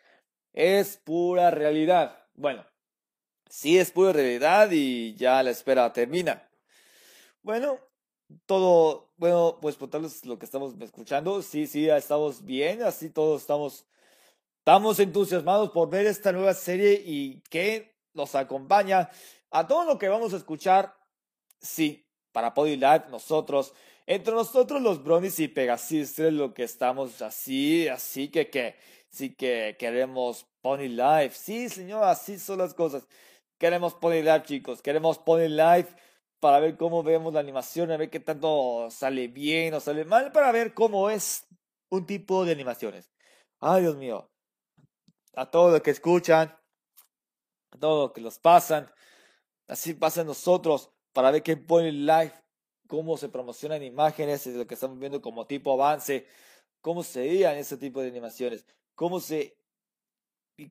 es 0.54 0.98
pura 0.98 1.50
realidad. 1.50 2.28
Bueno, 2.36 2.64
sí 3.50 3.80
es 3.80 3.90
pura 3.90 4.14
realidad 4.14 4.70
y 4.70 5.16
ya 5.16 5.42
la 5.42 5.50
espera 5.50 5.92
termina. 5.92 6.48
Bueno, 7.42 7.80
todo, 8.46 9.10
bueno, 9.18 9.58
pues 9.64 9.80
tal 9.90 10.08
lo 10.26 10.38
que 10.38 10.46
estamos 10.46 10.76
escuchando, 10.80 11.42
sí, 11.42 11.66
sí, 11.66 11.90
estamos 11.90 12.46
bien, 12.46 12.84
así 12.84 13.10
todos 13.10 13.42
estamos, 13.42 13.88
estamos 14.60 15.00
entusiasmados 15.00 15.72
por 15.72 15.90
ver 15.90 16.06
esta 16.06 16.32
nueva 16.32 16.54
serie 16.54 17.02
y 17.04 17.42
que 17.50 17.91
nos 18.14 18.36
acompaña 18.36 19.10
a 19.50 19.68
todo 19.68 19.86
lo 19.86 19.98
que 19.98 20.10
vamos 20.10 20.34
a 20.34 20.38
escuchar 20.38 20.96
Sí, 21.62 22.08
para 22.32 22.54
Live 22.56 23.06
nosotros, 23.12 23.74
entre 24.08 24.34
nosotros 24.34 24.82
los 24.82 25.04
Bronies 25.04 25.40
y 25.40 25.48
Pegasistres, 25.48 26.34
lo 26.34 26.54
que 26.54 26.64
estamos 26.64 27.22
así, 27.22 27.88
así 27.88 28.30
que 28.30 28.50
que, 28.50 28.76
sí 29.10 29.36
que 29.36 29.76
queremos 29.78 30.48
Pony 30.62 30.88
Life. 30.90 31.36
Sí, 31.36 31.70
señor, 31.70 32.04
así 32.04 32.40
son 32.40 32.58
las 32.58 32.74
cosas. 32.74 33.08
Queremos 33.60 33.94
Pony 33.94 34.24
Life, 34.24 34.44
chicos, 34.46 34.82
queremos 34.82 35.20
Pony 35.20 35.50
Life 35.50 35.96
para 36.40 36.60
ver 36.60 36.78
cómo 36.78 37.04
vemos 37.04 37.32
la 37.34 37.42
animación, 37.42 37.92
a 37.92 37.98
ver 37.98 38.10
qué 38.10 38.20
tanto 38.20 38.90
sale 38.90 39.28
bien 39.28 39.76
o 39.76 39.80
sale 39.80 40.04
mal, 40.04 40.32
para 40.32 40.52
ver 40.52 40.74
cómo 40.74 41.12
es 41.12 41.46
un 41.90 42.08
tipo 42.08 42.44
de 42.44 42.54
animaciones. 42.54 43.12
Ay, 43.60 43.84
Dios 43.84 43.98
mío. 43.98 44.32
A 45.36 45.52
todos 45.52 45.72
los 45.72 45.82
que 45.82 45.92
escuchan, 45.92 46.58
a 47.72 47.78
todos 47.78 48.08
los 48.08 48.12
que 48.14 48.22
los 48.22 48.40
pasan, 48.40 48.92
así 49.68 49.94
pasa 49.94 50.24
nosotros 50.24 50.92
para 51.14 51.32
ver 51.32 51.44
qué 51.44 51.58
pone 51.58 51.92
live, 51.92 52.34
cómo 52.88 53.18
se 53.18 53.30
promocionan 53.30 53.84
imágenes, 53.84 54.46
es 54.48 54.56
lo 54.56 54.68
que 54.68 54.76
estamos 54.76 55.00
viendo 55.00 55.22
como 55.22 55.48
tipo 55.48 55.74
avance, 55.74 56.28
cómo 56.82 57.04
se 57.04 57.22
veían 57.22 57.58
ese 57.58 57.78
tipo 57.78 58.02
de 58.02 58.10
animaciones, 58.10 58.66
cómo 58.96 59.20
se 59.20 59.58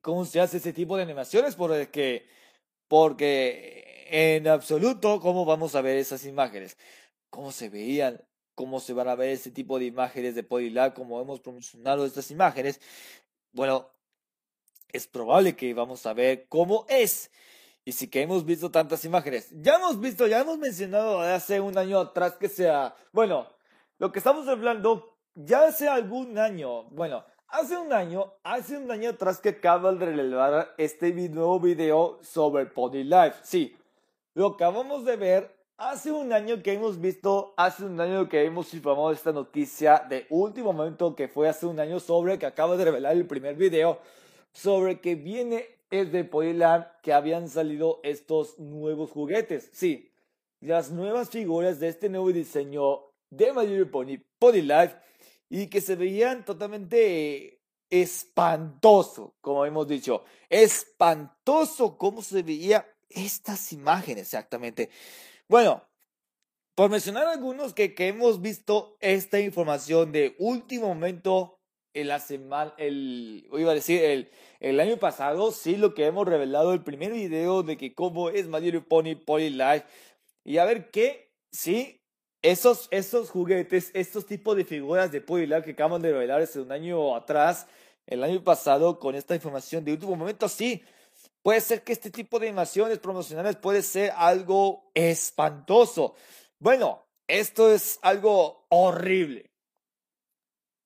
cómo 0.01 0.25
se 0.25 0.39
hace 0.39 0.57
ese 0.57 0.73
tipo 0.73 0.95
de 0.97 1.03
animaciones, 1.03 1.55
porque 1.55 2.25
porque 2.87 4.05
en 4.09 4.47
absoluto 4.47 5.19
cómo 5.21 5.45
vamos 5.45 5.75
a 5.75 5.81
ver 5.81 5.97
esas 5.97 6.25
imágenes, 6.25 6.77
cómo 7.29 7.51
se 7.51 7.69
veían, 7.69 8.21
cómo 8.55 8.79
se 8.79 8.93
van 8.93 9.07
a 9.07 9.15
ver 9.15 9.29
ese 9.29 9.51
tipo 9.51 9.79
de 9.79 9.85
imágenes 9.85 10.35
de 10.35 10.43
Podilab, 10.43 10.93
cómo 10.93 11.21
hemos 11.21 11.39
promocionado 11.39 12.05
estas 12.05 12.29
imágenes. 12.31 12.79
Bueno, 13.53 13.91
es 14.93 15.07
probable 15.07 15.55
que 15.55 15.73
vamos 15.73 16.05
a 16.05 16.13
ver 16.13 16.45
cómo 16.47 16.85
es 16.89 17.31
y 17.83 17.93
sí 17.93 18.07
que 18.07 18.21
hemos 18.21 18.45
visto 18.45 18.69
tantas 18.69 19.03
imágenes. 19.05 19.49
Ya 19.51 19.75
hemos 19.75 19.99
visto, 19.99 20.27
ya 20.27 20.39
hemos 20.41 20.57
mencionado 20.57 21.21
hace 21.21 21.59
un 21.59 21.77
año 21.77 21.99
atrás 21.99 22.33
que 22.33 22.47
sea, 22.47 22.95
bueno, 23.11 23.47
lo 23.97 24.11
que 24.11 24.19
estamos 24.19 24.47
hablando, 24.47 25.17
ya 25.33 25.67
hace 25.67 25.87
algún 25.87 26.37
año, 26.37 26.83
bueno, 26.91 27.23
hace 27.47 27.77
un 27.77 27.91
año, 27.91 28.33
hace 28.43 28.77
un 28.77 28.89
año 28.91 29.11
atrás 29.11 29.39
que 29.39 29.49
acaba 29.49 29.91
de 29.93 30.05
revelar 30.05 30.73
este 30.77 31.11
nuevo 31.29 31.59
video 31.59 32.19
sobre 32.21 32.65
Pony 32.67 33.03
Life. 33.03 33.37
Sí, 33.43 33.75
lo 34.33 34.47
acabamos 34.47 35.03
de 35.05 35.17
ver 35.17 35.55
hace 35.77 36.11
un 36.11 36.31
año 36.31 36.61
que 36.61 36.73
hemos 36.73 37.01
visto, 37.01 37.55
hace 37.57 37.83
un 37.83 37.99
año 37.99 38.29
que 38.29 38.43
hemos 38.45 38.71
informado 38.73 39.11
esta 39.11 39.31
noticia 39.31 40.05
de 40.07 40.27
último 40.29 40.71
momento 40.71 41.15
que 41.15 41.27
fue 41.27 41.49
hace 41.49 41.65
un 41.65 41.79
año 41.79 41.99
sobre 41.99 42.37
que 42.37 42.45
acaba 42.45 42.77
de 42.77 42.85
revelar 42.85 43.13
el 43.13 43.25
primer 43.25 43.55
video 43.55 43.99
sobre 44.53 45.01
que 45.01 45.15
viene 45.15 45.65
es 45.89 46.11
de 46.11 46.29
que 47.03 47.13
habían 47.13 47.49
salido 47.49 47.99
estos 48.03 48.57
nuevos 48.59 49.11
juguetes. 49.11 49.69
Sí, 49.73 50.11
las 50.61 50.91
nuevas 50.91 51.29
figuras 51.29 51.79
de 51.79 51.89
este 51.89 52.09
nuevo 52.09 52.31
diseño 52.31 53.11
de 53.29 53.53
My 53.53 53.67
Little 53.67 53.87
Pony, 53.87 54.17
Pony 54.39 54.61
Life, 54.61 54.95
y 55.49 55.67
que 55.67 55.81
se 55.81 55.95
veían 55.95 56.45
totalmente 56.45 57.61
espantoso, 57.89 59.35
como 59.41 59.65
hemos 59.65 59.87
dicho. 59.87 60.23
Espantoso 60.49 61.97
cómo 61.97 62.21
se 62.21 62.41
veían 62.41 62.85
estas 63.09 63.73
imágenes 63.73 64.23
exactamente. 64.23 64.89
Bueno, 65.49 65.83
por 66.73 66.89
mencionar 66.89 67.27
algunos 67.27 67.73
que, 67.73 67.93
que 67.93 68.07
hemos 68.07 68.41
visto 68.41 68.95
esta 69.01 69.39
información 69.39 70.13
de 70.13 70.35
último 70.39 70.87
momento 70.87 71.60
en 71.93 72.07
la 72.07 72.19
semana, 72.19 72.73
el, 72.77 73.47
iba 73.51 73.71
a 73.71 73.75
decir, 73.75 74.01
el, 74.03 74.31
el 74.59 74.79
año 74.79 74.97
pasado, 74.97 75.51
sí, 75.51 75.75
lo 75.75 75.93
que 75.93 76.05
hemos 76.05 76.27
revelado, 76.27 76.73
el 76.73 76.83
primer 76.83 77.11
video 77.11 77.63
de 77.63 77.77
que 77.77 77.93
cómo 77.93 78.29
es 78.29 78.47
Little 78.47 78.81
Pony 78.81 79.15
Poly 79.15 79.49
Life. 79.51 79.85
Y 80.43 80.57
a 80.57 80.65
ver 80.65 80.89
qué, 80.91 81.31
sí, 81.51 82.01
esos, 82.41 82.87
esos 82.91 83.29
juguetes, 83.29 83.91
estos 83.93 84.25
tipos 84.25 84.55
de 84.55 84.65
figuras 84.65 85.11
de 85.11 85.21
Poly 85.21 85.47
Life 85.47 85.63
que 85.63 85.71
acaban 85.71 86.01
de 86.01 86.11
revelar 86.11 86.41
hace 86.41 86.59
un 86.59 86.71
año 86.71 87.15
atrás, 87.15 87.67
el 88.07 88.23
año 88.23 88.43
pasado, 88.43 88.99
con 88.99 89.15
esta 89.15 89.35
información 89.35 89.83
de 89.83 89.93
último 89.93 90.15
momento, 90.15 90.49
sí. 90.49 90.83
Puede 91.43 91.61
ser 91.61 91.83
que 91.83 91.93
este 91.93 92.11
tipo 92.11 92.39
de 92.39 92.47
animaciones 92.47 92.99
promocionales 92.99 93.55
puede 93.55 93.81
ser 93.81 94.11
algo 94.15 94.91
espantoso. 94.93 96.15
Bueno, 96.59 97.03
esto 97.27 97.71
es 97.71 97.99
algo 98.01 98.65
horrible 98.69 99.50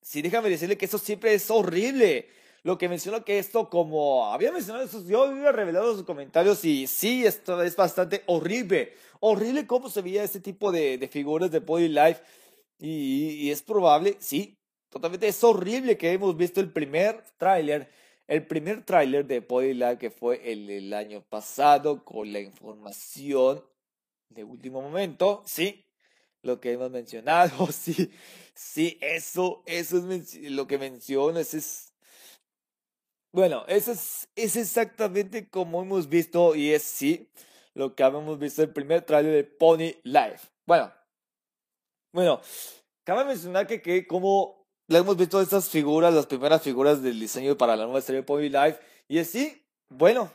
sí, 0.05 0.21
déjame 0.21 0.49
decirle 0.49 0.77
que 0.77 0.85
eso 0.85 0.99
siempre 0.99 1.33
es 1.33 1.49
horrible. 1.49 2.29
Lo 2.63 2.77
que 2.77 2.89
mencionó 2.89 3.25
que 3.25 3.39
esto, 3.39 3.69
como 3.69 4.31
había 4.31 4.51
mencionado 4.51 4.85
eso, 4.85 5.03
yo 5.05 5.23
había 5.23 5.51
revelado 5.51 5.93
sus 5.95 6.03
comentarios 6.03 6.63
y 6.63 6.87
sí, 6.87 7.25
esto 7.25 7.61
es 7.63 7.75
bastante 7.75 8.23
horrible. 8.27 8.93
Horrible 9.19 9.67
cómo 9.67 9.89
se 9.89 10.01
veía 10.01 10.23
ese 10.23 10.39
tipo 10.39 10.71
de, 10.71 10.97
de 10.97 11.07
figuras 11.07 11.51
de 11.51 11.59
Body 11.59 11.89
Life. 11.89 12.21
Y, 12.77 13.49
es 13.51 13.63
probable, 13.63 14.17
sí, 14.19 14.57
totalmente 14.89 15.27
es 15.27 15.43
horrible 15.43 15.97
que 15.97 16.11
hemos 16.11 16.35
visto 16.37 16.59
el 16.59 16.71
primer 16.71 17.23
tráiler, 17.37 17.89
el 18.27 18.45
primer 18.45 18.83
tráiler 18.83 19.25
de 19.25 19.39
Body 19.39 19.73
Life 19.73 19.97
que 19.97 20.11
fue 20.11 20.51
el, 20.51 20.69
el 20.69 20.93
año 20.93 21.21
pasado 21.21 22.03
con 22.03 22.31
la 22.33 22.39
información 22.41 23.63
de 24.29 24.43
último 24.43 24.81
momento, 24.81 25.41
sí, 25.45 25.85
lo 26.41 26.59
que 26.59 26.73
hemos 26.73 26.91
mencionado, 26.91 27.67
sí, 27.71 28.11
sí, 28.55 28.97
eso, 29.01 29.61
eso 29.65 29.97
es 30.11 30.35
lo 30.51 30.67
que 30.67 30.77
mencionas, 30.77 31.53
es, 31.53 31.93
bueno, 33.33 33.65
eso 33.67 33.91
es, 33.91 34.29
es 34.35 34.55
exactamente 34.55 35.49
como 35.49 35.81
hemos 35.81 36.07
visto 36.07 36.55
y 36.55 36.73
es 36.73 36.83
sí, 36.83 37.29
lo 37.73 37.93
que 37.93 38.03
habíamos 38.03 38.39
visto 38.39 38.63
el 38.63 38.71
primer 38.71 39.01
trailer 39.03 39.33
de 39.33 39.43
Pony 39.43 39.93
Life. 40.03 40.47
Bueno, 40.65 40.91
bueno, 42.13 42.41
cabe 43.03 43.25
mencionar 43.25 43.67
que, 43.67 43.81
que 43.81 44.07
como 44.07 44.65
le 44.87 44.99
hemos 44.99 45.17
visto 45.17 45.41
estas 45.41 45.69
figuras, 45.69 46.13
las 46.13 46.27
primeras 46.27 46.61
figuras 46.61 47.01
del 47.01 47.19
diseño 47.19 47.57
para 47.57 47.75
la 47.75 47.85
nueva 47.85 48.01
serie 48.01 48.21
de 48.21 48.27
Pony 48.27 48.49
Life, 48.49 48.79
y 49.09 49.17
es 49.17 49.29
sí, 49.29 49.61
bueno, 49.89 50.31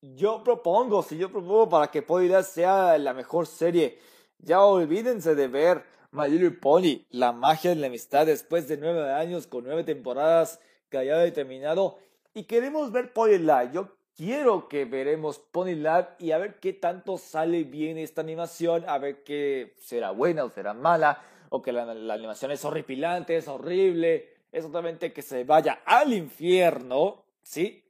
yo 0.00 0.42
propongo, 0.42 1.02
si 1.02 1.18
yo 1.18 1.30
propongo 1.30 1.68
para 1.68 1.90
que 1.90 2.02
Pony 2.02 2.22
Life 2.22 2.44
sea 2.44 2.96
la 2.98 3.12
mejor 3.12 3.46
serie 3.46 3.98
ya 4.42 4.60
olvídense 4.60 5.34
de 5.34 5.48
ver 5.48 5.84
My 6.12 6.28
Little 6.28 6.50
Pony, 6.50 7.06
la 7.10 7.32
magia 7.32 7.70
de 7.70 7.76
la 7.76 7.86
amistad 7.86 8.26
después 8.26 8.68
de 8.68 8.76
nueve 8.76 9.10
años 9.12 9.46
con 9.46 9.64
nueve 9.64 9.82
temporadas 9.82 10.60
que 10.90 10.98
haya 10.98 11.16
determinado. 11.16 11.98
Y 12.34 12.44
queremos 12.44 12.92
ver 12.92 13.14
Pony 13.14 13.38
Live. 13.38 13.70
Yo 13.72 13.96
quiero 14.14 14.68
que 14.68 14.84
veremos 14.84 15.38
Pony 15.38 15.74
Live 15.74 16.08
y 16.18 16.32
a 16.32 16.38
ver 16.38 16.60
qué 16.60 16.74
tanto 16.74 17.16
sale 17.16 17.64
bien 17.64 17.96
esta 17.96 18.20
animación, 18.20 18.84
a 18.88 18.98
ver 18.98 19.24
qué 19.24 19.74
será 19.78 20.10
buena 20.10 20.44
o 20.44 20.50
será 20.50 20.74
mala, 20.74 21.22
o 21.48 21.62
que 21.62 21.72
la, 21.72 21.90
animación 22.12 22.50
es 22.50 22.62
horripilante, 22.66 23.36
es 23.36 23.48
horrible, 23.48 24.28
es 24.52 24.64
totalmente 24.64 25.14
que 25.14 25.22
se 25.22 25.44
vaya 25.44 25.80
al 25.86 26.12
infierno, 26.12 27.24
¿sí? 27.42 27.84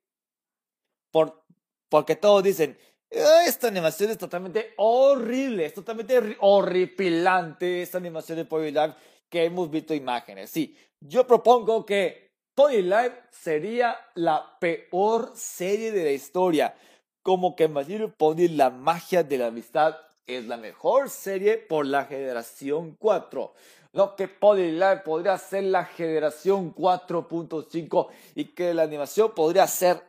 Por, 1.10 1.42
porque 1.88 2.14
todos 2.14 2.44
dicen, 2.44 2.78
Esta 3.12 3.68
animación 3.68 4.10
es 4.10 4.16
totalmente 4.16 4.72
horrible, 4.78 5.66
es 5.66 5.74
totalmente 5.74 6.38
horripilante 6.40 7.82
esta 7.82 7.98
animación 7.98 8.38
de 8.38 8.70
Live 8.70 8.94
que 9.28 9.44
hemos 9.44 9.70
visto 9.70 9.92
imágenes. 9.92 10.48
Sí, 10.48 10.74
yo 10.98 11.26
propongo 11.26 11.84
que 11.84 12.32
Live 12.56 13.24
sería 13.30 13.98
la 14.14 14.56
peor 14.58 15.32
serie 15.34 15.92
de 15.92 16.04
la 16.04 16.10
historia. 16.10 16.74
Como 17.22 17.54
que 17.54 17.68
My 17.68 17.84
Little 17.84 18.08
Pony, 18.08 18.48
la 18.48 18.70
magia 18.70 19.22
de 19.22 19.36
la 19.36 19.48
amistad, 19.48 19.94
es 20.26 20.46
la 20.46 20.56
mejor 20.56 21.10
serie 21.10 21.58
por 21.58 21.84
la 21.84 22.06
generación 22.06 22.96
4. 22.98 23.52
Lo 23.92 24.16
que 24.16 24.26
Live 24.26 25.02
podría 25.04 25.36
ser 25.36 25.64
la 25.64 25.84
generación 25.84 26.74
4.5 26.74 28.08
y 28.36 28.54
que 28.54 28.72
la 28.72 28.84
animación 28.84 29.32
podría 29.34 29.66
ser 29.66 30.02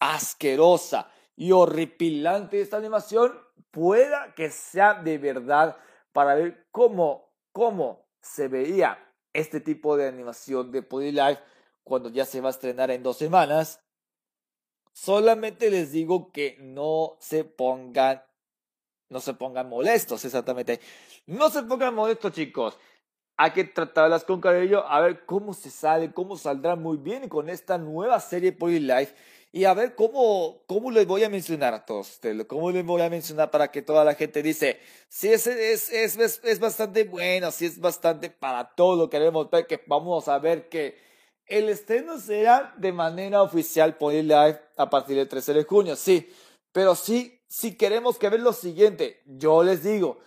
asquerosa 0.00 1.10
y 1.36 1.52
horripilante 1.52 2.60
esta 2.60 2.78
animación, 2.78 3.38
pueda 3.70 4.34
que 4.34 4.50
sea 4.50 4.94
de 4.94 5.18
verdad 5.18 5.76
para 6.12 6.34
ver 6.34 6.66
cómo, 6.72 7.30
cómo 7.52 8.08
se 8.22 8.48
veía 8.48 8.98
este 9.34 9.60
tipo 9.60 9.96
de 9.96 10.08
animación 10.08 10.72
de 10.72 10.82
Pony 10.82 11.12
Life 11.12 11.42
cuando 11.84 12.08
ya 12.08 12.24
se 12.24 12.40
va 12.40 12.48
a 12.48 12.50
estrenar 12.50 12.90
en 12.90 13.02
dos 13.02 13.18
semanas. 13.18 13.80
Solamente 14.92 15.70
les 15.70 15.92
digo 15.92 16.32
que 16.32 16.56
no 16.58 17.18
se 17.20 17.44
pongan, 17.44 18.22
no 19.10 19.20
se 19.20 19.34
pongan 19.34 19.68
molestos, 19.68 20.24
exactamente. 20.24 20.80
No 21.26 21.50
se 21.50 21.62
pongan 21.64 21.94
molestos, 21.94 22.32
chicos. 22.32 22.78
Hay 23.36 23.50
que 23.50 23.64
tratarlas 23.64 24.24
con 24.24 24.40
cariño, 24.40 24.78
a 24.86 25.02
ver 25.02 25.26
cómo 25.26 25.52
se 25.52 25.70
sale, 25.70 26.14
cómo 26.14 26.38
saldrá 26.38 26.76
muy 26.76 26.96
bien 26.96 27.28
con 27.28 27.50
esta 27.50 27.76
nueva 27.76 28.18
serie 28.20 28.52
Pony 28.52 28.80
Life 28.80 29.14
y 29.56 29.64
a 29.64 29.72
ver 29.72 29.94
cómo, 29.94 30.64
cómo 30.66 30.90
les 30.90 31.06
voy 31.06 31.24
a 31.24 31.30
mencionar 31.30 31.72
a 31.72 31.86
todos 31.86 32.20
cómo 32.46 32.70
les 32.70 32.84
voy 32.84 33.00
a 33.00 33.08
mencionar 33.08 33.50
para 33.50 33.70
que 33.72 33.80
toda 33.80 34.04
la 34.04 34.14
gente 34.14 34.42
dice, 34.42 34.78
sí, 35.08 35.32
es, 35.32 35.46
es, 35.46 35.90
es, 35.90 36.40
es 36.44 36.60
bastante 36.60 37.04
bueno, 37.04 37.50
sí 37.50 37.64
es 37.64 37.80
bastante 37.80 38.28
para 38.28 38.74
todo, 38.74 39.08
queremos 39.08 39.50
ver 39.50 39.66
que 39.66 39.82
vamos 39.86 40.28
a 40.28 40.38
ver 40.38 40.68
que 40.68 40.98
el 41.46 41.70
estreno 41.70 42.18
será 42.18 42.74
de 42.76 42.92
manera 42.92 43.40
oficial 43.40 43.96
por 43.96 44.12
live 44.12 44.60
a 44.76 44.90
partir 44.90 45.16
del 45.16 45.26
13 45.26 45.54
de 45.54 45.64
junio, 45.64 45.96
sí, 45.96 46.30
pero 46.70 46.94
sí, 46.94 47.40
si 47.48 47.78
queremos 47.78 48.18
que 48.18 48.28
ver 48.28 48.40
lo 48.40 48.52
siguiente, 48.52 49.22
yo 49.24 49.62
les 49.62 49.82
digo, 49.82 50.18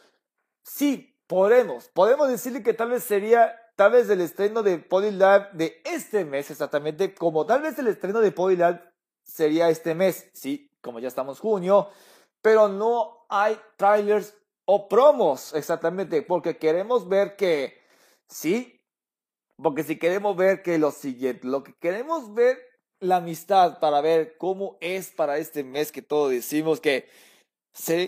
sí, 0.64 1.16
podemos, 1.28 1.88
podemos 1.90 2.30
decirle 2.30 2.64
que 2.64 2.74
tal 2.74 2.90
vez 2.90 3.04
sería 3.04 3.56
tal 3.76 3.92
vez 3.92 4.10
el 4.10 4.22
estreno 4.22 4.62
de 4.62 4.80
Pony 4.80 5.12
Live 5.12 5.50
de 5.54 5.82
este 5.86 6.26
mes 6.26 6.50
exactamente, 6.50 7.14
como 7.14 7.46
tal 7.46 7.62
vez 7.62 7.78
el 7.78 7.88
estreno 7.88 8.20
de 8.22 8.32
Pony 8.32 8.56
Live 8.56 8.89
sería 9.30 9.70
este 9.70 9.96
mes, 9.96 10.30
sí, 10.34 10.70
como 10.82 11.00
ya 11.00 11.08
estamos 11.08 11.40
junio, 11.40 11.90
pero 12.42 12.68
no 12.68 13.26
hay 13.30 13.58
trailers 13.78 14.36
o 14.66 14.88
promos 14.88 15.54
exactamente, 15.54 16.22
porque 16.22 16.58
queremos 16.58 17.08
ver 17.08 17.36
que, 17.36 17.80
sí, 18.28 18.82
porque 19.62 19.84
si 19.84 19.98
queremos 19.98 20.36
ver 20.36 20.62
que 20.62 20.78
lo 20.78 20.92
siguiente, 20.92 21.48
lo 21.48 21.64
que 21.64 21.74
queremos 21.80 22.34
ver 22.34 22.58
la 23.00 23.18
amistad 23.18 23.80
para 23.80 24.02
ver 24.02 24.38
cómo 24.38 24.78
es 24.82 25.12
para 25.12 25.38
este 25.38 25.64
mes 25.64 25.92
que 25.92 26.02
todos 26.02 26.32
decimos 26.32 26.82
que 26.82 27.08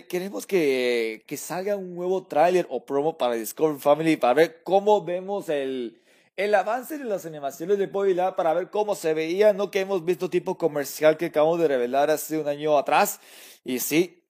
queremos 0.08 0.46
que, 0.46 1.24
que 1.26 1.36
salga 1.36 1.76
un 1.76 1.94
nuevo 1.94 2.26
trailer 2.26 2.66
o 2.68 2.84
promo 2.84 3.16
para 3.16 3.34
Discovery 3.34 3.78
Family 3.78 4.16
para 4.16 4.34
ver 4.34 4.62
cómo 4.62 5.02
vemos 5.02 5.48
el, 5.48 6.02
el 6.36 6.54
avance 6.54 6.98
de 6.98 7.04
las 7.04 7.26
animaciones 7.26 7.78
de 7.78 8.14
Lab 8.14 8.36
para 8.36 8.54
ver 8.54 8.70
cómo 8.70 8.94
se 8.94 9.14
veía, 9.14 9.52
no 9.52 9.70
que 9.70 9.80
hemos 9.80 10.04
visto 10.04 10.30
tipo 10.30 10.56
comercial 10.56 11.16
que 11.16 11.26
acabamos 11.26 11.58
de 11.60 11.68
revelar 11.68 12.10
hace 12.10 12.38
un 12.38 12.48
año 12.48 12.78
atrás. 12.78 13.20
Y 13.64 13.78
sí, 13.80 14.24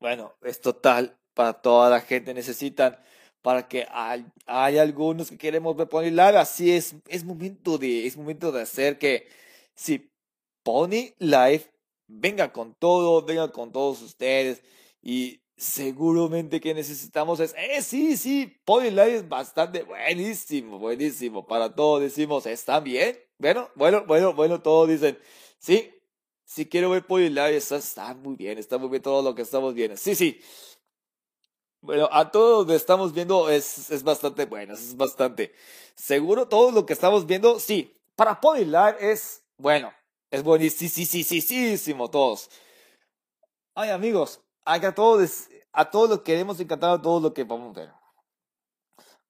bueno, 0.00 0.34
es 0.42 0.60
total 0.60 1.18
para 1.34 1.54
toda 1.54 1.90
la 1.90 2.00
gente. 2.00 2.34
Necesitan 2.34 2.98
para 3.42 3.68
que 3.68 3.86
hay, 3.90 4.26
hay 4.46 4.78
algunos 4.78 5.30
que 5.30 5.38
queremos 5.38 5.76
ver 5.76 5.88
Pony 5.88 6.10
Live. 6.10 6.38
Así 6.38 6.72
es, 6.72 6.96
es 7.08 7.24
momento 7.24 7.78
de, 7.78 8.06
es 8.06 8.16
momento 8.16 8.52
de 8.52 8.62
hacer 8.62 8.98
que 8.98 9.28
si 9.74 10.10
Pony 10.62 11.14
Live 11.18 11.70
venga 12.06 12.52
con 12.52 12.74
todo, 12.74 13.22
venga 13.24 13.52
con 13.52 13.70
todos 13.72 14.02
ustedes 14.02 14.62
y 15.02 15.40
seguramente 15.58 16.60
que 16.60 16.72
necesitamos 16.72 17.40
es, 17.40 17.54
eh, 17.58 17.82
sí, 17.82 18.16
sí, 18.16 18.56
Live 18.66 19.16
es 19.16 19.28
bastante 19.28 19.82
buenísimo, 19.82 20.78
buenísimo. 20.78 21.46
Para 21.46 21.74
todos 21.74 22.00
decimos, 22.00 22.46
está 22.46 22.80
bien. 22.80 23.18
Bueno, 23.38 23.68
bueno, 23.74 24.04
bueno, 24.06 24.32
bueno, 24.34 24.62
todos 24.62 24.88
dicen, 24.88 25.18
sí, 25.58 25.92
sí 26.44 26.66
quiero 26.66 26.90
ver 26.90 27.04
Live, 27.08 27.56
está, 27.56 28.14
muy 28.14 28.36
bien, 28.36 28.58
está 28.58 28.78
muy 28.78 28.88
bien 28.88 29.02
todo 29.02 29.22
lo 29.22 29.34
que 29.34 29.42
estamos 29.42 29.74
viendo. 29.74 29.96
Sí, 29.96 30.14
sí. 30.14 30.40
Bueno, 31.80 32.08
a 32.10 32.30
todos 32.30 32.66
lo 32.66 32.72
que 32.72 32.76
estamos 32.76 33.12
viendo 33.12 33.50
es, 33.50 33.90
es 33.90 34.02
bastante 34.02 34.46
bueno, 34.46 34.74
es 34.74 34.96
bastante. 34.96 35.52
Seguro 35.94 36.48
todo 36.48 36.70
lo 36.70 36.86
que 36.86 36.92
estamos 36.92 37.26
viendo, 37.26 37.58
sí. 37.58 37.94
Para 38.16 38.40
Live 38.42 38.96
es, 39.00 39.42
bueno, 39.58 39.92
es 40.30 40.42
buenísimo, 40.42 40.90
sí, 40.90 41.04
sí, 41.06 41.24
sí, 41.24 41.40
sí, 41.78 41.94
todos. 42.10 42.50
Ay, 43.74 43.90
amigos, 43.90 44.40
a 44.68 44.94
todos, 44.94 45.48
a 45.72 45.90
todos 45.90 46.10
lo 46.10 46.22
queremos 46.22 46.60
encantar 46.60 46.90
a 46.90 47.02
todos 47.02 47.22
lo 47.22 47.32
que 47.32 47.44
vamos 47.44 47.76
a 47.76 47.80
ver. 47.80 47.92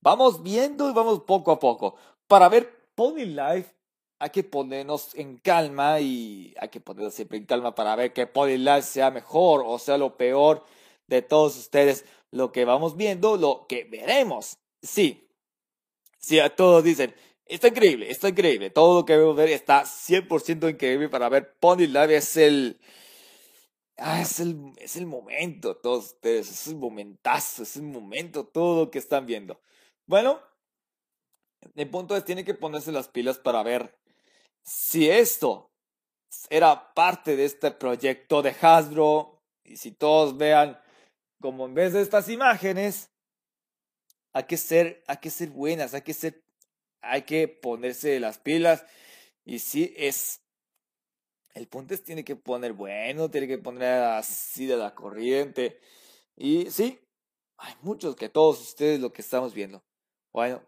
Vamos 0.00 0.42
viendo 0.42 0.88
y 0.90 0.92
vamos 0.92 1.20
poco 1.20 1.52
a 1.52 1.58
poco. 1.58 1.96
Para 2.26 2.48
ver 2.48 2.90
Pony 2.94 3.24
Life 3.24 3.74
hay 4.18 4.30
que 4.30 4.42
ponernos 4.42 5.14
en 5.14 5.38
calma 5.38 6.00
y 6.00 6.54
hay 6.60 6.68
que 6.68 6.80
ponernos 6.80 7.14
siempre 7.14 7.38
en 7.38 7.46
calma 7.46 7.74
para 7.74 7.94
ver 7.94 8.12
que 8.12 8.26
Pony 8.26 8.56
Life 8.58 8.82
sea 8.82 9.10
mejor 9.10 9.62
o 9.64 9.78
sea 9.78 9.96
lo 9.96 10.16
peor 10.16 10.64
de 11.06 11.22
todos 11.22 11.56
ustedes. 11.56 12.04
Lo 12.30 12.52
que 12.52 12.64
vamos 12.64 12.96
viendo, 12.96 13.36
lo 13.36 13.66
que 13.68 13.84
veremos. 13.84 14.58
Sí, 14.82 15.28
sí, 16.18 16.40
a 16.40 16.54
todos 16.54 16.84
dicen, 16.84 17.14
está 17.46 17.68
increíble, 17.68 18.10
está 18.10 18.28
increíble. 18.28 18.70
Todo 18.70 19.00
lo 19.00 19.06
que 19.06 19.16
vemos 19.16 19.36
ver 19.36 19.50
está 19.50 19.84
100% 19.84 20.70
increíble 20.70 21.08
para 21.08 21.28
ver 21.28 21.54
Pony 21.58 21.86
Life 21.86 22.16
es 22.16 22.36
el 22.36 22.80
Ah, 24.00 24.20
es 24.22 24.38
el, 24.38 24.72
es 24.76 24.94
el 24.96 25.06
momento, 25.06 25.76
todos 25.76 26.12
ustedes, 26.12 26.48
es 26.50 26.68
el 26.68 26.76
momentazo, 26.76 27.64
es 27.64 27.76
el 27.76 27.82
momento, 27.82 28.46
todo 28.46 28.84
lo 28.84 28.90
que 28.92 28.98
están 28.98 29.26
viendo. 29.26 29.60
Bueno, 30.06 30.40
el 31.74 31.90
punto 31.90 32.16
es, 32.16 32.24
tiene 32.24 32.44
que 32.44 32.54
ponerse 32.54 32.92
las 32.92 33.08
pilas 33.08 33.38
para 33.38 33.62
ver 33.64 33.98
si 34.62 35.10
esto 35.10 35.72
era 36.48 36.94
parte 36.94 37.34
de 37.34 37.44
este 37.44 37.72
proyecto 37.72 38.40
de 38.40 38.54
Hasbro 38.60 39.42
y 39.64 39.76
si 39.76 39.90
todos 39.90 40.36
vean 40.36 40.80
como 41.40 41.66
en 41.66 41.74
vez 41.74 41.92
de 41.92 42.02
estas 42.02 42.28
imágenes, 42.28 43.10
hay 44.32 44.44
que 44.44 44.56
ser, 44.56 45.02
hay 45.08 45.16
que 45.16 45.30
ser 45.30 45.50
buenas, 45.50 45.94
hay 45.94 46.02
que 46.02 46.14
ser, 46.14 46.44
hay 47.00 47.22
que 47.22 47.48
ponerse 47.48 48.20
las 48.20 48.38
pilas 48.38 48.84
y 49.44 49.58
si 49.58 49.92
es 49.96 50.40
el 51.58 51.66
punto 51.66 51.92
es 51.92 52.04
tiene 52.04 52.24
que 52.24 52.36
poner 52.36 52.72
bueno, 52.72 53.30
tiene 53.30 53.48
que 53.48 53.58
poner 53.58 54.02
así 54.02 54.66
de 54.66 54.76
la 54.76 54.94
corriente. 54.94 55.80
Y 56.36 56.70
sí, 56.70 57.00
hay 57.56 57.74
muchos 57.82 58.14
que 58.14 58.28
todos 58.28 58.60
ustedes 58.60 59.00
lo 59.00 59.12
que 59.12 59.22
estamos 59.22 59.52
viendo. 59.54 59.82
Bueno, 60.32 60.62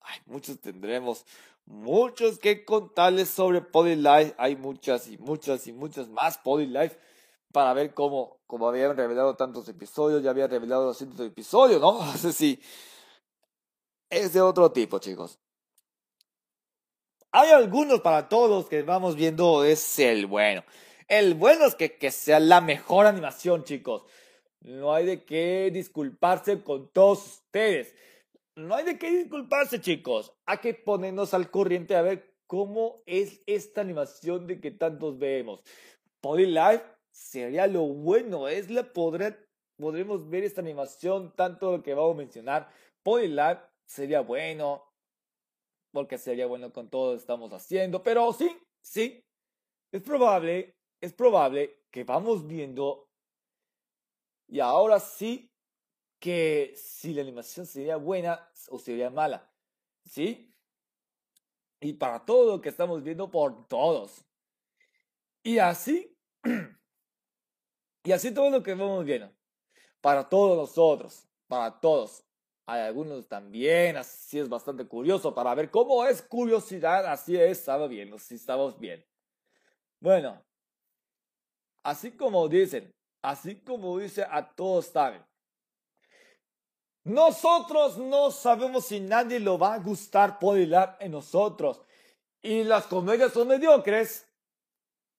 hay 0.00 0.20
muchos 0.26 0.60
tendremos 0.60 1.24
muchos 1.64 2.38
que 2.38 2.64
contarles 2.64 3.30
sobre 3.30 3.64
Life. 3.96 4.34
Hay 4.36 4.54
muchas 4.56 5.08
y 5.08 5.16
muchas 5.16 5.66
y 5.66 5.72
muchas 5.72 6.08
más 6.08 6.38
Life 6.44 6.98
para 7.50 7.72
ver 7.72 7.94
cómo, 7.94 8.38
como 8.46 8.68
habían 8.68 8.96
revelado 8.98 9.34
tantos 9.34 9.66
episodios, 9.70 10.22
ya 10.22 10.28
había 10.28 10.46
revelado 10.46 10.84
200 10.84 11.26
episodios, 11.26 11.80
¿no? 11.80 11.92
No 12.04 12.12
sé 12.18 12.34
si 12.34 12.60
es 14.10 14.34
de 14.34 14.42
otro 14.42 14.70
tipo, 14.72 14.98
chicos. 14.98 15.38
Hay 17.32 17.50
algunos 17.50 18.00
para 18.00 18.28
todos 18.28 18.68
que 18.68 18.82
vamos 18.82 19.16
viendo 19.16 19.64
es 19.64 19.98
el 19.98 20.26
bueno. 20.26 20.64
El 21.08 21.34
bueno 21.34 21.66
es 21.66 21.74
que, 21.74 21.96
que 21.98 22.10
sea 22.10 22.40
la 22.40 22.60
mejor 22.60 23.06
animación, 23.06 23.64
chicos. 23.64 24.04
No 24.60 24.94
hay 24.94 25.06
de 25.06 25.24
qué 25.24 25.70
disculparse 25.72 26.62
con 26.62 26.88
todos 26.92 27.26
ustedes. 27.26 27.94
No 28.56 28.74
hay 28.74 28.84
de 28.84 28.98
qué 28.98 29.10
disculparse, 29.10 29.80
chicos. 29.80 30.32
Hay 30.46 30.58
que 30.58 30.74
ponernos 30.74 31.34
al 31.34 31.50
corriente 31.50 31.94
a 31.94 32.02
ver 32.02 32.34
cómo 32.46 33.02
es 33.06 33.42
esta 33.46 33.82
animación 33.82 34.46
de 34.46 34.60
que 34.60 34.70
tantos 34.70 35.18
vemos. 35.18 35.62
Pony 36.20 36.46
Life 36.46 36.84
sería 37.12 37.66
lo 37.66 37.82
bueno. 37.82 38.48
Es 38.48 38.70
la 38.70 38.92
podremos 38.92 40.28
ver 40.28 40.44
esta 40.44 40.62
animación, 40.62 41.34
tanto 41.36 41.76
lo 41.76 41.82
que 41.82 41.94
vamos 41.94 42.14
a 42.14 42.18
mencionar. 42.18 42.70
Pony 43.02 43.28
Life 43.28 43.60
sería 43.84 44.20
bueno 44.20 44.85
porque 45.96 46.18
sería 46.18 46.46
bueno 46.46 46.70
con 46.74 46.90
todo 46.90 47.06
lo 47.06 47.12
que 47.12 47.20
estamos 47.22 47.50
haciendo, 47.54 48.02
pero 48.02 48.30
sí, 48.34 48.54
sí, 48.82 49.24
es 49.90 50.02
probable, 50.02 50.76
es 51.00 51.14
probable 51.14 51.84
que 51.90 52.04
vamos 52.04 52.46
viendo 52.46 53.08
y 54.46 54.60
ahora 54.60 55.00
sí 55.00 55.50
que 56.18 56.74
si 56.76 57.14
la 57.14 57.22
animación 57.22 57.64
sería 57.64 57.96
buena 57.96 58.46
o 58.68 58.78
sería 58.78 59.08
mala, 59.08 59.50
¿sí? 60.04 60.54
Y 61.80 61.94
para 61.94 62.26
todo 62.26 62.56
lo 62.56 62.60
que 62.60 62.68
estamos 62.68 63.02
viendo 63.02 63.30
por 63.30 63.66
todos. 63.66 64.22
Y 65.42 65.56
así, 65.56 66.14
Y 68.04 68.12
así 68.12 68.34
todo 68.34 68.50
lo 68.50 68.62
que 68.62 68.74
vamos 68.74 69.06
viendo. 69.06 69.32
Para 70.02 70.28
todos 70.28 70.58
nosotros, 70.58 71.26
para 71.48 71.80
todos. 71.80 72.25
Hay 72.68 72.80
algunos 72.80 73.28
también, 73.28 73.96
así 73.96 74.40
es 74.40 74.48
bastante 74.48 74.86
curioso 74.86 75.32
para 75.32 75.54
ver 75.54 75.70
cómo 75.70 76.04
es 76.04 76.20
curiosidad. 76.20 77.06
Así 77.06 77.36
es, 77.36 77.58
estaba 77.58 77.86
bien, 77.86 78.18
si 78.18 78.34
estamos 78.34 78.76
bien. 78.78 79.04
Bueno, 80.00 80.42
así 81.84 82.10
como 82.16 82.48
dicen, 82.48 82.92
así 83.22 83.60
como 83.60 83.98
dice 83.98 84.26
a 84.28 84.52
todos 84.54 84.86
saben. 84.86 85.24
Nosotros 87.04 87.98
no 87.98 88.32
sabemos 88.32 88.86
si 88.86 88.98
nadie 88.98 89.38
lo 89.38 89.56
va 89.56 89.74
a 89.74 89.78
gustar 89.78 90.40
Polylab 90.40 90.96
en 90.98 91.12
nosotros. 91.12 91.80
Y 92.42 92.64
las 92.64 92.86
comedias 92.86 93.32
son 93.32 93.46
mediocres. 93.46 94.26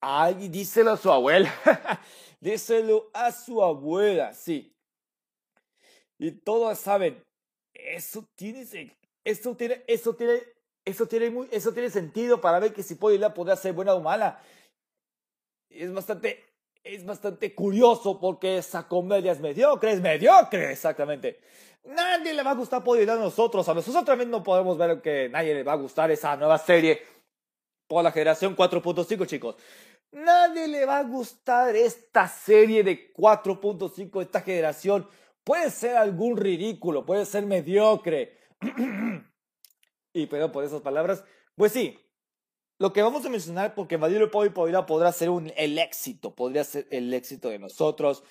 Ay, 0.01 0.49
díselo 0.49 0.91
a 0.91 0.97
su 0.97 1.09
abuela. 1.09 1.53
díselo 2.41 3.09
a 3.13 3.31
su 3.31 3.63
abuela, 3.63 4.33
sí. 4.33 4.75
Y 6.19 6.31
todos 6.31 6.77
saben, 6.77 7.23
eso 7.77 8.27
tiene, 8.35 8.61
eso 9.23 9.55
tiene, 9.55 9.83
eso 9.87 10.15
tiene, 10.15 10.41
eso 10.85 11.05
tiene, 11.07 11.29
muy, 11.29 11.47
eso 11.51 11.73
tiene 11.73 11.89
sentido 11.89 12.41
para 12.41 12.59
ver 12.59 12.73
que 12.73 12.83
si 12.83 12.95
Polylab 12.95 13.33
podría 13.33 13.55
ser 13.55 13.73
buena 13.73 13.93
o 13.93 14.01
mala. 14.01 14.41
Es 15.69 15.93
bastante, 15.93 16.45
es 16.83 17.05
bastante 17.05 17.53
curioso 17.53 18.19
porque 18.19 18.57
esa 18.57 18.87
comedia 18.87 19.31
es 19.31 19.39
mediocre, 19.39 19.91
es 19.91 20.01
mediocre, 20.01 20.71
exactamente. 20.71 21.39
Nadie 21.83 22.33
le 22.33 22.43
va 22.43 22.51
a 22.51 22.55
gustar 22.55 22.83
Poder 22.83 23.09
a 23.09 23.15
nosotros. 23.15 23.67
A 23.69 23.73
nosotros 23.73 24.03
también 24.03 24.29
no 24.29 24.43
podemos 24.43 24.77
ver 24.77 25.01
que 25.01 25.29
nadie 25.29 25.53
le 25.53 25.63
va 25.63 25.73
a 25.73 25.77
gustar 25.77 26.11
esa 26.11 26.35
nueva 26.35 26.57
serie 26.57 27.01
por 27.87 28.03
la 28.03 28.11
generación 28.11 28.55
4.5, 28.55 29.25
chicos. 29.25 29.55
Nadie 30.11 30.67
le 30.67 30.85
va 30.85 30.99
a 30.99 31.03
gustar 31.03 31.75
esta 31.75 32.27
serie 32.27 32.83
de 32.83 33.13
4.5, 33.13 34.21
esta 34.21 34.41
generación. 34.41 35.07
Puede 35.47 35.71
ser 35.71 35.95
algún 35.95 36.35
ridículo, 36.35 37.05
puede 37.05 37.25
ser 37.25 37.45
mediocre. 37.45 38.37
y 40.13 40.25
perdón 40.25 40.51
por 40.51 40.65
esas 40.65 40.81
palabras. 40.81 41.23
Pues 41.55 41.71
sí, 41.71 41.97
lo 42.79 42.91
que 42.91 43.01
vamos 43.01 43.25
a 43.25 43.29
mencionar, 43.29 43.73
porque 43.73 43.97
Madrid 43.97 44.23
Poi 44.29 44.49
podría, 44.49 44.85
podrá 44.85 45.09
ser 45.13 45.29
un, 45.29 45.53
el 45.55 45.79
éxito, 45.79 46.35
podría 46.35 46.65
ser 46.65 46.85
el 46.91 47.13
éxito 47.13 47.47
de 47.47 47.59
nosotros. 47.59 48.25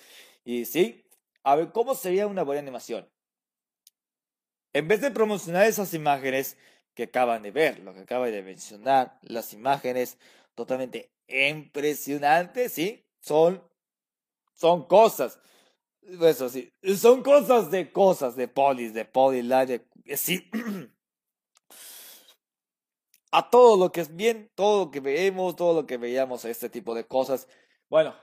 Y 0.45 0.65
sí, 0.65 1.09
a 1.41 1.55
ver, 1.55 1.71
¿cómo 1.71 1.95
sería 1.95 2.27
una 2.27 2.43
buena 2.43 2.61
animación? 2.61 3.09
En 4.73 4.87
vez 4.87 5.01
de 5.01 5.09
promocionar 5.09 5.65
esas 5.65 5.95
imágenes 5.95 6.55
que 6.93 7.05
acaban 7.05 7.41
de 7.41 7.49
ver, 7.49 7.79
lo 7.79 7.95
que 7.95 8.01
acaba 8.01 8.27
de 8.27 8.43
mencionar, 8.43 9.17
las 9.23 9.53
imágenes 9.53 10.19
totalmente 10.53 11.11
impresionantes, 11.27 12.73
¿sí? 12.73 13.07
Son, 13.21 13.67
son 14.53 14.85
cosas. 14.85 15.39
Eso 16.07 16.47
sí, 16.47 16.71
son 16.95 17.21
cosas 17.21 17.69
de 17.69 17.91
cosas, 17.91 18.35
de 18.37 18.47
polis, 18.47 18.93
de 18.93 19.03
polylight, 19.03 19.69
de, 19.69 20.17
sí. 20.17 20.49
a 23.31 23.49
todo 23.49 23.77
lo 23.77 23.91
que 23.91 24.01
es 24.01 24.15
bien, 24.15 24.49
todo 24.55 24.85
lo 24.85 24.91
que 24.91 25.01
vemos, 25.01 25.55
todo 25.57 25.81
lo 25.81 25.85
que 25.85 25.97
veíamos, 25.97 26.45
este 26.45 26.69
tipo 26.69 26.95
de 26.95 27.05
cosas. 27.05 27.47
Bueno, 27.89 28.15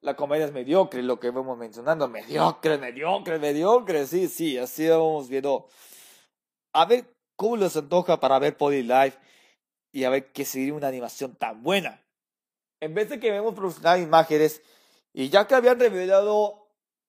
la 0.00 0.14
comedia 0.14 0.44
es 0.44 0.52
mediocre, 0.52 1.02
lo 1.02 1.18
que 1.18 1.30
vamos 1.30 1.58
mencionando, 1.58 2.08
mediocre, 2.08 2.78
mediocre, 2.78 3.38
mediocre, 3.38 4.06
sí, 4.06 4.28
sí, 4.28 4.56
así 4.56 4.88
vamos 4.88 5.28
viendo 5.28 5.66
a 6.72 6.84
ver 6.84 7.16
cómo 7.36 7.56
les 7.56 7.76
antoja 7.76 8.20
para 8.20 8.38
ver 8.38 8.56
Life 8.60 9.18
y 9.92 10.04
a 10.04 10.10
ver 10.10 10.32
qué 10.32 10.44
sería 10.44 10.74
una 10.74 10.88
animación 10.88 11.34
tan 11.36 11.62
buena. 11.62 12.04
En 12.80 12.94
vez 12.94 13.08
de 13.08 13.18
que 13.18 13.30
vemos 13.30 13.54
promocionar 13.54 13.98
imágenes, 13.98 14.62
y 15.12 15.30
ya 15.30 15.46
que 15.46 15.54
habían 15.54 15.78
revelado, 15.78 16.63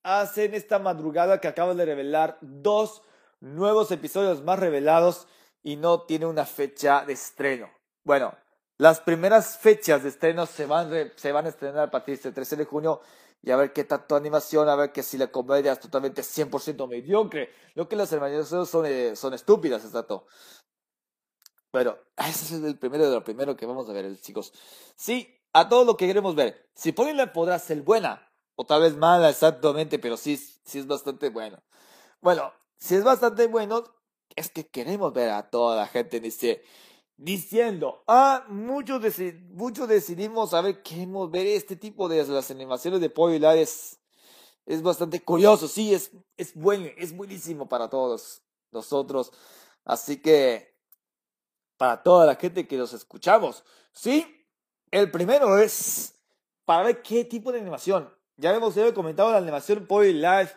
hacen 0.06 0.54
esta 0.54 0.78
madrugada 0.78 1.40
que 1.40 1.48
acaban 1.48 1.76
de 1.76 1.84
revelar 1.84 2.38
dos 2.40 3.02
nuevos 3.40 3.90
episodios 3.90 4.40
más 4.42 4.58
revelados 4.58 5.26
y 5.64 5.74
no 5.76 6.02
tiene 6.02 6.26
una 6.26 6.46
fecha 6.46 7.04
de 7.04 7.14
estreno. 7.14 7.68
Bueno, 8.04 8.32
las 8.78 9.00
primeras 9.00 9.58
fechas 9.58 10.04
de 10.04 10.10
estreno 10.10 10.46
se 10.46 10.66
van, 10.66 11.12
se 11.16 11.32
van 11.32 11.46
a 11.46 11.48
estrenar 11.48 11.88
a 11.88 11.90
partir 11.90 12.20
del 12.20 12.32
13 12.32 12.54
de 12.54 12.64
junio 12.66 13.00
y 13.42 13.50
a 13.50 13.56
ver 13.56 13.72
qué 13.72 13.82
tanto 13.82 14.14
animación, 14.14 14.68
a 14.68 14.76
ver 14.76 14.92
que 14.92 15.02
si 15.02 15.18
la 15.18 15.26
comedia 15.26 15.72
es 15.72 15.80
totalmente 15.80 16.22
100% 16.22 16.88
mediocre. 16.88 17.50
Lo 17.74 17.88
que 17.88 17.96
las 17.96 18.12
animaciones 18.12 18.48
son, 18.68 18.86
eh, 18.86 19.16
son 19.16 19.34
estúpidas, 19.34 19.84
exacto. 19.84 20.26
Pero 21.72 21.98
ese 22.16 22.56
es 22.56 22.62
el 22.62 22.78
primero 22.78 23.08
de 23.08 23.14
lo 23.16 23.24
primero 23.24 23.56
que 23.56 23.66
vamos 23.66 23.88
a 23.90 23.92
ver, 23.92 24.16
chicos. 24.20 24.52
Sí, 24.94 25.36
a 25.52 25.68
todo 25.68 25.84
lo 25.84 25.96
que 25.96 26.06
queremos 26.06 26.36
ver. 26.36 26.68
Si 26.74 26.92
la 26.92 27.32
podrá 27.32 27.58
ser 27.58 27.82
buena, 27.82 28.25
o 28.56 28.64
tal 28.64 28.82
vez 28.82 28.96
mala 28.96 29.30
exactamente, 29.30 29.98
pero 29.98 30.16
sí, 30.16 30.36
sí 30.36 30.78
es 30.78 30.86
bastante 30.86 31.28
bueno. 31.28 31.62
Bueno, 32.20 32.52
si 32.78 32.96
es 32.96 33.04
bastante 33.04 33.46
bueno, 33.46 33.84
es 34.34 34.50
que 34.50 34.66
queremos 34.66 35.12
ver 35.12 35.30
a 35.30 35.48
toda 35.48 35.76
la 35.76 35.86
gente 35.86 36.20
diciendo, 37.16 38.02
ah, 38.06 38.44
muchos, 38.48 39.00
muchos 39.50 39.88
decidimos, 39.88 40.54
a 40.54 40.62
ver, 40.62 40.82
queremos 40.82 41.30
ver 41.30 41.46
este 41.46 41.76
tipo 41.76 42.08
de 42.08 42.24
las 42.26 42.50
animaciones 42.50 43.00
de 43.00 43.10
Pollo 43.10 43.50
es, 43.52 43.98
es 44.66 44.82
bastante 44.82 45.22
curioso, 45.22 45.68
sí, 45.68 45.94
es, 45.94 46.10
es 46.36 46.54
bueno, 46.54 46.88
es 46.96 47.16
buenísimo 47.16 47.68
para 47.68 47.88
todos 47.88 48.42
nosotros. 48.72 49.32
Así 49.84 50.20
que, 50.20 50.74
para 51.76 52.02
toda 52.02 52.26
la 52.26 52.34
gente 52.36 52.66
que 52.66 52.76
nos 52.76 52.92
escuchamos, 52.92 53.64
sí, 53.92 54.46
el 54.90 55.10
primero 55.10 55.58
es 55.58 56.14
para 56.64 56.82
ver 56.84 57.02
qué 57.02 57.24
tipo 57.24 57.52
de 57.52 57.60
animación. 57.60 58.12
Ya 58.38 58.54
hemos 58.54 58.74
comentado 58.94 59.32
la 59.32 59.38
animación 59.38 59.86
Pollo 59.86 60.12
Live. 60.12 60.50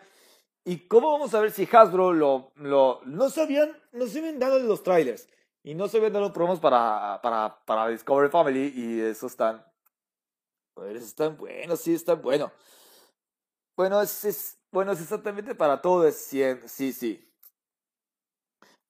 ¿Y 0.64 0.86
cómo 0.86 1.12
vamos 1.12 1.32
a 1.34 1.40
ver 1.40 1.50
si 1.50 1.66
Hasbro 1.70 2.12
lo, 2.12 2.52
lo, 2.56 3.00
no 3.06 3.30
sabían, 3.30 3.74
nos 3.92 4.14
habían 4.14 4.38
dado 4.38 4.58
los 4.58 4.82
trailers? 4.82 5.26
Y 5.62 5.74
no 5.74 5.88
se 5.88 5.96
habían 5.96 6.12
dado 6.12 6.32
promos 6.32 6.60
para, 6.60 7.20
para, 7.22 7.58
para 7.64 7.88
Discovery 7.88 8.30
Family 8.30 8.72
y 8.76 9.00
eso 9.00 9.26
están, 9.26 9.64
pues 10.74 11.02
están 11.02 11.36
buenos, 11.38 11.80
sí, 11.80 11.94
están 11.94 12.20
buenos. 12.20 12.50
Bueno, 13.76 14.02
es, 14.02 14.24
es, 14.26 14.58
bueno, 14.70 14.92
es 14.92 15.00
exactamente 15.00 15.54
para 15.54 15.80
todo, 15.80 16.06
es 16.06 16.16
sí, 16.66 16.92
sí. 16.92 17.26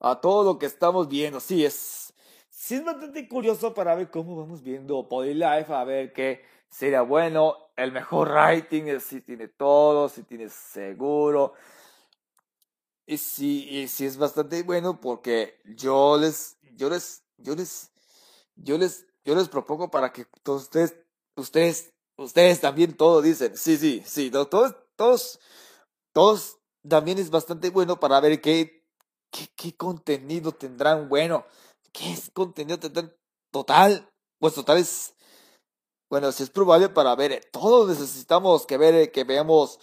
A 0.00 0.20
todo 0.20 0.42
lo 0.42 0.58
que 0.58 0.66
estamos 0.66 1.08
viendo, 1.08 1.38
sí, 1.38 1.64
es, 1.64 2.12
sí 2.48 2.74
es 2.76 2.84
bastante 2.84 3.28
curioso 3.28 3.72
para 3.72 3.94
ver 3.94 4.10
cómo 4.10 4.36
vamos 4.36 4.62
viendo 4.62 5.08
Poly 5.08 5.34
Life, 5.34 5.72
a 5.72 5.84
ver 5.84 6.12
qué 6.12 6.44
sería 6.70 7.02
bueno, 7.02 7.56
el 7.76 7.92
mejor 7.92 8.28
rating, 8.30 8.98
si 9.00 9.20
tiene 9.20 9.48
todo, 9.48 10.08
si 10.08 10.22
tiene 10.22 10.48
seguro, 10.48 11.54
y 13.10 13.18
sí, 13.18 13.66
y 13.68 13.88
sí 13.88 14.06
es 14.06 14.16
bastante 14.16 14.62
bueno 14.62 15.00
porque 15.00 15.60
yo 15.64 16.16
les, 16.16 16.58
yo 16.76 16.88
les, 16.88 17.24
yo 17.38 17.56
les, 17.56 17.90
yo 18.54 18.78
les, 18.78 19.04
yo 19.24 19.34
les 19.34 19.48
propongo 19.48 19.90
para 19.90 20.12
que 20.12 20.26
todos 20.44 20.62
ustedes, 20.62 20.94
ustedes, 21.34 21.92
ustedes 22.16 22.60
también 22.60 22.96
todos 22.96 23.24
dicen, 23.24 23.56
sí, 23.56 23.76
sí, 23.76 24.04
sí, 24.06 24.30
todos, 24.30 24.76
todos, 24.94 25.40
todos 26.12 26.58
también 26.88 27.18
es 27.18 27.30
bastante 27.30 27.70
bueno 27.70 27.98
para 27.98 28.20
ver 28.20 28.40
qué, 28.40 28.86
qué, 29.30 29.76
contenido 29.76 30.52
tendrán 30.52 31.08
bueno, 31.08 31.44
qué 31.92 32.16
contenido 32.32 32.78
tendrán 32.78 33.12
total, 33.50 34.08
pues 34.38 34.54
total 34.54 34.78
es, 34.78 35.16
bueno, 36.10 36.32
si 36.32 36.42
es 36.42 36.50
probable 36.50 36.88
para 36.88 37.14
ver, 37.14 37.48
todos 37.52 37.88
necesitamos 37.88 38.66
que 38.66 38.76
ver, 38.76 39.12
que 39.12 39.22
veamos, 39.22 39.78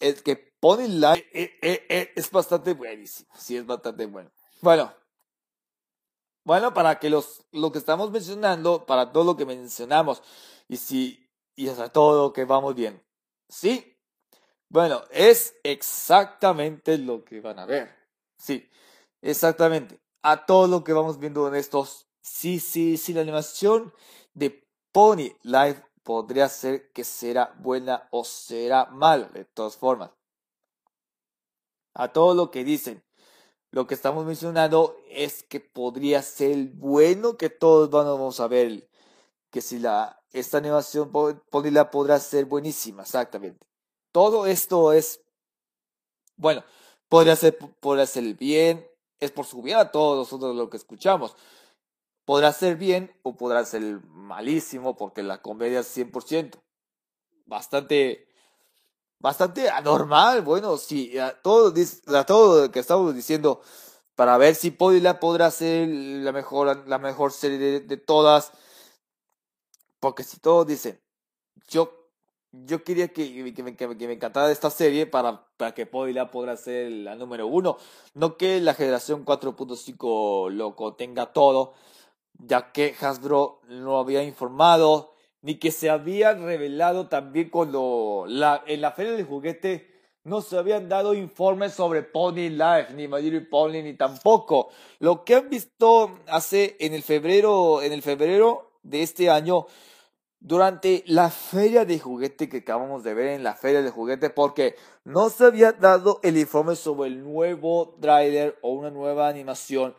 es 0.00 0.22
que 0.22 0.34
Pony 0.34 0.88
Live 0.88 1.26
eh, 1.32 1.58
eh, 1.60 1.86
eh, 1.88 2.12
es 2.16 2.30
bastante 2.30 2.72
buenísimo. 2.72 3.30
Sí, 3.36 3.58
es 3.58 3.66
bastante 3.66 4.06
bueno. 4.06 4.32
Bueno. 4.62 4.92
Bueno, 6.44 6.72
para 6.72 6.98
que 6.98 7.10
los, 7.10 7.44
lo 7.52 7.70
que 7.70 7.78
estamos 7.78 8.10
mencionando, 8.10 8.86
para 8.86 9.12
todo 9.12 9.24
lo 9.24 9.36
que 9.36 9.44
mencionamos, 9.44 10.22
y 10.66 10.78
si, 10.78 11.28
y 11.54 11.68
hasta 11.68 11.90
todo 11.90 12.32
que 12.32 12.46
vamos 12.46 12.74
bien. 12.74 13.04
Sí. 13.48 13.98
Bueno, 14.70 15.02
es 15.10 15.54
exactamente 15.62 16.96
lo 16.96 17.22
que 17.22 17.42
van 17.42 17.58
a 17.58 17.66
ver. 17.66 17.94
Sí, 18.38 18.66
exactamente. 19.20 20.00
A 20.22 20.46
todo 20.46 20.66
lo 20.68 20.84
que 20.84 20.94
vamos 20.94 21.18
viendo 21.18 21.46
en 21.48 21.54
estos. 21.54 22.06
Sí, 22.22 22.60
sí, 22.60 22.96
sí, 22.96 23.12
la 23.12 23.20
animación 23.20 23.92
de 24.32 24.69
Pony 24.92 25.32
Live 25.42 25.84
podría 26.02 26.48
ser 26.48 26.90
que 26.92 27.04
será 27.04 27.54
buena 27.58 28.08
o 28.10 28.24
será 28.24 28.86
mala, 28.86 29.28
de 29.28 29.44
todas 29.44 29.76
formas 29.76 30.10
a 31.94 32.08
todo 32.08 32.34
lo 32.34 32.50
que 32.50 32.64
dicen. 32.64 33.02
Lo 33.70 33.86
que 33.86 33.94
estamos 33.94 34.24
mencionando 34.26 34.96
es 35.08 35.44
que 35.44 35.60
podría 35.60 36.22
ser 36.22 36.56
bueno 36.74 37.36
que 37.36 37.50
todos 37.50 37.90
vamos 37.90 38.40
a 38.40 38.48
ver 38.48 38.88
que 39.50 39.60
si 39.60 39.78
la 39.78 40.20
esta 40.32 40.58
animación 40.58 41.10
podría, 41.10 41.90
podrá 41.90 42.18
ser 42.18 42.46
buenísima, 42.46 43.02
exactamente. 43.02 43.66
Todo 44.12 44.46
esto 44.46 44.92
es 44.92 45.20
bueno, 46.36 46.64
podría 47.08 47.36
ser 47.36 47.58
podría 47.58 48.06
ser 48.06 48.34
bien, 48.34 48.86
es 49.20 49.30
por 49.30 49.44
su 49.46 49.62
bien 49.62 49.78
a 49.78 49.90
todos 49.90 50.18
nosotros 50.18 50.56
lo 50.56 50.68
que 50.70 50.76
escuchamos. 50.76 51.36
Podrá 52.24 52.52
ser 52.52 52.76
bien 52.76 53.12
o 53.22 53.36
podrá 53.36 53.64
ser 53.64 54.00
malísimo 54.04 54.96
porque 54.96 55.22
la 55.22 55.42
comedia 55.42 55.80
es 55.80 55.96
100%. 55.96 56.60
Bastante 57.46 58.30
bastante 59.20 59.70
anormal. 59.70 60.42
Bueno, 60.42 60.76
sí, 60.76 61.16
a 61.18 61.40
todo, 61.40 61.72
a 62.16 62.24
todo 62.24 62.62
lo 62.62 62.72
que 62.72 62.80
estamos 62.80 63.14
diciendo 63.14 63.60
para 64.16 64.36
ver 64.36 64.54
si 64.54 64.70
Podila 64.70 65.20
podrá 65.20 65.50
ser 65.50 65.88
la 65.88 66.32
mejor, 66.32 66.86
la 66.86 66.98
mejor 66.98 67.32
serie 67.32 67.80
de, 67.80 67.96
todas. 67.96 68.52
Porque 69.98 70.24
si 70.24 70.38
todos 70.40 70.66
dicen, 70.66 71.00
yo, 71.68 72.10
yo 72.52 72.84
quería 72.84 73.08
que, 73.08 73.54
me, 73.62 73.76
que, 73.76 73.88
me 73.88 74.12
encantara 74.12 74.50
esta 74.50 74.70
serie 74.70 75.06
para, 75.06 75.46
para 75.56 75.72
que 75.72 75.86
Podila 75.86 76.30
podrá 76.30 76.56
ser 76.56 76.90
la 76.90 77.14
número 77.14 77.46
uno. 77.46 77.78
No 78.12 78.36
que 78.36 78.60
la 78.60 78.74
generación 78.74 79.24
4.5 79.24 80.50
loco 80.50 80.96
tenga 80.96 81.32
todo, 81.32 81.72
ya 82.46 82.72
que 82.72 82.94
Hasbro 83.00 83.60
no 83.68 83.98
había 83.98 84.22
informado, 84.22 85.14
ni 85.42 85.58
que 85.58 85.70
se 85.70 85.90
había 85.90 86.34
revelado 86.34 87.08
también 87.08 87.50
cuando 87.50 88.26
en 88.26 88.80
la 88.80 88.92
feria 88.92 89.12
del 89.12 89.26
juguete 89.26 89.90
no 90.22 90.42
se 90.42 90.58
habían 90.58 90.88
dado 90.88 91.14
informes 91.14 91.72
sobre 91.72 92.02
Pony 92.02 92.50
Life, 92.50 92.92
ni 92.94 93.08
My 93.08 93.40
Pony, 93.40 93.82
ni 93.82 93.94
tampoco. 93.94 94.68
Lo 94.98 95.24
que 95.24 95.34
han 95.34 95.48
visto 95.48 96.18
hace 96.28 96.76
en 96.78 96.92
el 96.92 97.02
febrero, 97.02 97.80
en 97.80 97.92
el 97.92 98.02
febrero 98.02 98.72
de 98.82 99.02
este 99.02 99.30
año, 99.30 99.66
durante 100.38 101.04
la 101.06 101.30
feria 101.30 101.84
de 101.84 101.98
juguete 101.98 102.48
que 102.48 102.58
acabamos 102.58 103.02
de 103.02 103.14
ver 103.14 103.28
en 103.28 103.42
la 103.42 103.54
feria 103.54 103.82
de 103.82 103.90
juguete, 103.90 104.30
porque 104.30 104.76
no 105.04 105.30
se 105.30 105.44
había 105.44 105.72
dado 105.72 106.20
el 106.22 106.36
informe 106.36 106.76
sobre 106.76 107.08
el 107.08 107.22
nuevo 107.22 107.96
trailer 108.00 108.58
o 108.62 108.72
una 108.72 108.90
nueva 108.90 109.28
animación 109.28 109.94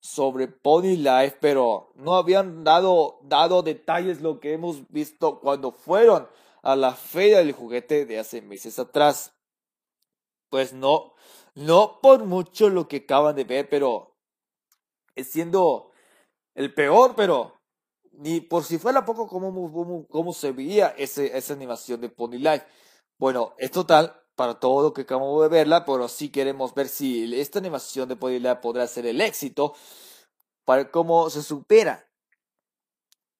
sobre 0.00 0.48
Pony 0.48 0.96
Life, 0.96 1.38
pero 1.40 1.92
no 1.94 2.14
habían 2.14 2.64
dado, 2.64 3.18
dado 3.22 3.62
detalles 3.62 4.20
lo 4.20 4.40
que 4.40 4.52
hemos 4.52 4.86
visto 4.88 5.40
cuando 5.40 5.72
fueron 5.72 6.28
a 6.62 6.76
la 6.76 6.94
feria 6.94 7.38
del 7.38 7.52
juguete 7.52 8.06
de 8.06 8.18
hace 8.18 8.42
meses 8.42 8.78
atrás 8.78 9.36
pues 10.50 10.72
no, 10.72 11.14
no 11.54 11.98
por 12.00 12.24
mucho 12.24 12.68
lo 12.68 12.88
que 12.88 12.98
acaban 12.98 13.36
de 13.36 13.44
ver, 13.44 13.68
pero 13.68 14.16
es 15.14 15.30
siendo 15.30 15.90
el 16.54 16.72
peor, 16.72 17.14
pero 17.16 17.60
ni 18.12 18.40
por 18.40 18.64
si 18.64 18.78
fuera 18.78 19.04
poco 19.04 19.26
cómo, 19.26 20.06
cómo, 20.08 20.32
se 20.32 20.52
veía 20.52 20.88
ese, 20.96 21.36
esa 21.36 21.52
animación 21.52 22.00
de 22.00 22.08
Pony 22.08 22.38
Life. 22.38 22.64
Bueno, 23.18 23.54
es 23.58 23.70
total 23.70 24.18
para 24.36 24.60
todo 24.60 24.82
lo 24.82 24.92
que 24.92 25.02
acabamos 25.02 25.42
de 25.42 25.48
verla, 25.48 25.84
pero 25.84 26.08
sí 26.08 26.28
queremos 26.28 26.74
ver 26.74 26.88
si 26.88 27.34
esta 27.40 27.58
animación 27.58 28.08
de 28.08 28.16
Life 28.38 28.56
podrá 28.56 28.86
ser 28.86 29.06
el 29.06 29.20
éxito, 29.20 29.74
para 30.64 30.90
cómo 30.90 31.30
se 31.30 31.42
supera, 31.42 32.08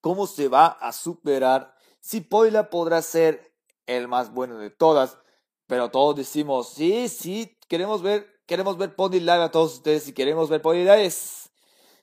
cómo 0.01 0.27
se 0.27 0.49
va 0.49 0.67
a 0.67 0.93
superar, 0.93 1.77
si 2.01 2.21
Life 2.21 2.65
podrá 2.71 3.03
ser 3.03 3.53
el 3.87 4.09
más 4.09 4.33
bueno 4.33 4.59
de 4.59 4.71
todas, 4.71 5.19
pero 5.67 5.91
todos 5.91 6.17
decimos, 6.17 6.71
sí, 6.71 7.09
sí, 7.09 7.59
queremos 7.69 8.03
ver, 8.03 8.41
queremos 8.47 8.79
ver 8.79 8.95
Pony 8.95 9.29
a 9.29 9.51
todos 9.51 9.75
ustedes 9.75 10.09
y 10.09 10.13
queremos 10.13 10.49
ver 10.49 10.63
Pony. 10.63 10.89
Es, 10.89 11.51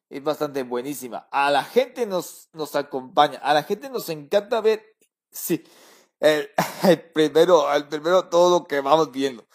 es 0.09 0.23
bastante 0.23 0.63
buenísima. 0.63 1.27
A 1.31 1.49
la 1.49 1.63
gente 1.63 2.05
nos, 2.05 2.49
nos 2.53 2.75
acompaña, 2.75 3.39
a 3.39 3.53
la 3.53 3.63
gente 3.63 3.89
nos 3.89 4.09
encanta 4.09 4.61
ver, 4.61 4.83
sí, 5.31 5.63
el, 6.87 7.01
primero, 7.13 7.71
el 7.73 7.87
primero 7.87 8.29
todo 8.29 8.65
que 8.65 8.79
vamos 8.81 9.11
viendo. 9.11 9.45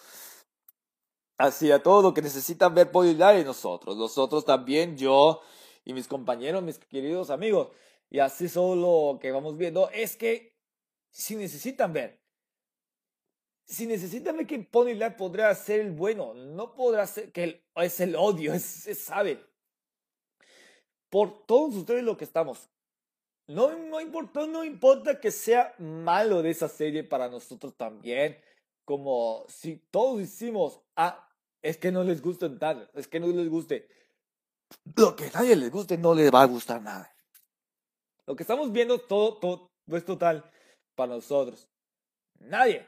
Así, 1.39 1.71
a 1.71 1.83
todo 1.83 2.03
lo 2.03 2.15
que 2.15 2.23
necesitan 2.23 2.75
ver 2.75 2.91
Pony 2.91 3.15
Live 3.15 3.45
nosotros. 3.45 3.97
Nosotros 3.97 4.45
también, 4.45 4.97
yo 4.97 5.41
y 5.85 5.93
mis 5.93 6.09
compañeros, 6.09 6.63
mis 6.63 6.79
queridos 6.79 7.31
amigos. 7.31 7.69
Y 8.11 8.19
así 8.19 8.49
solo 8.49 9.13
lo 9.13 9.19
que 9.19 9.31
vamos 9.31 9.57
viendo 9.57 9.89
es 9.91 10.17
que 10.17 10.57
si 11.11 11.37
necesitan 11.37 11.93
ver 11.93 12.21
si 13.69 13.87
necesitan 13.87 14.37
ver 14.37 14.47
que 14.47 14.59
Pony 14.61 14.95
podrá 15.17 15.55
ser 15.55 15.81
el 15.81 15.93
bueno, 15.93 16.33
no 16.33 16.75
podrá 16.75 17.07
ser 17.07 17.31
que 17.33 17.63
es 17.77 18.01
el 18.01 18.17
odio, 18.17 18.53
es, 18.55 18.65
sabe. 18.99 19.45
Por 21.11 21.47
todos 21.47 21.75
ustedes 21.75 22.03
lo 22.03 22.17
que 22.17 22.25
estamos. 22.25 22.69
No, 23.49 23.77
no, 23.77 24.01
importa, 24.01 24.47
no 24.47 24.63
importa 24.63 25.21
que 25.21 25.31
sea 25.31 25.75
malo 25.79 26.43
de 26.43 26.51
esa 26.51 26.69
serie 26.69 27.03
para 27.03 27.29
nosotros 27.29 27.75
también. 27.77 28.39
Como 28.85 29.45
si 29.49 29.77
todos 29.91 30.19
decimos, 30.19 30.81
ah, 30.97 31.29
es 31.63 31.79
que 31.79 31.91
no 31.91 32.05
les 32.05 32.23
gusta 32.23 32.59
tal, 32.59 32.91
es 32.95 33.09
que 33.09 33.19
no 33.21 33.27
les 33.29 33.49
guste. 33.49 33.89
Lo 34.97 35.17
que 35.17 35.27
a 35.27 35.31
nadie 35.31 35.57
les 35.57 35.71
guste 35.71 35.97
no 35.97 36.15
les 36.15 36.33
va 36.33 36.43
a 36.43 36.47
gustar 36.47 36.83
nada. 36.83 37.11
Lo 38.27 38.37
que 38.37 38.43
estamos 38.43 38.71
viendo 38.71 39.01
todo, 39.01 39.39
todo 39.39 39.71
es 39.89 40.05
total 40.05 40.51
para 40.95 41.15
nosotros. 41.15 41.69
Nadie, 42.39 42.87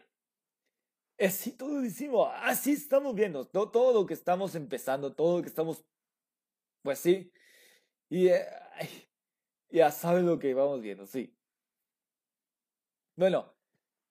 Así 1.21 1.53
todo 1.53 1.83
decimos, 1.83 2.31
así 2.37 2.73
estamos 2.73 3.15
viendo, 3.15 3.47
todo, 3.47 3.71
todo, 3.71 3.93
lo 3.93 4.07
que 4.07 4.15
estamos 4.15 4.55
empezando, 4.55 5.13
todo 5.13 5.37
lo 5.37 5.43
que 5.43 5.51
estamos, 5.51 5.85
pues 6.83 6.99
sí, 6.99 7.31
y 8.09 8.29
eh, 8.29 8.47
ya 9.71 9.91
saben 9.91 10.27
lo 10.27 10.39
que 10.39 10.55
vamos 10.55 10.81
viendo, 10.81 11.07
sí. 11.07 11.35
Bueno, 13.17 13.53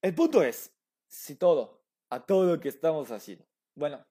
el 0.02 0.14
punto 0.16 0.44
es, 0.44 0.72
si 1.08 1.36
todo, 1.36 1.82
a 2.10 2.26
todo 2.26 2.46
lo 2.46 2.60
que 2.60 2.70
estamos 2.70 3.12
haciendo, 3.12 3.46
bueno, 3.76 4.06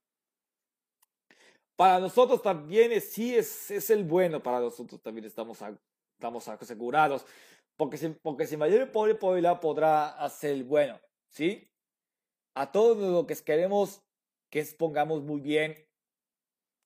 para 1.76 2.00
nosotros 2.00 2.42
también 2.42 2.92
es, 2.92 3.12
sí 3.12 3.36
es, 3.36 3.70
es 3.70 3.90
el 3.90 4.04
bueno, 4.04 4.42
para 4.42 4.60
nosotros 4.60 5.00
también 5.00 5.24
estamos, 5.24 5.58
estamos 6.16 6.48
asegurados, 6.48 7.24
porque 7.76 7.96
si, 7.96 8.08
porque 8.08 8.46
si 8.46 8.56
mayor 8.56 8.90
pobre 8.90 9.14
podrá 9.14 10.08
hacer 10.18 10.52
el 10.52 10.64
bueno, 10.64 11.00
¿sí? 11.28 11.68
a 12.58 12.72
todo 12.72 12.96
lo 12.96 13.24
que 13.24 13.36
queremos 13.36 14.02
que 14.50 14.58
expongamos 14.60 15.22
muy 15.22 15.40
bien. 15.40 15.76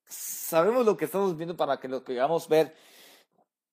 Sabemos 0.05 0.85
lo 0.85 0.99
que 0.99 1.07
estamos 1.07 1.35
viendo 1.35 1.57
para 1.57 1.81
que 1.81 1.89
lo 1.89 2.05
queramos 2.05 2.47
ver. 2.47 2.75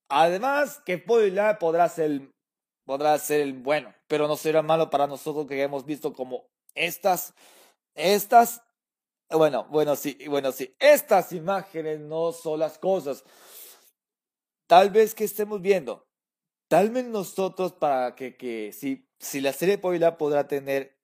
Además, 0.09 0.81
que 0.85 0.97
podrá 0.97 1.87
ser, 1.87 2.31
podrá 2.83 3.17
ser 3.19 3.41
el 3.41 3.53
bueno, 3.53 3.93
pero 4.07 4.27
no 4.27 4.35
será 4.35 4.63
malo 4.63 4.89
para 4.89 5.05
nosotros 5.05 5.45
que 5.45 5.61
hemos 5.61 5.85
visto 5.85 6.13
como 6.13 6.47
estas, 6.73 7.35
estas, 7.93 8.63
bueno, 9.29 9.67
bueno, 9.69 9.95
sí, 9.95 10.17
bueno, 10.27 10.51
sí, 10.51 10.75
estas 10.79 11.31
imágenes 11.31 11.99
no 11.99 12.31
son 12.31 12.59
las 12.59 12.79
cosas. 12.79 13.23
Tal 14.67 14.89
vez 14.89 15.13
que 15.13 15.25
estemos 15.25 15.61
viendo, 15.61 16.07
tal 16.67 16.89
vez 16.89 17.05
nosotros 17.05 17.73
para 17.73 18.15
que, 18.15 18.35
que 18.35 18.71
si, 18.73 19.07
si 19.19 19.41
la 19.41 19.53
serie 19.53 19.77
Poila 19.77 20.17
podrá 20.17 20.47
tener 20.47 20.97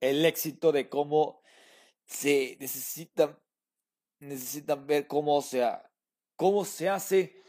el 0.00 0.24
éxito 0.24 0.70
de 0.70 0.88
cómo 0.88 1.42
se 2.06 2.56
necesitan, 2.60 3.38
necesitan 4.20 4.86
ver 4.86 5.08
cómo 5.08 5.42
se, 5.42 5.66
cómo 6.36 6.64
se 6.64 6.88
hace, 6.88 7.43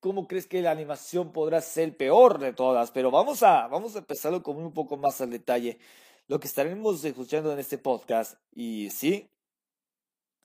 cómo 0.00 0.26
crees 0.26 0.46
que 0.46 0.62
la 0.62 0.70
animación 0.70 1.32
podrá 1.32 1.60
ser 1.60 1.96
peor 1.96 2.38
de 2.38 2.52
todas, 2.52 2.90
pero 2.90 3.10
vamos 3.10 3.42
a, 3.42 3.68
vamos 3.68 3.96
a 3.96 4.00
empezarlo 4.00 4.42
con 4.42 4.56
un 4.56 4.72
poco 4.72 4.96
más 4.96 5.20
al 5.20 5.30
detalle. 5.30 5.78
Lo 6.28 6.40
que 6.40 6.48
estaremos 6.48 7.04
escuchando 7.04 7.52
en 7.52 7.58
este 7.58 7.78
podcast, 7.78 8.38
y 8.52 8.90
sí, 8.90 9.30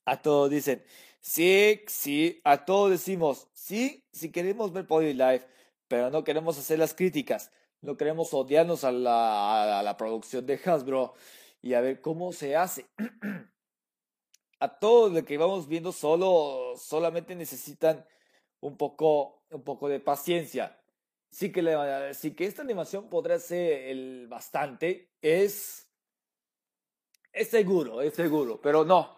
a 0.06 0.22
todos 0.22 0.50
dicen, 0.50 0.84
sí, 1.20 1.82
sí, 1.88 2.42
a 2.44 2.66
todos 2.66 2.92
decimos, 2.92 3.48
sí, 3.54 4.04
si 4.12 4.32
queremos 4.32 4.74
ver 4.74 4.88
Poly 4.88 5.14
Life, 5.14 5.48
pero 5.88 6.10
no 6.10 6.24
queremos 6.24 6.58
hacer 6.58 6.80
las 6.80 6.94
críticas 6.94 7.52
no 7.86 7.98
queremos 7.98 8.34
odiarnos 8.34 8.84
a 8.84 8.92
la, 8.92 9.80
a 9.80 9.84
la 9.84 9.96
producción 9.96 10.46
de 10.46 10.60
Hasbro 10.66 11.14
y 11.62 11.74
a 11.74 11.82
ver 11.82 12.02
cómo 12.02 12.34
se 12.34 12.56
hace. 12.56 12.88
a 14.60 14.80
todo 14.80 15.10
lo 15.10 15.24
que 15.24 15.38
vamos 15.38 15.68
viendo 15.68 15.92
solo 15.92 16.74
solamente 16.78 17.36
necesitan 17.36 18.06
un 18.60 18.78
poco 18.78 19.35
un 19.56 19.64
poco 19.64 19.88
de 19.90 20.00
paciencia. 20.00 20.80
Sí 21.30 21.52
que, 21.52 22.14
sí 22.14 22.34
que 22.36 22.46
esta 22.46 22.62
animación 22.62 23.10
podrá 23.10 23.40
ser 23.40 23.90
el 23.90 24.28
bastante, 24.28 25.10
es, 25.22 25.90
es 27.34 27.50
seguro, 27.50 28.02
es 28.02 28.14
seguro, 28.14 28.60
pero 28.62 28.86
no. 28.86 29.18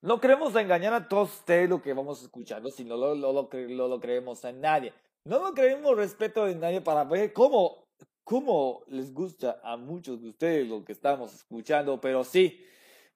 No 0.00 0.20
queremos 0.20 0.54
engañar 0.54 0.94
a 0.94 1.08
todos 1.08 1.40
ustedes 1.40 1.68
lo 1.68 1.82
que 1.82 1.92
vamos 1.92 2.22
escuchando, 2.22 2.70
si 2.70 2.84
no 2.84 2.96
lo, 2.96 3.14
lo, 3.14 3.32
lo, 3.32 3.88
lo 3.88 4.00
creemos 4.00 4.44
en 4.44 4.60
nadie. 4.60 4.94
No 5.24 5.40
nos 5.40 5.52
creemos 5.52 5.96
respeto 5.96 6.44
de 6.46 6.54
nadie 6.54 6.80
para 6.80 7.04
ver 7.04 7.32
cómo, 7.32 7.88
cómo 8.24 8.84
les 8.86 9.12
gusta 9.12 9.60
a 9.62 9.76
muchos 9.76 10.22
de 10.22 10.30
ustedes 10.30 10.68
lo 10.68 10.84
que 10.84 10.92
estamos 10.92 11.34
escuchando, 11.34 12.00
pero 12.00 12.24
sí, 12.24 12.64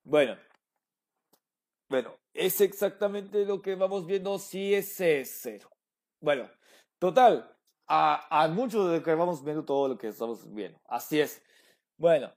bueno, 0.03 0.37
bueno, 1.89 2.14
es 2.35 2.61
exactamente 2.61 3.45
lo 3.45 3.62
que 3.62 3.74
vamos 3.74 4.07
viendo, 4.07 4.39
sí 4.39 4.74
es 4.74 4.95
cero. 4.97 5.70
Bueno, 6.23 6.49
total, 7.01 7.53
a, 7.89 8.49
muchos 8.55 8.93
de 8.93 9.03
que 9.03 9.12
vamos 9.12 9.43
viendo 9.43 9.64
todo 9.64 9.89
lo 9.89 9.99
que 9.99 10.07
estamos 10.07 10.55
viendo, 10.55 10.81
así 10.87 11.20
es. 11.20 11.43
Bueno, 11.99 12.33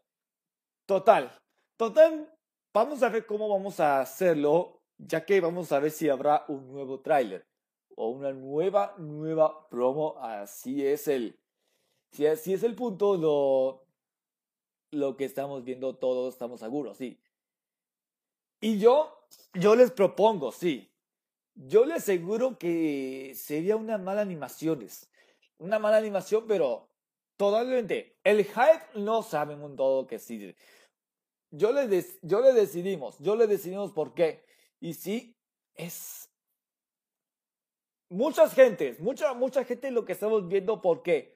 total, 0.87 1.31
total, 1.77 2.35
vamos 2.73 3.03
a 3.03 3.09
ver 3.09 3.27
cómo 3.27 3.47
vamos 3.47 3.79
a 3.79 4.01
hacerlo, 4.01 4.81
ya 4.97 5.23
que 5.23 5.39
vamos 5.39 5.71
a 5.71 5.79
ver 5.79 5.91
si 5.91 6.09
habrá 6.09 6.45
un 6.47 6.67
nuevo 6.71 6.99
tráiler 6.99 7.45
o 7.95 8.09
una 8.09 8.33
nueva, 8.33 8.95
nueva 8.97 9.69
promo. 9.69 10.17
Así 10.19 10.83
es 10.83 11.07
el, 11.07 11.39
si 12.11 12.25
así 12.25 12.55
es 12.55 12.63
el 12.63 12.73
punto, 12.73 13.17
lo, 13.17 13.85
lo 14.89 15.15
que 15.15 15.25
estamos 15.25 15.63
viendo 15.63 15.95
todos, 15.95 16.33
estamos 16.33 16.61
seguros, 16.61 16.97
sí. 16.97 17.21
Y 18.61 18.79
yo, 18.79 19.27
yo 19.53 19.75
les 19.75 19.91
propongo, 19.91 20.51
sí. 20.51 20.91
Yo 21.55 21.85
les 21.85 21.97
aseguro 21.97 22.57
que 22.57 23.33
sería 23.35 23.77
una 23.77 23.97
mala 23.97 24.21
animación. 24.21 24.85
Una 25.57 25.79
mala 25.79 25.97
animación, 25.97 26.45
pero 26.47 26.89
totalmente. 27.37 28.17
El 28.23 28.43
hype 28.43 28.99
no 28.99 29.23
saben 29.23 29.61
un 29.61 29.75
todo 29.75 30.05
que 30.05 30.19
sí. 30.19 30.53
Yo 31.51 31.71
le, 31.71 32.05
yo 32.21 32.41
le 32.41 32.53
decidimos, 32.53 33.17
yo 33.19 33.35
le 33.37 33.47
decidimos 33.47 33.91
por 33.91 34.13
qué. 34.13 34.43
Y 34.81 34.93
sí, 34.93 35.37
es... 35.75 36.29
Muchas 38.09 38.53
gentes, 38.53 38.99
mucha, 38.99 39.33
mucha 39.33 39.63
gente 39.63 39.89
lo 39.91 40.05
que 40.05 40.13
estamos 40.13 40.47
viendo 40.47 40.81
por 40.81 41.01
qué. 41.01 41.33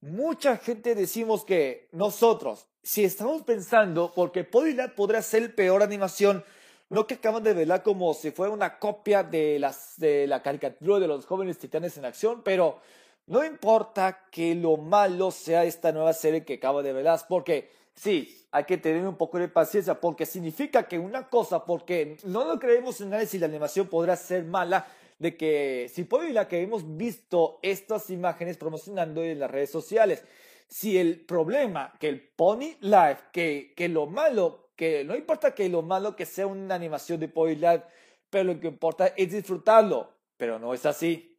Mucha 0.00 0.58
gente 0.58 0.94
decimos 0.94 1.44
que 1.44 1.88
nosotros, 1.90 2.68
si 2.82 3.04
estamos 3.04 3.42
pensando, 3.42 4.12
porque 4.14 4.44
Polylab 4.44 4.94
podría 4.94 5.22
ser 5.22 5.54
peor 5.54 5.82
animación, 5.82 6.44
no 6.90 7.06
que 7.06 7.14
acaban 7.14 7.42
de 7.42 7.54
verla 7.54 7.82
como 7.82 8.14
si 8.14 8.30
fuera 8.30 8.52
una 8.52 8.78
copia 8.78 9.22
de, 9.22 9.58
las, 9.58 9.94
de 9.98 10.26
la 10.26 10.42
caricatura 10.42 10.98
de 10.98 11.08
los 11.08 11.26
jóvenes 11.26 11.58
titanes 11.58 11.96
en 11.96 12.04
acción, 12.04 12.42
pero 12.44 12.80
no 13.26 13.44
importa 13.44 14.26
que 14.30 14.54
lo 14.54 14.76
malo 14.76 15.30
sea 15.30 15.64
esta 15.64 15.92
nueva 15.92 16.12
serie 16.12 16.44
que 16.44 16.54
acaba 16.54 16.82
de 16.82 16.92
verlas, 16.92 17.24
porque 17.24 17.70
sí, 17.94 18.44
hay 18.50 18.64
que 18.64 18.76
tener 18.76 19.06
un 19.06 19.16
poco 19.16 19.38
de 19.38 19.48
paciencia, 19.48 20.00
porque 20.00 20.26
significa 20.26 20.86
que 20.86 20.98
una 20.98 21.28
cosa, 21.28 21.64
porque 21.64 22.18
no 22.24 22.44
lo 22.44 22.58
creemos 22.58 23.00
en 23.00 23.10
nadie 23.10 23.26
si 23.26 23.38
la 23.38 23.46
animación 23.46 23.88
podrá 23.88 24.14
ser 24.16 24.44
mala, 24.44 24.86
de 25.18 25.36
que 25.36 25.90
si 25.92 26.06
la 26.32 26.48
que 26.48 26.60
hemos 26.60 26.96
visto 26.96 27.58
estas 27.62 28.10
imágenes 28.10 28.56
promocionando 28.56 29.22
en 29.22 29.38
las 29.38 29.50
redes 29.50 29.70
sociales. 29.70 30.22
Si 30.68 30.98
el 30.98 31.20
problema, 31.20 31.94
que 31.98 32.08
el 32.08 32.20
Pony 32.20 32.76
Live, 32.80 33.18
que, 33.32 33.72
que 33.76 33.88
lo 33.88 34.06
malo, 34.06 34.63
que 34.76 35.04
no 35.04 35.16
importa 35.16 35.54
que 35.54 35.68
lo 35.68 35.82
malo 35.82 36.16
que 36.16 36.26
sea 36.26 36.46
una 36.46 36.74
animación 36.74 37.20
de 37.20 37.28
Pony 37.28 37.56
Live, 37.56 37.84
pero 38.30 38.52
lo 38.52 38.60
que 38.60 38.68
importa 38.68 39.08
es 39.08 39.30
disfrutarlo. 39.32 40.10
Pero 40.36 40.58
no 40.58 40.74
es 40.74 40.84
así. 40.86 41.38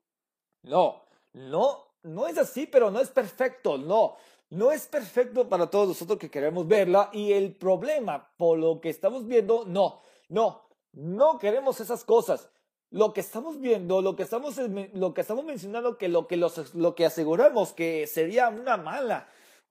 No, 0.63 1.03
no, 1.33 1.85
no 2.03 2.27
es 2.27 2.37
así, 2.37 2.65
pero 2.65 2.91
no 2.91 2.99
es 2.99 3.09
perfecto, 3.09 3.77
no. 3.77 4.15
No 4.49 4.71
es 4.71 4.87
perfecto 4.87 5.49
para 5.49 5.69
todos 5.69 5.87
nosotros 5.89 6.19
que 6.19 6.29
queremos 6.29 6.67
verla 6.67 7.09
y 7.11 7.33
el 7.33 7.55
problema, 7.55 8.31
por 8.37 8.57
lo 8.57 8.79
que 8.79 8.89
estamos 8.89 9.27
viendo, 9.27 9.65
no, 9.65 10.01
no, 10.29 10.67
no 10.93 11.39
queremos 11.39 11.79
esas 11.81 12.03
cosas 12.03 12.49
lo 12.95 13.11
que 13.11 13.19
estamos 13.19 13.59
viendo, 13.59 14.01
lo 14.01 14.15
que 14.15 14.23
estamos, 14.23 14.57
lo 14.93 15.13
que 15.13 15.19
estamos 15.19 15.43
mencionando, 15.43 15.97
que 15.97 16.07
lo 16.07 16.27
que, 16.27 16.37
lo 16.37 16.95
que 16.95 17.05
aseguramos 17.05 17.73
que 17.73 18.07
sería 18.07 18.47
una 18.47 18.77
mala, 18.77 19.27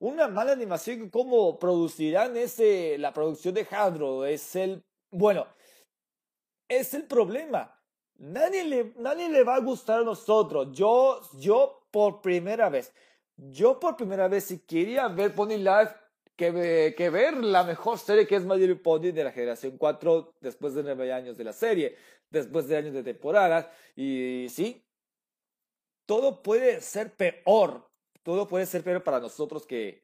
una 0.07 0.27
mala 0.27 0.51
animación, 0.51 1.09
cómo 1.09 1.57
producirán 1.57 2.37
ese, 2.37 2.97
la 2.97 3.11
producción 3.13 3.53
de 3.53 3.67
Hadro, 3.69 4.25
es 4.25 4.55
el, 4.55 4.83
bueno, 5.11 5.47
es 6.67 6.93
el 6.93 7.05
problema. 7.05 7.71
Nadie 8.17 8.63
le, 8.63 8.93
nadie 8.97 9.29
le 9.29 9.43
va 9.43 9.55
a 9.55 9.59
gustar 9.59 10.01
a 10.01 10.03
nosotros. 10.03 10.69
Yo, 10.71 11.21
yo 11.39 11.87
por 11.91 12.21
primera 12.21 12.69
vez, 12.69 12.93
yo 13.35 13.79
por 13.79 13.97
primera 13.97 14.27
vez, 14.27 14.45
si 14.45 14.59
quería 14.59 15.07
ver 15.07 15.33
Pony 15.33 15.57
Life, 15.57 15.93
que, 16.35 16.93
que, 16.97 17.09
ver 17.09 17.37
la 17.37 17.63
mejor 17.63 17.97
serie 17.97 18.27
que 18.27 18.35
es 18.35 18.43
My 18.43 18.57
Little 18.57 18.75
Pony 18.75 19.11
de 19.13 19.23
la 19.23 19.31
generación 19.31 19.77
4 19.77 20.35
después 20.41 20.73
de 20.73 20.83
nueve 20.83 21.13
años 21.13 21.37
de 21.37 21.45
la 21.45 21.53
serie 21.53 21.95
después 22.29 22.67
de 22.67 22.77
años 22.77 22.93
de 22.93 23.03
temporada. 23.03 23.71
Y 23.95 24.47
sí, 24.49 24.85
todo 26.05 26.43
puede 26.43 26.81
ser 26.81 27.15
peor. 27.15 27.89
Todo 28.25 28.47
puede 28.47 28.65
ser 28.65 28.83
peor 28.83 29.03
para 29.03 29.19
nosotros 29.19 29.67
que 29.67 30.03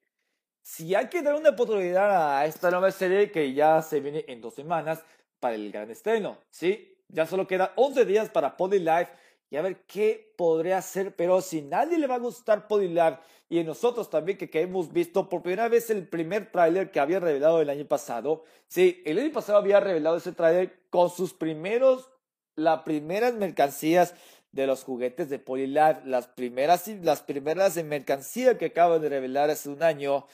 si 0.61 0.93
hay 0.93 1.07
que 1.07 1.23
dar 1.23 1.33
una 1.33 1.49
oportunidad 1.49 2.37
a 2.37 2.45
esta 2.45 2.69
nueva 2.69 2.91
serie 2.91 3.31
que 3.31 3.51
ya 3.51 3.81
se 3.81 3.99
viene 3.99 4.23
en 4.27 4.41
dos 4.41 4.53
semanas 4.53 5.03
para 5.39 5.55
el 5.55 5.71
gran 5.71 5.89
estreno, 5.89 6.37
¿sí? 6.51 6.95
Ya 7.07 7.25
solo 7.25 7.47
queda 7.47 7.73
11 7.77 8.05
días 8.05 8.29
para 8.29 8.55
Life 8.59 9.11
y 9.49 9.57
a 9.57 9.63
ver 9.63 9.87
qué 9.87 10.35
podría 10.37 10.77
hacer, 10.77 11.15
pero 11.15 11.41
si 11.41 11.63
nadie 11.63 11.97
le 11.97 12.05
va 12.05 12.13
a 12.13 12.19
gustar 12.19 12.67
Life 12.69 13.17
y 13.49 13.63
nosotros 13.63 14.07
también 14.11 14.37
que, 14.37 14.51
que, 14.51 14.61
hemos 14.61 14.93
visto 14.93 15.27
por 15.27 15.41
primera 15.41 15.67
vez 15.67 15.89
el 15.89 16.07
primer 16.07 16.51
tráiler 16.51 16.91
que 16.91 16.99
había 16.99 17.19
revelado 17.19 17.59
el 17.59 17.71
año 17.71 17.87
pasado, 17.87 18.43
sí, 18.67 19.01
el 19.03 19.17
año 19.17 19.31
pasado 19.33 19.57
había 19.57 19.79
revelado 19.79 20.17
ese 20.17 20.31
tráiler 20.31 20.79
con 20.91 21.09
sus 21.09 21.33
primeros 21.33 22.11
las 22.55 22.83
primeras 22.83 23.33
mercancías 23.33 24.13
de 24.51 24.67
los 24.67 24.83
juguetes 24.83 25.29
de 25.29 25.39
Polylab, 25.39 26.05
las 26.05 26.27
primeras, 26.27 26.87
las 26.87 27.21
primeras 27.21 27.77
en 27.77 27.87
mercancía 27.87 28.57
que 28.57 28.65
acaban 28.65 29.01
de 29.01 29.09
revelar 29.09 29.49
hace 29.49 29.69
un 29.69 29.81
año, 29.81 30.25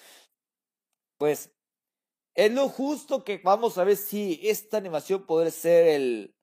pues 1.18 1.52
es 2.36 2.52
lo 2.52 2.70
justo 2.70 3.24
que 3.24 3.40
vamos 3.44 3.78
a 3.78 3.84
ver 3.84 3.98
si 3.98 4.40
esta 4.44 4.78
animación 4.78 5.26
puede 5.26 5.52
ser 5.52 5.88
el, 5.88 6.36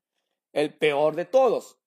el 0.53 0.77
peor 0.77 1.17
de 1.17 1.25
todos. 1.25 1.79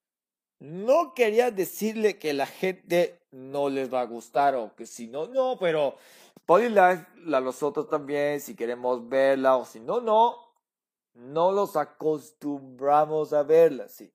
No 0.59 1.13
quería 1.13 1.51
decirle 1.51 2.17
que 2.17 2.33
la 2.33 2.47
gente 2.47 3.21
no 3.31 3.69
les 3.69 3.93
va 3.93 4.01
a 4.01 4.05
gustar 4.05 4.55
o 4.55 4.75
que 4.75 4.85
si 4.85 5.07
no, 5.07 5.27
no, 5.27 5.57
pero 5.59 5.97
Polylab, 6.45 7.05
la 7.25 7.41
nosotros 7.41 7.89
también, 7.89 8.39
si 8.41 8.55
queremos 8.55 9.07
verla 9.07 9.57
o 9.57 9.65
si 9.65 9.79
no, 9.79 10.01
no, 10.01 10.37
no 11.13 11.51
los 11.51 11.75
acostumbramos 11.75 13.33
a 13.33 13.43
verla, 13.43 13.87
sí. 13.87 14.11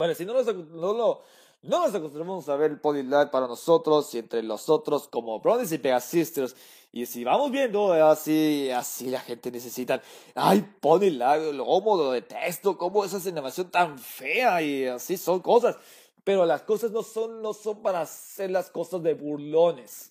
Bueno, 0.00 0.14
si 0.14 0.24
no 0.24 0.32
nos, 0.32 0.46
no, 0.46 0.94
no, 0.94 1.20
no 1.60 1.86
nos 1.86 1.94
acostumbramos 1.94 2.48
a 2.48 2.56
ver 2.56 2.80
el 2.82 3.10
Live 3.10 3.26
para 3.26 3.46
nosotros 3.46 4.14
y 4.14 4.18
entre 4.20 4.42
nosotros 4.42 5.06
como 5.08 5.40
Brothers 5.40 5.72
y 5.72 5.76
Pegasisters. 5.76 6.56
Y 6.90 7.04
si 7.04 7.22
vamos 7.22 7.50
viendo 7.50 7.92
así, 7.92 8.70
así 8.70 9.10
la 9.10 9.20
gente 9.20 9.50
necesita, 9.50 10.00
ay, 10.34 10.64
Live, 10.82 11.54
cómo 11.58 11.98
lo 11.98 12.12
detesto, 12.12 12.78
cómo 12.78 13.04
esa 13.04 13.18
animación 13.28 13.70
tan 13.70 13.98
fea 13.98 14.62
y 14.62 14.86
así 14.86 15.18
son 15.18 15.40
cosas. 15.40 15.76
Pero 16.24 16.46
las 16.46 16.62
cosas 16.62 16.92
no 16.92 17.02
son, 17.02 17.42
no 17.42 17.52
son 17.52 17.82
para 17.82 18.00
hacer 18.00 18.50
las 18.50 18.70
cosas 18.70 19.02
de 19.02 19.12
burlones. 19.12 20.10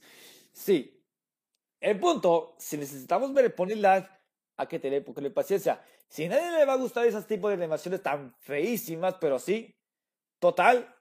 Sí. 0.54 1.04
El 1.80 2.00
punto, 2.00 2.54
si 2.60 2.78
necesitamos 2.78 3.34
ver 3.34 3.56
el 3.58 3.82
Live, 3.82 4.08
hay 4.56 4.68
que 4.68 4.78
tener 4.78 5.04
poco 5.04 5.20
de 5.20 5.32
paciencia. 5.32 5.84
Si 6.08 6.26
a 6.26 6.30
nadie 6.30 6.60
le 6.60 6.66
va 6.66 6.74
a 6.74 6.78
gustar 6.78 7.08
esos 7.08 7.26
tipos 7.26 7.50
de 7.50 7.56
animaciones 7.56 8.04
tan 8.04 8.36
feísimas, 8.40 9.16
pero 9.20 9.40
sí, 9.40 9.79
total, 10.40 10.96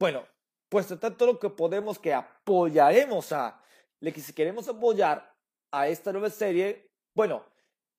bueno, 0.00 0.26
pues 0.68 0.86
tratar 0.86 1.16
todo 1.16 1.32
lo 1.32 1.38
que 1.38 1.50
podemos 1.50 1.98
que 1.98 2.12
apoyaremos 2.12 3.32
a, 3.32 3.62
le 4.00 4.12
si 4.12 4.32
queremos 4.32 4.68
apoyar 4.68 5.34
a 5.72 5.88
esta 5.88 6.12
nueva 6.12 6.30
serie, 6.30 6.90
bueno, 7.14 7.44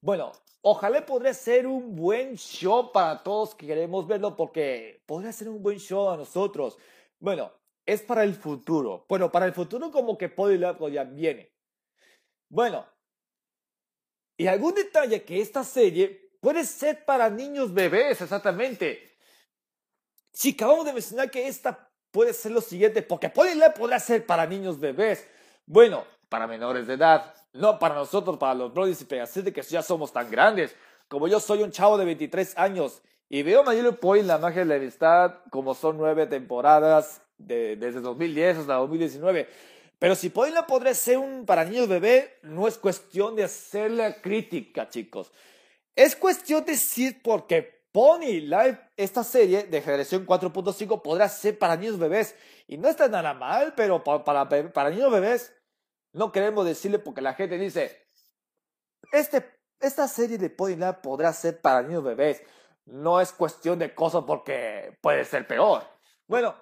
bueno, 0.02 0.32
ojalá 0.62 1.06
podría 1.06 1.34
ser 1.34 1.68
un 1.68 1.96
buen 1.96 2.36
show 2.36 2.92
para 2.92 3.22
todos 3.24 3.56
que 3.56 3.68
queremos 3.68 4.08
verlo 4.08 4.36
porque 4.36 5.02
podría 5.06 5.32
ser 5.32 5.50
un 5.50 5.62
buen 5.62 5.80
show 5.80 6.10
a 6.10 6.18
nosotros. 6.18 6.78
Bueno, 7.20 7.52
es 7.86 8.02
para 8.02 8.24
el 8.24 8.36
futuro. 8.36 9.06
Bueno, 9.10 9.32
para 9.32 9.46
el 9.46 9.54
futuro 9.54 9.92
como 9.92 10.18
que 10.18 10.30
Polylab 10.30 10.90
ya 10.90 11.04
viene. 11.04 11.52
Bueno, 12.50 12.86
y 14.38 14.48
algún 14.48 14.74
detalle 14.74 15.24
que 15.26 15.42
esta 15.42 15.64
serie 15.64 16.32
puede 16.40 16.64
ser 16.64 17.04
para 17.04 17.30
niños 17.30 17.74
bebés, 17.74 18.22
exactamente. 18.22 19.09
Si 20.32 20.52
acabamos 20.52 20.86
de 20.86 20.94
mencionar 20.94 21.30
que 21.30 21.48
esta 21.48 21.90
puede 22.12 22.34
ser 22.34 22.52
lo 22.52 22.62
siguiente, 22.62 23.02
porque 23.02 23.30
Polylab 23.30 23.74
podrá 23.74 24.00
ser 24.00 24.26
para 24.26 24.46
niños 24.46 24.80
bebés. 24.80 25.28
Bueno, 25.66 26.06
para 26.30 26.48
menores 26.48 26.88
de 26.88 26.94
edad, 26.94 27.34
no 27.54 27.80
para 27.80 27.96
nosotros, 27.96 28.38
para 28.38 28.54
los 28.54 28.74
brothers 28.74 29.02
y 29.02 29.42
de 29.42 29.54
que 29.54 29.62
ya 29.62 29.82
somos 29.82 30.14
tan 30.14 30.30
grandes. 30.30 30.76
Como 31.08 31.28
yo 31.28 31.40
soy 31.40 31.64
un 31.64 31.72
chavo 31.72 31.98
de 31.98 32.06
23 32.06 32.58
años 32.58 33.02
y 33.28 33.44
veo 33.44 33.64
Mayor 33.64 34.00
Point 34.00 34.26
la 34.26 34.38
magia 34.38 34.60
de 34.60 34.66
la 34.66 34.76
amistad 34.76 35.36
como 35.50 35.74
son 35.74 35.98
nueve 35.98 36.28
temporadas 36.28 37.22
de, 37.38 37.76
desde 37.76 38.02
2010 38.02 38.60
hasta 38.60 38.76
2019 38.76 39.48
pero 40.00 40.16
si 40.16 40.30
Poila 40.30 40.66
podría 40.66 40.94
ser 40.94 41.18
un 41.18 41.46
para 41.46 41.66
niños 41.66 41.90
bebé, 41.90 42.40
no 42.42 42.68
es 42.68 42.78
cuestión 42.78 43.36
de 43.36 43.44
hacerle 43.44 44.16
crítica, 44.22 44.90
chicos. 44.90 45.32
Es 45.94 46.16
cuestión 46.16 46.64
de 46.64 46.72
decir 46.72 47.22
porque 47.22 47.79
Pony 47.92 48.42
Live, 48.42 48.80
esta 48.98 49.24
serie 49.24 49.64
de 49.64 49.82
generación 49.82 50.26
4.5, 50.26 51.02
podrá 51.02 51.28
ser 51.28 51.58
para 51.58 51.76
niños 51.76 51.98
bebés. 51.98 52.36
Y 52.68 52.78
no 52.78 52.88
está 52.88 53.08
nada 53.08 53.34
mal, 53.34 53.74
pero 53.76 54.04
para, 54.04 54.48
para, 54.48 54.90
niños 54.90 55.12
bebés 55.12 55.56
no 56.14 56.32
queremos 56.32 56.66
decirle 56.66 57.00
porque 57.00 57.22
la 57.22 57.34
gente 57.34 57.58
dice, 57.58 58.08
este, 59.12 59.46
esta 59.80 60.08
serie 60.08 60.38
de 60.38 60.50
Pony 60.50 60.76
Live 60.76 61.00
podrá 61.02 61.34
ser 61.34 61.62
para 61.62 61.82
niños 61.82 62.04
bebés. 62.04 62.44
No 62.86 63.22
es 63.22 63.32
cuestión 63.32 63.80
de 63.80 63.94
cosas 63.94 64.24
porque 64.26 64.98
puede 65.02 65.26
ser 65.26 65.48
peor. 65.48 65.84
Bueno, 66.28 66.56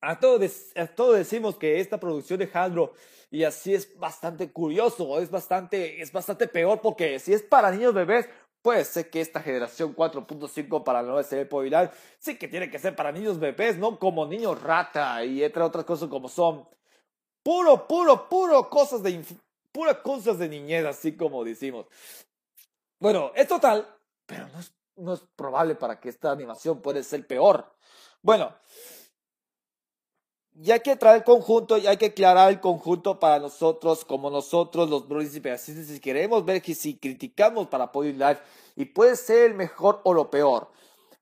a 0.00 0.18
todos, 0.20 0.40
decimos 1.14 1.56
que 1.56 1.80
esta 1.80 1.98
producción 1.98 2.38
de 2.38 2.50
Hasbro 2.52 2.92
y 3.30 3.44
así 3.44 3.74
es 3.74 3.98
bastante 3.98 4.52
curioso, 4.52 5.18
es 5.18 5.30
bastante, 5.30 6.00
es 6.00 6.12
bastante 6.12 6.46
peor 6.46 6.80
porque 6.80 7.18
si 7.18 7.32
es 7.32 7.42
para 7.42 7.72
niños 7.72 7.94
bebés, 7.94 8.28
puede 8.66 8.84
ser 8.84 9.08
que 9.08 9.20
esta 9.20 9.40
generación 9.40 9.94
4.5 9.94 10.82
para 10.82 11.00
la 11.00 11.06
nueva 11.06 11.22
serie 11.22 11.46
Povilar 11.46 11.92
sí 12.18 12.36
que 12.36 12.48
tiene 12.48 12.68
que 12.68 12.80
ser 12.80 12.96
para 12.96 13.12
niños 13.12 13.38
bebés, 13.38 13.78
no 13.78 13.96
como 13.96 14.26
niños 14.26 14.60
rata 14.60 15.24
y 15.24 15.44
entre 15.44 15.62
otras 15.62 15.84
cosas 15.84 16.08
como 16.08 16.28
son 16.28 16.68
puro, 17.44 17.86
puro, 17.86 18.28
puro 18.28 18.68
cosas 18.68 19.04
de 19.04 19.24
pura 19.70 20.02
cosas 20.02 20.40
de 20.40 20.48
niñez, 20.48 20.84
así 20.84 21.16
como 21.16 21.44
decimos. 21.44 21.86
Bueno, 22.98 23.30
es 23.36 23.46
total, 23.46 23.86
pero 24.26 24.48
no 24.48 24.58
es, 24.58 24.74
no 24.96 25.14
es 25.14 25.20
probable 25.36 25.76
para 25.76 26.00
que 26.00 26.08
esta 26.08 26.32
animación 26.32 26.82
pueda 26.82 27.00
ser 27.04 27.24
peor. 27.24 27.72
Bueno, 28.20 28.52
y 30.58 30.70
hay 30.70 30.80
que 30.80 30.96
traer 30.96 31.18
el 31.18 31.24
conjunto 31.24 31.76
y 31.76 31.86
hay 31.86 31.96
que 31.96 32.06
aclarar 32.06 32.48
el 32.48 32.60
conjunto 32.60 33.20
para 33.20 33.38
nosotros, 33.38 34.04
como 34.04 34.30
nosotros, 34.30 34.88
los 34.88 35.02
príncipes. 35.02 35.60
Si 35.62 36.00
queremos 36.00 36.44
ver 36.44 36.62
que 36.62 36.74
si 36.74 36.96
criticamos 36.96 37.66
para 37.66 37.92
Podium 37.92 38.18
Life, 38.18 38.40
y 38.74 38.86
puede 38.86 39.16
ser 39.16 39.50
el 39.50 39.54
mejor 39.54 40.00
o 40.04 40.14
lo 40.14 40.30
peor, 40.30 40.68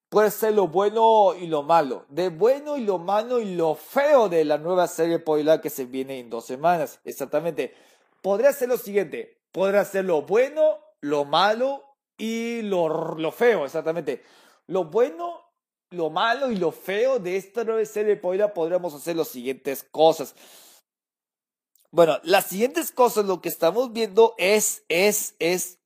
puede 0.08 0.30
ser 0.30 0.54
lo 0.54 0.68
bueno 0.68 1.34
y 1.34 1.46
lo 1.48 1.62
malo, 1.62 2.04
de 2.08 2.28
bueno 2.28 2.76
y 2.76 2.82
lo 2.82 2.98
malo 2.98 3.40
y 3.40 3.54
lo 3.54 3.74
feo 3.74 4.28
de 4.28 4.44
la 4.44 4.58
nueva 4.58 4.86
serie 4.86 5.18
Podium 5.18 5.60
que 5.60 5.70
se 5.70 5.84
viene 5.84 6.20
en 6.20 6.30
dos 6.30 6.44
semanas. 6.44 7.00
Exactamente. 7.04 7.74
Podría 8.22 8.52
ser 8.52 8.68
lo 8.68 8.76
siguiente: 8.76 9.40
podría 9.50 9.84
ser 9.84 10.04
lo 10.04 10.22
bueno, 10.22 10.78
lo 11.00 11.24
malo 11.24 11.82
y 12.16 12.62
lo, 12.62 13.16
lo 13.16 13.32
feo, 13.32 13.64
exactamente. 13.64 14.22
Lo 14.66 14.84
bueno 14.84 15.43
lo 15.94 16.10
malo 16.10 16.50
y 16.50 16.56
lo 16.56 16.72
feo 16.72 17.18
de 17.18 17.36
esta 17.36 17.64
nueva 17.64 17.84
serie 17.84 18.14
de 18.14 18.20
Poila 18.20 18.52
podríamos 18.52 18.94
hacer 18.94 19.16
las 19.16 19.28
siguientes 19.28 19.82
cosas. 19.82 20.34
Bueno, 21.90 22.18
las 22.24 22.46
siguientes 22.46 22.90
cosas, 22.90 23.24
lo 23.24 23.40
que 23.40 23.48
estamos 23.48 23.92
viendo 23.92 24.34
es, 24.36 24.84
es, 24.88 25.36
es, 25.38 25.78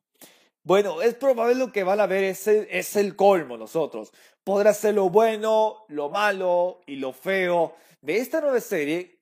bueno, 0.63 1.03
es 1.03 1.15
probable 1.15 1.55
lo 1.55 1.71
que 1.71 1.85
van 1.85 2.01
a 2.01 2.07
ver 2.07 2.25
es 2.25 2.47
el, 2.47 2.67
es 2.71 2.97
el 2.97 3.15
colmo 3.15 3.59
nosotros. 3.59 4.13
Podrá 4.43 4.73
ser 4.73 4.95
lo 4.95 5.11
bueno, 5.11 5.85
lo 5.89 6.09
malo 6.09 6.81
y 6.87 6.97
lo 6.97 7.13
feo 7.13 7.75
de 8.01 8.19
esta 8.19 8.41
nueva 8.41 8.61
serie. 8.61 9.21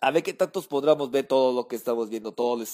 A 0.00 0.10
ver 0.10 0.24
qué 0.24 0.32
tantos 0.32 0.66
podremos 0.66 1.12
ver 1.12 1.28
todo 1.28 1.52
lo 1.52 1.68
que 1.68 1.76
estamos 1.76 2.10
viendo, 2.10 2.32
todo, 2.32 2.64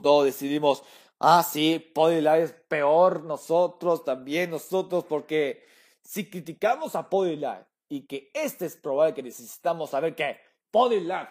todo 0.00 0.22
decidimos, 0.22 0.84
ah, 1.18 1.42
sí, 1.42 1.78
Poila 1.94 2.38
es 2.38 2.52
peor, 2.68 3.24
nosotros 3.24 4.04
también, 4.04 4.50
nosotros, 4.50 5.04
porque 5.08 5.64
si 6.02 6.28
criticamos 6.28 6.94
a 6.94 7.08
Life 7.10 7.66
y 7.88 8.06
que 8.06 8.30
este 8.34 8.66
es 8.66 8.76
probable 8.76 9.14
que 9.14 9.22
necesitamos 9.22 9.90
saber 9.90 10.14
que 10.14 10.38
Life, 10.72 11.28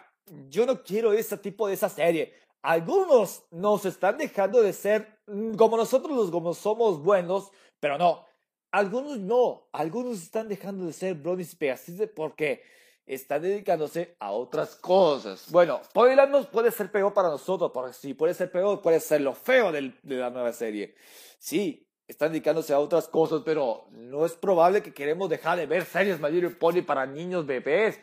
yo 0.50 0.66
no 0.66 0.84
quiero 0.84 1.14
ese 1.14 1.38
tipo 1.38 1.68
de 1.68 1.74
esa 1.74 1.90
serie. 1.90 2.34
Algunos 2.62 3.44
nos 3.50 3.86
están 3.86 4.18
dejando 4.18 4.62
de 4.62 4.72
ser 4.72 5.20
como 5.58 5.78
nosotros 5.78 6.16
los 6.16 6.32
como 6.32 6.54
somos 6.54 7.02
buenos, 7.02 7.52
pero 7.80 7.98
no. 7.98 8.26
Algunos 8.72 9.20
no. 9.20 9.68
Algunos 9.72 10.22
están 10.22 10.48
dejando 10.48 10.86
de 10.86 10.94
ser 10.94 11.16
bronies 11.16 11.54
y 11.54 12.08
porque 12.08 12.62
están 13.06 13.42
dedicándose 13.42 14.16
a 14.20 14.32
otras 14.32 14.76
cosas. 14.76 15.48
Bueno, 15.50 15.82
Life 15.94 16.28
no 16.28 16.44
puede 16.50 16.72
ser 16.72 16.92
peor 16.92 17.14
para 17.14 17.30
nosotros, 17.30 17.72
porque 17.74 17.94
si 17.94 18.14
puede 18.14 18.34
ser 18.34 18.52
peor, 18.52 18.82
puede 18.82 19.00
ser 19.00 19.22
lo 19.22 19.34
feo 19.34 19.72
de 19.72 19.94
la 20.04 20.30
nueva 20.30 20.54
serie. 20.54 20.96
Sí, 21.40 21.88
están 22.12 22.32
dedicándose 22.32 22.74
a 22.74 22.80
otras 22.80 23.08
cosas, 23.08 23.42
pero 23.44 23.88
no 23.92 24.26
es 24.26 24.34
probable 24.34 24.84
que 24.84 24.94
queremos 24.94 25.30
dejar 25.30 25.58
de 25.58 25.66
ver 25.66 25.86
series 25.86 26.20
My 26.20 26.30
Little 26.30 26.52
Pony 26.52 26.82
para 26.86 27.06
niños 27.06 27.46
bebés. 27.46 28.00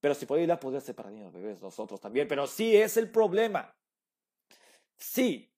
Pero 0.00 0.14
si 0.14 0.26
puede 0.26 0.42
ir 0.42 0.52
a 0.52 0.58
poder 0.58 0.80
ser 0.80 0.94
para 0.94 1.10
niños 1.10 1.32
bebés, 1.32 1.62
nosotros 1.62 2.00
también. 2.00 2.26
Pero 2.26 2.46
sí 2.46 2.76
es 2.76 2.96
el 2.96 3.10
problema. 3.10 3.74
Sí. 4.96 5.52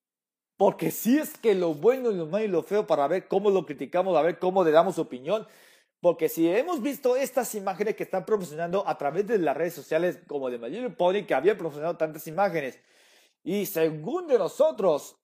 Porque 0.57 0.91
sí 0.91 1.19
es 1.19 1.37
que 1.39 1.55
lo 1.55 1.75
bueno 1.75 2.11
y 2.11 2.17
lo 2.17 2.27
malo 2.27 2.45
y 2.45 2.49
lo 2.49 2.63
feo 2.63 2.87
para 2.87 3.09
ver 3.09 3.27
cómo 3.27 3.51
lo 3.51 3.67
criticamos, 3.67 4.17
a 4.17 4.23
ver 4.23 4.39
cómo 4.39 4.63
le 4.63 4.71
damos 4.71 4.99
opinión. 4.99 5.47
Porque 6.01 6.29
si 6.29 6.49
hemos 6.49 6.83
visto 6.83 7.17
estas 7.17 7.55
imágenes 7.55 7.97
que 7.97 8.03
están 8.03 8.27
promocionando 8.27 8.87
a 8.87 8.99
través 8.99 9.27
de 9.27 9.39
las 9.39 9.57
redes 9.57 9.75
sociales 9.75 10.21
como 10.27 10.51
de 10.51 10.59
My 10.59 10.69
Little 10.69 10.91
Pony, 10.91 11.25
que 11.27 11.35
habían 11.35 11.57
promocionado 11.57 11.97
tantas 11.97 12.27
imágenes, 12.27 12.79
y 13.43 13.67
según 13.67 14.27
de 14.27 14.39
nosotros, 14.39 15.17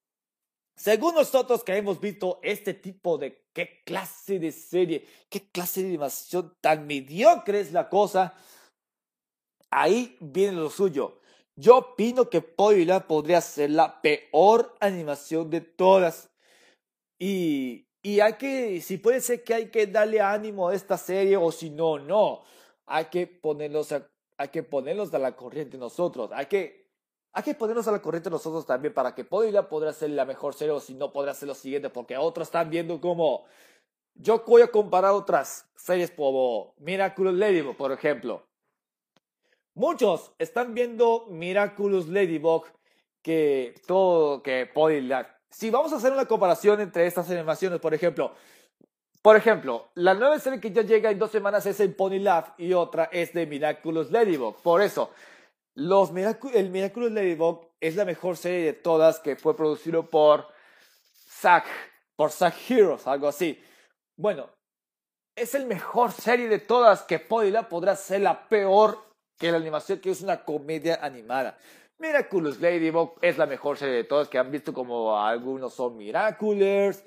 según 0.81 1.15
nosotros 1.15 1.63
que 1.63 1.77
hemos 1.77 2.01
visto 2.01 2.41
este 2.43 2.73
tipo 2.73 3.19
de 3.19 3.45
qué 3.53 3.83
clase 3.85 4.39
de 4.39 4.51
serie, 4.51 5.07
qué 5.29 5.51
clase 5.51 5.83
de 5.83 5.89
animación 5.89 6.57
tan 6.63 6.87
mediocre 6.87 7.61
es 7.61 7.71
la 7.71 7.91
cosa, 7.91 8.33
ahí 9.71 10.17
viene 10.21 10.57
lo 10.57 10.71
suyo. 10.71 11.21
Yo 11.55 11.77
opino 11.77 12.31
que 12.31 12.41
Poila 12.41 13.07
podría 13.07 13.43
ser 13.43 13.73
la 13.73 14.01
peor 14.01 14.75
animación 14.81 15.51
de 15.51 15.61
todas. 15.61 16.31
Y, 17.19 17.87
y 18.01 18.21
hay 18.21 18.39
que, 18.39 18.81
si 18.81 18.97
puede 18.97 19.21
ser 19.21 19.45
que 19.45 19.53
hay 19.53 19.71
que 19.71 19.87
darle 19.87 20.23
ánimo 20.23 20.71
a 20.71 20.75
esta 20.75 20.97
serie 20.97 21.37
o 21.37 21.53
si 21.53 21.69
no, 21.69 21.99
no. 21.99 22.43
Hay 22.87 23.05
que 23.11 23.27
ponerlos 23.27 23.93
hay 24.39 24.49
que 24.49 24.63
ponerlos 24.63 25.13
a 25.13 25.19
la 25.19 25.37
corriente 25.37 25.77
nosotros. 25.77 26.31
Hay 26.33 26.47
que 26.47 26.80
hay 27.33 27.43
que 27.43 27.55
ponernos 27.55 27.87
a 27.87 27.93
la 27.93 28.03
corriente 28.03 28.31
nosotros 28.31 28.67
también 28.67 28.93
para 28.93 29.15
que 29.15 29.25
Podría 29.25 29.69
podrá 29.69 29.93
ser 29.93 30.11
la 30.11 30.25
mejor 30.25 30.55
serie 30.55 30.73
o 30.73 30.81
si 30.81 30.95
no 30.95 31.13
podrá 31.13 31.35
ser 31.35 31.49
lo 31.49 31.55
siguiente, 31.55 31.91
porque 31.91 32.17
otros 32.17 32.49
están 32.49 32.71
viendo 32.71 33.01
como... 33.01 33.45
Yo 34.15 34.43
voy 34.45 34.63
a 34.63 34.71
comparar 34.71 35.13
otras 35.13 35.71
series 35.77 36.11
como 36.11 36.75
Miraculous 36.79 37.35
Ladybug, 37.35 37.77
por 37.77 37.93
ejemplo. 37.93 38.45
Muchos 39.75 40.33
están 40.39 40.75
viendo 40.75 41.27
Miraculous 41.31 42.09
Ladybug 42.09 42.67
que 43.23 43.75
todo 43.87 44.43
que. 44.43 44.69
Si 45.51 45.71
vamos 45.71 45.93
a 45.93 45.97
hacer 45.97 46.13
una 46.13 46.27
comparación 46.27 46.81
entre 46.81 47.07
estas 47.07 47.31
animaciones, 47.31 47.81
por 47.81 47.95
ejemplo, 47.95 48.33
por 49.23 49.37
ejemplo, 49.37 49.91
la 49.95 50.15
nueva 50.15 50.39
serie 50.39 50.61
que 50.61 50.73
ya 50.73 50.83
llega 50.83 51.11
en 51.11 51.19
dos 51.19 51.31
semanas 51.31 51.67
es 51.67 51.79
el 51.81 51.95
Pony 51.95 52.21
y 52.59 52.73
otra 52.73 53.05
es 53.13 53.33
de 53.33 53.47
Miraculous 53.47 54.11
Ladybug. 54.11 54.57
Por 54.63 54.83
eso, 54.83 55.11
los 55.81 56.11
el 56.53 56.71
Miraculous 56.71 57.11
Ladybug 57.11 57.71
es 57.81 57.97
la 57.97 58.05
mejor 58.05 58.37
serie 58.37 58.65
de 58.67 58.73
todas 58.75 59.19
que 59.19 59.37
fue 59.37 59.57
producido 59.57 60.11
por 60.11 60.47
Zack, 61.41 61.65
por 62.17 62.31
Heroes, 62.69 63.07
algo 63.07 63.29
así. 63.29 63.59
Bueno, 64.15 64.51
es 65.35 65.55
el 65.55 65.65
mejor 65.65 66.13
serie 66.13 66.49
de 66.49 66.59
todas 66.59 67.03
que 67.05 67.19
Podila 67.19 67.71
podrá 67.71 67.97
ser 67.97 68.21
la 68.21 68.47
peor 68.47 68.99
que 69.39 69.51
la 69.51 69.57
animación 69.57 70.01
que 70.01 70.11
es 70.11 70.21
una 70.21 70.45
comedia 70.45 70.99
animada. 71.01 71.57
Miraculous 71.99 72.61
Ladybug 72.61 73.15
es 73.23 73.39
la 73.39 73.47
mejor 73.47 73.79
serie 73.79 73.95
de 73.95 74.05
todas 74.05 74.29
que 74.29 74.37
han 74.37 74.51
visto 74.51 74.75
como 74.75 75.19
algunos 75.19 75.73
son 75.73 75.97
Miraculous 75.97 77.03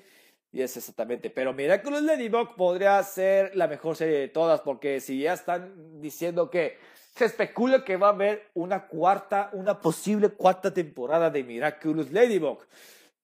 y 0.50 0.62
es 0.62 0.76
exactamente, 0.76 1.30
pero 1.30 1.52
Miraculous 1.52 2.02
Ladybug 2.02 2.56
podría 2.56 3.00
ser 3.04 3.54
la 3.54 3.68
mejor 3.68 3.94
serie 3.94 4.18
de 4.18 4.28
todas 4.28 4.60
porque 4.62 5.00
si 5.00 5.20
ya 5.20 5.32
están 5.32 6.00
diciendo 6.00 6.50
que 6.50 6.76
se 7.14 7.26
especula 7.26 7.84
que 7.84 7.96
va 7.96 8.08
a 8.08 8.12
haber 8.12 8.50
una 8.54 8.88
cuarta, 8.88 9.50
una 9.52 9.80
posible 9.80 10.30
cuarta 10.30 10.74
temporada 10.74 11.30
de 11.30 11.44
Miraculous 11.44 12.10
Ladybug. 12.10 12.58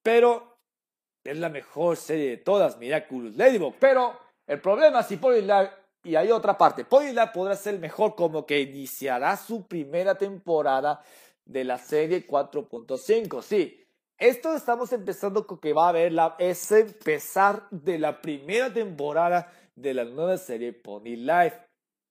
Pero 0.03 0.59
es 1.25 1.37
la 1.37 1.49
mejor 1.49 1.97
serie 1.97 2.31
de 2.31 2.37
todas, 2.37 2.79
Miraculous 2.79 3.37
Ladybug. 3.37 3.75
Pero 3.81 4.17
el 4.47 4.61
problema 4.61 5.03
si 5.03 5.17
Polylab, 5.17 5.71
y 6.05 6.15
hay 6.15 6.31
otra 6.31 6.57
parte, 6.57 6.85
Polylab 6.85 7.33
podrá 7.33 7.57
ser 7.57 7.79
mejor 7.79 8.15
como 8.15 8.47
que 8.47 8.61
iniciará 8.61 9.37
su 9.37 9.67
primera 9.67 10.17
temporada 10.17 11.03
de 11.45 11.65
la 11.65 11.77
serie 11.77 12.27
4.5. 12.27 13.43
Sí, 13.43 13.85
esto 14.17 14.55
estamos 14.55 14.93
empezando 14.93 15.47
con 15.47 15.59
que 15.59 15.73
va 15.73 15.87
a 15.87 15.89
haber 15.89 16.13
la, 16.13 16.37
es 16.39 16.71
empezar 16.71 17.67
de 17.71 17.99
la 17.99 18.21
primera 18.21 18.73
temporada 18.73 19.53
de 19.75 19.95
la 19.95 20.05
nueva 20.05 20.37
serie 20.37 20.73
Pony 20.73 21.17
Life 21.17 21.70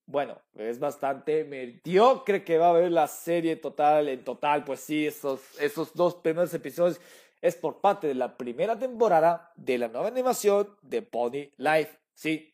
bueno, 0.09 0.41
es 0.55 0.79
bastante 0.79 1.43
mediocre 1.43 2.43
que 2.43 2.57
va 2.57 2.67
a 2.67 2.69
haber 2.71 2.91
la 2.91 3.07
serie 3.07 3.55
total. 3.57 4.09
En 4.09 4.23
total, 4.23 4.63
pues 4.63 4.79
sí, 4.79 5.05
esos, 5.05 5.39
esos 5.59 5.93
dos 5.93 6.15
primeros 6.15 6.51
episodios 6.51 6.99
es 7.41 7.55
por 7.55 7.79
parte 7.79 8.07
de 8.07 8.15
la 8.15 8.35
primera 8.35 8.77
temporada 8.79 9.53
de 9.55 9.77
la 9.77 9.87
nueva 9.87 10.07
animación 10.07 10.75
de 10.81 11.03
Pony 11.03 11.51
Life. 11.57 11.95
Sí. 12.15 12.51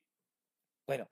Bueno, 0.86 1.08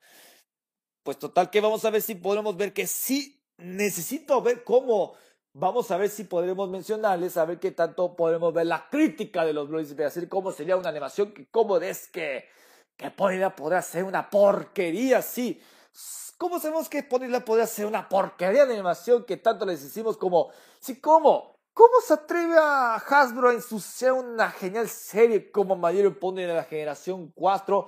pues 1.04 1.18
total 1.18 1.50
que 1.50 1.62
vamos 1.62 1.86
a 1.86 1.90
ver 1.90 2.02
si 2.02 2.16
podemos 2.16 2.58
ver 2.58 2.74
que 2.74 2.88
sí 2.88 3.42
necesito 3.58 4.42
ver 4.42 4.66
cómo. 4.66 5.14
Vamos 5.56 5.92
a 5.92 5.98
ver 5.98 6.10
si 6.10 6.26
podremos 6.26 6.70
mencionarles, 6.70 7.38
a 7.38 7.46
ver 7.46 7.60
qué 7.60 7.72
tanto 7.72 8.18
podemos 8.18 8.54
ver 8.54 8.66
la 8.66 8.90
crítica 8.90 9.46
de 9.46 9.54
los 9.54 9.70
Blues, 9.70 9.96
decir 9.96 10.28
cómo 10.28 10.52
sería 10.52 10.76
una 10.76 10.90
animación, 10.90 11.32
que 11.32 11.48
cómo 11.50 11.78
es 11.78 12.10
que, 12.10 12.50
que 12.98 13.12
podría, 13.12 13.56
podrá 13.56 13.82
ser 13.82 14.04
una 14.04 14.30
porquería, 14.30 15.22
sí 15.22 15.62
¿Cómo 16.38 16.60
sabemos 16.60 16.90
que 16.90 17.04
Ponyland 17.04 17.46
podría 17.46 17.68
ser 17.68 17.86
una 17.86 18.10
porquería 18.10 18.66
de 18.66 18.74
animación 18.74 19.24
que 19.24 19.38
tanto 19.38 19.66
les 19.66 19.84
hicimos 19.84 20.18
como... 20.18 20.50
Sí, 20.80 21.00
¿cómo? 21.00 21.56
¿Cómo 21.74 22.02
se 22.06 22.14
atreve 22.14 22.56
a 22.58 22.96
Hasbro 22.96 23.50
a 23.50 23.54
ensuciar 23.54 24.14
una 24.14 24.52
genial 24.52 24.88
serie 24.90 25.52
como 25.52 25.76
Mayor 25.76 26.20
Pony 26.20 26.42
de 26.42 26.54
la 26.54 26.64
generación 26.64 27.32
4? 27.34 27.88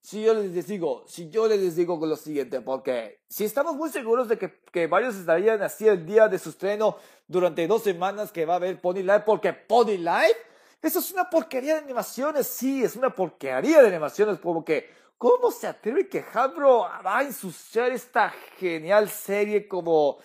Si 0.00 0.22
yo 0.22 0.34
les 0.34 0.66
digo, 0.66 1.04
si 1.06 1.30
yo 1.30 1.48
les 1.48 1.76
digo 1.76 1.98
lo 2.04 2.16
siguiente, 2.16 2.60
porque 2.60 3.22
si 3.28 3.44
estamos 3.44 3.74
muy 3.74 3.90
seguros 3.90 4.28
de 4.28 4.38
que, 4.38 4.60
que 4.70 4.86
varios 4.86 5.16
estarían 5.16 5.62
así 5.62 5.88
el 5.88 6.04
día 6.04 6.28
de 6.28 6.38
su 6.38 6.50
estreno 6.50 6.98
durante 7.26 7.66
dos 7.66 7.82
semanas 7.82 8.30
que 8.30 8.44
va 8.44 8.52
a 8.52 8.56
haber 8.56 8.80
Pony 8.80 8.96
Live, 8.96 9.22
porque 9.24 9.52
Pony 9.52 9.96
Live, 9.96 10.36
eso 10.82 10.98
es 10.98 11.10
una 11.10 11.30
porquería 11.30 11.74
de 11.74 11.80
animaciones, 11.80 12.46
sí, 12.46 12.84
es 12.84 12.96
una 12.96 13.14
porquería 13.14 13.80
de 13.80 13.88
animaciones, 13.88 14.38
como 14.38 14.62
que 14.62 14.90
¿Cómo 15.18 15.50
se 15.50 15.66
atreve 15.66 16.08
que 16.08 16.24
Hasbro 16.32 16.80
va 17.04 17.18
a 17.18 17.22
ensuciar 17.22 17.92
esta 17.92 18.30
genial 18.58 19.08
serie 19.08 19.68
como 19.68 20.18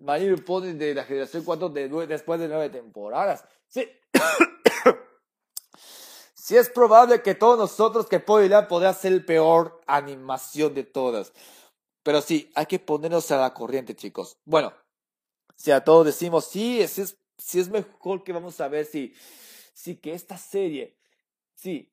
Little 0.00 0.38
Pony 0.38 0.72
de 0.74 0.94
la 0.94 1.04
generación 1.04 1.44
4 1.44 1.68
de, 1.70 2.06
después 2.06 2.40
de 2.40 2.48
nueve 2.48 2.70
temporadas. 2.70 3.44
Sí. 3.66 3.88
sí 6.34 6.56
es 6.56 6.70
probable 6.70 7.22
que 7.22 7.34
todos 7.34 7.58
nosotros 7.58 8.06
que 8.06 8.20
Ponyland 8.20 8.68
podría 8.68 8.92
ser 8.92 9.12
el 9.12 9.24
peor 9.24 9.80
animación 9.86 10.74
de 10.74 10.84
todas. 10.84 11.32
Pero 12.02 12.22
sí, 12.22 12.50
hay 12.54 12.66
que 12.66 12.78
ponernos 12.78 13.30
a 13.30 13.38
la 13.38 13.52
corriente, 13.52 13.94
chicos. 13.94 14.38
Bueno, 14.44 14.72
si 15.56 15.72
a 15.72 15.82
todos 15.82 16.06
decimos, 16.06 16.46
sí, 16.46 16.86
si 16.86 17.02
es, 17.02 17.18
si 17.36 17.60
es 17.60 17.68
mejor 17.68 18.22
que 18.22 18.32
vamos 18.32 18.60
a 18.60 18.68
ver 18.68 18.86
si, 18.86 19.14
si 19.74 19.96
que 19.96 20.14
esta 20.14 20.38
serie, 20.38 20.96
sí, 21.54 21.92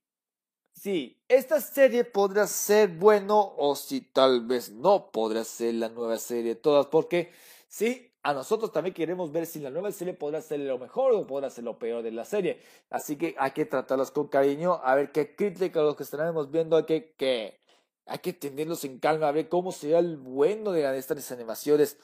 sí, 0.76 1.20
esta 1.28 1.60
serie 1.60 2.04
podrá 2.04 2.46
ser 2.48 2.90
bueno 2.90 3.56
o 3.58 3.76
si 3.76 4.02
tal 4.02 4.46
vez 4.46 4.72
no 4.72 5.12
podrá 5.12 5.44
ser 5.44 5.74
la 5.76 5.90
nueva 5.90 6.18
serie 6.18 6.44
de 6.44 6.56
todas, 6.56 6.88
porque 6.88 7.32
sí, 7.68 8.12
a 8.24 8.34
nosotros 8.34 8.72
también 8.72 8.94
queremos 8.94 9.32
ver 9.32 9.46
si 9.46 9.60
la 9.60 9.70
nueva 9.70 9.92
serie 9.92 10.14
podrá 10.14 10.42
ser 10.42 10.60
lo 10.60 10.78
mejor 10.78 11.14
o 11.14 11.26
podrá 11.26 11.50
ser 11.50 11.64
lo 11.64 11.80
peor 11.80 12.04
de 12.04 12.12
la 12.12 12.26
serie. 12.26 12.62
Así 12.90 13.18
que 13.18 13.36
hay 13.38 13.52
que 13.52 13.66
tratarlas 13.66 14.12
con 14.12 14.28
cariño, 14.28 14.80
a 14.84 14.96
ver 14.96 15.12
qué 15.12 15.36
crítica 15.36 15.82
los 15.82 15.96
que 15.96 16.04
estaremos 16.04 16.52
viendo, 16.52 16.78
hay 16.78 16.86
que, 16.86 17.14
que, 17.18 17.60
hay 18.06 18.20
que 18.20 18.34
tenerlos 18.34 18.84
en 18.84 19.00
calma, 19.00 19.30
a 19.30 19.32
ver 19.32 19.50
cómo 19.50 19.72
será 19.72 20.00
el 20.00 20.18
bueno 20.18 20.72
de 20.72 20.98
estas 20.98 21.32
animaciones 21.32 21.98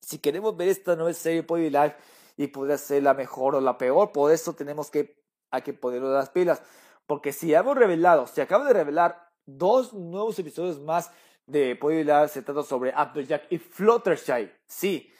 si 0.00 0.18
queremos 0.18 0.56
ver 0.56 0.68
esta 0.68 0.96
nueva 0.96 1.12
serie 1.12 1.42
Pony 1.42 1.70
Live 1.70 1.94
y 2.36 2.46
podría 2.48 2.78
ser 2.78 3.02
la 3.02 3.14
mejor 3.14 3.54
o 3.54 3.60
la 3.60 3.76
peor, 3.76 4.12
por 4.12 4.32
eso 4.32 4.54
tenemos 4.54 4.90
que, 4.90 5.22
hay 5.50 5.62
que 5.62 5.72
ponerlo 5.72 6.12
las 6.12 6.30
pilas. 6.30 6.62
Porque 7.10 7.32
si 7.32 7.52
hemos 7.52 7.76
revelado, 7.76 8.28
se 8.28 8.40
acaba 8.40 8.64
de 8.66 8.72
revelar 8.72 9.32
dos 9.44 9.92
nuevos 9.92 10.38
episodios 10.38 10.78
más 10.78 11.10
de 11.44 11.74
Pony 11.74 12.04
Live, 12.04 12.28
se 12.28 12.40
trata 12.40 12.62
sobre 12.62 12.92
Applejack 12.94 13.50
y 13.50 13.58
Fluttershy. 13.58 14.48
Sí, 14.64 15.12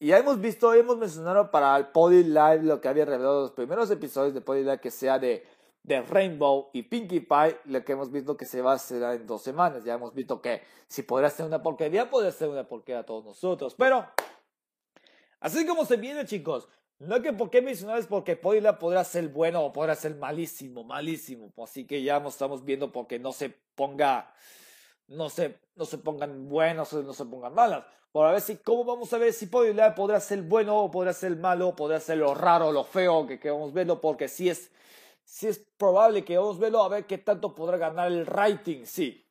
y 0.00 0.08
ya 0.08 0.18
hemos 0.18 0.40
visto, 0.40 0.74
hemos 0.74 0.98
mencionado 0.98 1.52
para 1.52 1.76
el 1.76 1.86
Pony 1.92 2.24
Live 2.24 2.64
lo 2.64 2.80
que 2.80 2.88
había 2.88 3.04
revelado 3.04 3.42
los 3.42 3.52
primeros 3.52 3.88
episodios 3.92 4.34
de 4.34 4.40
Pony 4.40 4.62
Live, 4.64 4.80
que 4.80 4.90
sea 4.90 5.20
de, 5.20 5.46
Rainbow 5.84 6.70
y 6.72 6.82
Pinkie 6.82 7.20
Pie, 7.20 7.60
lo 7.66 7.84
que 7.84 7.92
hemos 7.92 8.10
visto 8.10 8.36
que 8.36 8.44
se 8.44 8.60
va 8.60 8.72
a 8.72 8.74
hacer 8.74 9.00
en 9.04 9.24
dos 9.24 9.42
semanas. 9.42 9.84
Ya 9.84 9.94
hemos 9.94 10.12
visto 10.14 10.42
que 10.42 10.62
si 10.88 11.04
podría 11.04 11.30
ser 11.30 11.46
una 11.46 11.62
porquería, 11.62 12.10
podría 12.10 12.32
ser 12.32 12.48
una 12.48 12.66
porquería 12.66 13.02
a 13.02 13.06
todos 13.06 13.24
nosotros. 13.24 13.76
Pero 13.78 14.04
Así 15.40 15.64
como 15.64 15.84
se 15.84 15.96
viene, 15.96 16.24
chicos. 16.24 16.68
No 16.98 17.20
que 17.20 17.32
por 17.32 17.50
qué 17.50 17.60
mencionar 17.60 17.98
es 17.98 18.06
porque 18.06 18.36
Podila 18.36 18.78
podrá 18.78 19.04
ser 19.04 19.28
bueno 19.28 19.62
o 19.64 19.72
podrá 19.72 19.94
ser 19.94 20.16
malísimo, 20.16 20.82
malísimo. 20.82 21.52
Así 21.62 21.86
que 21.86 22.02
ya 22.02 22.16
estamos 22.26 22.64
viendo 22.64 22.90
porque 22.90 23.18
no 23.18 23.32
se 23.32 23.50
ponga, 23.74 24.32
no 25.06 25.28
se, 25.28 25.58
no 25.74 25.84
se 25.84 25.98
pongan 25.98 26.48
buenos 26.48 26.92
o 26.94 27.02
no 27.02 27.12
se 27.12 27.26
pongan 27.26 27.54
malas. 27.54 27.84
Por 28.12 28.26
a 28.26 28.32
ver 28.32 28.40
si, 28.40 28.56
cómo 28.56 28.84
vamos 28.84 29.12
a 29.12 29.18
ver 29.18 29.34
si 29.34 29.46
Podila 29.46 29.94
podrá 29.94 30.20
ser 30.20 30.40
bueno 30.40 30.78
o 30.84 30.90
podrá 30.90 31.12
ser 31.12 31.36
malo, 31.36 31.76
podrá 31.76 32.00
ser 32.00 32.16
lo 32.16 32.34
raro, 32.34 32.72
lo 32.72 32.82
feo 32.82 33.26
que 33.26 33.38
queremos 33.38 33.74
verlo, 33.74 34.00
porque 34.00 34.26
si 34.26 34.48
es, 34.48 34.72
si 35.22 35.48
es 35.48 35.58
probable 35.76 36.24
que 36.24 36.38
vamos 36.38 36.56
a 36.56 36.60
verlo, 36.60 36.82
a 36.82 36.88
ver 36.88 37.06
qué 37.06 37.18
tanto 37.18 37.54
podrá 37.54 37.76
ganar 37.76 38.10
el 38.10 38.24
rating, 38.24 38.86
sí. 38.86 39.22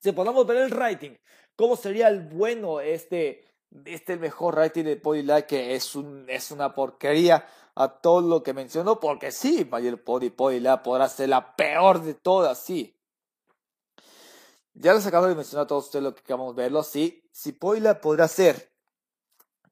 Si 0.00 0.10
podamos 0.10 0.44
ver 0.48 0.56
el 0.56 0.70
rating, 0.72 1.12
cómo 1.54 1.76
sería 1.76 2.08
el 2.08 2.22
bueno 2.22 2.80
este 2.80 3.44
este 3.84 4.14
el 4.14 4.20
mejor 4.20 4.56
rating 4.56 4.84
de 4.84 4.96
Live 4.96 5.46
que 5.46 5.74
es, 5.74 5.94
un, 5.94 6.28
es 6.28 6.50
una 6.50 6.74
porquería 6.74 7.46
a 7.74 7.88
todo 7.88 8.20
lo 8.22 8.42
que 8.42 8.54
mencionó, 8.54 8.98
porque 8.98 9.30
sí, 9.30 9.64
Mayor 9.70 10.02
Pony 10.02 10.30
Live 10.30 10.78
podrá 10.78 11.08
ser 11.08 11.28
la 11.28 11.54
peor 11.54 12.02
de 12.02 12.14
todas, 12.14 12.58
sí. 12.58 12.96
Ya 14.74 14.94
les 14.94 15.06
acabo 15.06 15.26
de 15.26 15.34
mencionar 15.34 15.64
a 15.64 15.66
todos 15.66 15.86
ustedes 15.86 16.02
lo 16.02 16.14
que 16.14 16.20
acabamos 16.20 16.54
verlo, 16.54 16.82
sí. 16.82 17.22
Si 17.32 17.52
Live 17.52 17.96
podrá 17.96 18.26
ser 18.26 18.72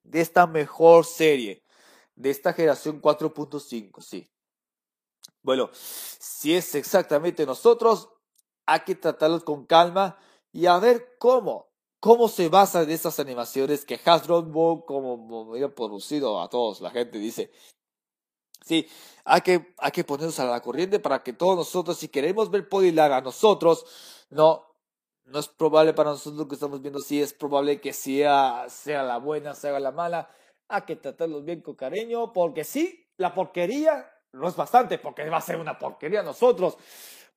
de 0.04 0.20
esta 0.20 0.46
mejor 0.46 1.04
serie, 1.04 1.64
de 2.14 2.30
esta 2.30 2.52
generación 2.52 3.00
4.5, 3.00 4.00
sí. 4.00 4.30
Bueno, 5.42 5.70
si 5.72 6.54
es 6.54 6.74
exactamente 6.74 7.46
nosotros, 7.46 8.08
hay 8.66 8.80
que 8.80 8.94
tratarlos 8.94 9.44
con 9.44 9.64
calma 9.64 10.18
y 10.52 10.66
a 10.66 10.78
ver 10.78 11.16
cómo 11.18 11.65
cómo 12.00 12.28
se 12.28 12.48
basa 12.48 12.82
en 12.82 12.90
esas 12.90 13.18
animaciones 13.20 13.84
que 13.84 14.00
Hasbro 14.04 14.50
como 14.86 15.54
ha 15.54 15.74
producido 15.74 16.40
a 16.40 16.48
todos, 16.48 16.80
la 16.80 16.90
gente 16.90 17.18
dice. 17.18 17.50
Sí, 18.64 18.88
hay 19.24 19.42
que, 19.42 19.74
que 19.92 20.04
ponernos 20.04 20.40
a 20.40 20.44
la 20.44 20.60
corriente 20.60 20.98
para 20.98 21.22
que 21.22 21.32
todos 21.32 21.56
nosotros, 21.56 21.98
si 21.98 22.08
queremos 22.08 22.50
ver 22.50 22.68
Podilag 22.68 23.12
a 23.12 23.20
nosotros, 23.20 23.86
no, 24.30 24.66
no 25.24 25.38
es 25.38 25.46
probable 25.46 25.92
para 25.94 26.10
nosotros 26.10 26.36
lo 26.36 26.48
que 26.48 26.54
estamos 26.54 26.82
viendo, 26.82 26.98
sí 26.98 27.22
es 27.22 27.32
probable 27.32 27.80
que 27.80 27.92
sea, 27.92 28.66
sea 28.68 29.04
la 29.04 29.18
buena, 29.18 29.54
sea 29.54 29.78
la 29.78 29.92
mala, 29.92 30.28
hay 30.68 30.82
que 30.82 30.96
tratarlos 30.96 31.44
bien 31.44 31.60
con 31.60 31.76
cariño, 31.76 32.32
porque 32.32 32.64
sí, 32.64 33.08
la 33.18 33.32
porquería 33.32 34.10
no 34.32 34.48
es 34.48 34.56
bastante, 34.56 34.98
porque 34.98 35.28
va 35.28 35.38
a 35.38 35.42
ser 35.42 35.56
una 35.56 35.78
porquería 35.78 36.20
a 36.20 36.24
nosotros. 36.24 36.76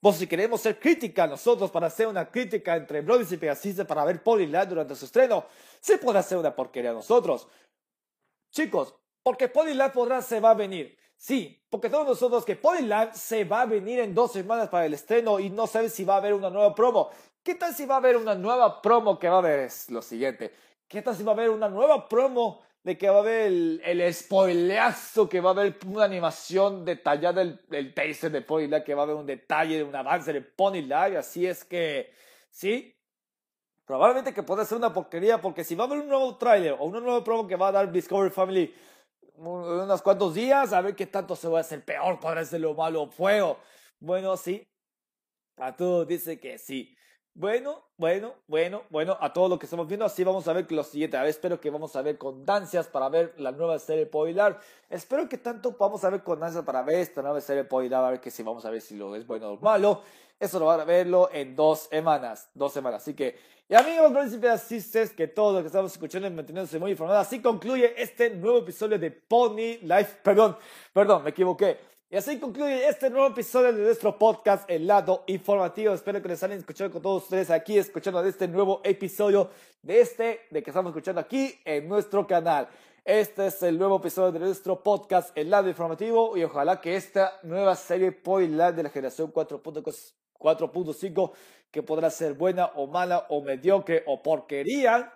Pues 0.01 0.15
si 0.15 0.27
queremos 0.27 0.61
ser 0.61 0.79
crítica 0.79 1.27
nosotros 1.27 1.69
para 1.71 1.87
hacer 1.87 2.07
una 2.07 2.29
crítica 2.29 2.75
entre 2.75 3.01
Brothers 3.01 3.33
y 3.33 3.37
Pegasus 3.37 3.85
para 3.85 4.05
ver 4.05 4.23
Polyland 4.23 4.69
durante 4.69 4.95
su 4.95 5.05
estreno, 5.05 5.45
se 5.81 5.97
puede 5.97 6.19
hacer 6.19 6.37
una 6.37 6.55
porquería 6.55 6.93
nosotros. 6.93 7.47
Chicos, 8.51 8.95
porque 9.21 9.49
Polyland 9.49 9.91
podrá 9.91 10.21
se 10.21 10.39
va 10.39 10.51
a 10.51 10.53
venir. 10.53 10.97
Sí, 11.17 11.61
porque 11.69 11.89
todos 11.89 12.07
nosotros 12.07 12.45
que 12.45 12.55
Polyland 12.55 13.11
se 13.13 13.43
va 13.43 13.61
a 13.61 13.65
venir 13.65 13.99
en 13.99 14.15
dos 14.15 14.31
semanas 14.31 14.69
para 14.69 14.85
el 14.85 14.93
estreno 14.93 15.37
y 15.37 15.49
no 15.49 15.67
sabes 15.67 15.93
si 15.93 16.05
va 16.05 16.13
a 16.13 16.17
haber 16.17 16.33
una 16.33 16.49
nueva 16.49 16.73
promo. 16.73 17.09
¿Qué 17.43 17.55
tal 17.55 17.75
si 17.75 17.85
va 17.85 17.95
a 17.95 17.97
haber 17.97 18.15
una 18.15 18.35
nueva 18.35 18.81
promo 18.81 19.19
que 19.19 19.27
va 19.27 19.35
a 19.35 19.39
haber? 19.39 19.59
Es 19.59 19.89
lo 19.89 20.01
siguiente. 20.01 20.53
¿Qué 20.87 21.01
tal 21.01 21.17
si 21.17 21.23
va 21.23 21.33
a 21.33 21.35
haber 21.35 21.49
una 21.49 21.67
nueva 21.67 22.07
promo 22.07 22.61
de 22.83 22.97
que 22.97 23.09
va 23.09 23.17
a 23.17 23.19
haber 23.19 23.47
el, 23.47 23.81
el 23.83 24.15
que 25.29 25.41
va 25.41 25.49
a 25.49 25.53
haber 25.53 25.77
una 25.85 26.05
animación 26.05 26.85
detallada 26.85 27.43
del, 27.43 27.93
taser 27.93 28.31
de 28.31 28.41
Pony 28.41 28.61
Live, 28.61 28.83
que 28.83 28.95
va 28.95 29.01
a 29.01 29.05
haber 29.05 29.15
un 29.15 29.25
detalle 29.25 29.77
de 29.77 29.83
un 29.83 29.95
avance 29.95 30.31
de 30.31 30.41
Pony 30.41 30.81
Live, 30.81 31.17
así 31.17 31.45
es 31.45 31.65
que, 31.65 32.13
sí, 32.49 32.95
probablemente 33.85 34.33
que 34.33 34.43
pueda 34.43 34.63
ser 34.65 34.77
una 34.77 34.93
porquería, 34.93 35.41
porque 35.41 35.63
si 35.63 35.75
va 35.75 35.83
a 35.83 35.87
haber 35.87 35.99
un 35.99 36.07
nuevo 36.07 36.37
tráiler 36.37 36.73
o 36.79 36.85
una 36.85 36.99
nueva 36.99 37.23
promo 37.23 37.47
que 37.47 37.55
va 37.55 37.67
a 37.67 37.71
dar 37.73 37.91
Discovery 37.91 38.31
Family 38.31 38.73
unos 39.35 40.01
cuantos 40.01 40.33
días, 40.33 40.73
a 40.73 40.81
ver 40.81 40.95
qué 40.95 41.07
tanto 41.07 41.35
se 41.35 41.47
va 41.47 41.59
a 41.59 41.61
hacer 41.61 41.83
peor, 41.83 42.19
podrá 42.19 42.43
ser 42.43 42.61
lo 42.61 42.73
malo 42.73 43.03
o 43.03 43.09
feo. 43.09 43.57
Bueno, 43.99 44.35
sí, 44.35 44.67
a 45.57 45.75
todos 45.75 46.07
dice 46.07 46.39
que 46.39 46.57
sí. 46.57 46.95
Bueno, 47.35 47.83
bueno, 47.95 48.33
bueno, 48.47 48.83
bueno, 48.89 49.17
a 49.21 49.31
todo 49.31 49.47
lo 49.47 49.59
que 49.59 49.65
estamos 49.65 49.87
viendo, 49.87 50.05
así 50.05 50.23
vamos 50.25 50.47
a 50.47 50.53
ver 50.53 50.69
lo 50.71 50.83
siguiente. 50.83 51.15
A 51.15 51.21
ver, 51.21 51.29
espero 51.29 51.61
que 51.61 51.69
vamos 51.69 51.95
a 51.95 52.01
ver 52.01 52.17
condancias 52.17 52.87
para 52.87 53.07
ver 53.07 53.33
la 53.37 53.51
nueva 53.51 53.79
serie 53.79 54.05
Poilar. 54.05 54.59
Espero 54.89 55.29
que 55.29 55.37
tanto 55.37 55.75
vamos 55.79 56.03
a 56.03 56.09
ver 56.09 56.21
condancias 56.21 56.65
para 56.65 56.81
ver 56.81 56.95
esta 56.95 57.21
nueva 57.21 57.39
serie 57.39 57.63
Poilar, 57.63 58.03
a 58.03 58.11
ver 58.11 58.19
que 58.19 58.29
si 58.29 58.43
vamos 58.43 58.65
a 58.65 58.69
ver 58.69 58.81
si 58.81 58.97
lo 58.97 59.15
es 59.15 59.25
bueno 59.25 59.51
o 59.51 59.57
malo. 59.57 60.01
Eso 60.37 60.59
lo 60.59 60.65
van 60.65 60.81
a 60.81 60.85
verlo 60.85 61.29
en 61.31 61.55
dos 61.55 61.87
semanas, 61.91 62.49
dos 62.53 62.73
semanas. 62.73 63.03
Así 63.03 63.13
que, 63.13 63.37
y 63.69 63.75
amigos, 63.75 64.11
príncipes, 64.11 64.49
asistes, 64.49 65.11
que 65.11 65.27
todo 65.27 65.53
lo 65.53 65.61
que 65.61 65.67
estamos 65.67 65.91
escuchando 65.91 66.27
y 66.27 66.31
manteniéndose 66.31 66.79
muy 66.79 66.91
informados. 66.91 67.27
Así 67.27 67.41
concluye 67.41 67.93
este 68.01 68.31
nuevo 68.31 68.59
episodio 68.59 68.97
de 68.99 69.11
Pony 69.11 69.77
Life. 69.81 70.17
Perdón, 70.23 70.57
perdón, 70.91 71.23
me 71.23 71.29
equivoqué. 71.29 71.88
Y 72.11 72.15
así 72.15 72.39
concluye 72.39 72.87
este 72.87 73.11
nuevo 73.11 73.27
episodio 73.27 73.71
de 73.71 73.83
nuestro 73.83 74.17
podcast, 74.17 74.67
El 74.67 74.87
Lado 74.87 75.23
Informativo. 75.27 75.93
Espero 75.93 76.19
que 76.19 76.29
les 76.29 76.41
hayan 76.41 76.57
escuchado 76.57 76.89
con 76.89 77.03
todos 77.03 77.25
ustedes 77.25 77.51
aquí, 77.51 77.77
escuchando 77.77 78.25
este 78.25 78.47
nuevo 78.47 78.81
episodio 78.83 79.51
de 79.83 80.01
este, 80.01 80.47
de 80.49 80.63
que 80.63 80.71
estamos 80.71 80.89
escuchando 80.89 81.21
aquí 81.21 81.53
en 81.63 81.87
nuestro 81.87 82.25
canal. 82.25 82.67
Este 83.05 83.45
es 83.45 83.61
el 83.61 83.77
nuevo 83.77 83.97
episodio 83.97 84.31
de 84.31 84.39
nuestro 84.39 84.81
podcast, 84.81 85.37
El 85.37 85.51
Lado 85.51 85.69
Informativo, 85.69 86.35
y 86.35 86.43
ojalá 86.43 86.81
que 86.81 86.95
esta 86.95 87.39
nueva 87.43 87.75
serie 87.75 88.11
Poilat 88.11 88.73
de 88.73 88.81
la 88.81 88.89
generación 88.89 89.31
4.5, 89.31 91.31
que 91.69 91.83
podrá 91.83 92.09
ser 92.09 92.33
buena 92.33 92.71
o 92.73 92.87
mala 92.87 93.27
o 93.29 93.43
mediocre 93.43 94.01
o 94.07 94.23
porquería, 94.23 95.13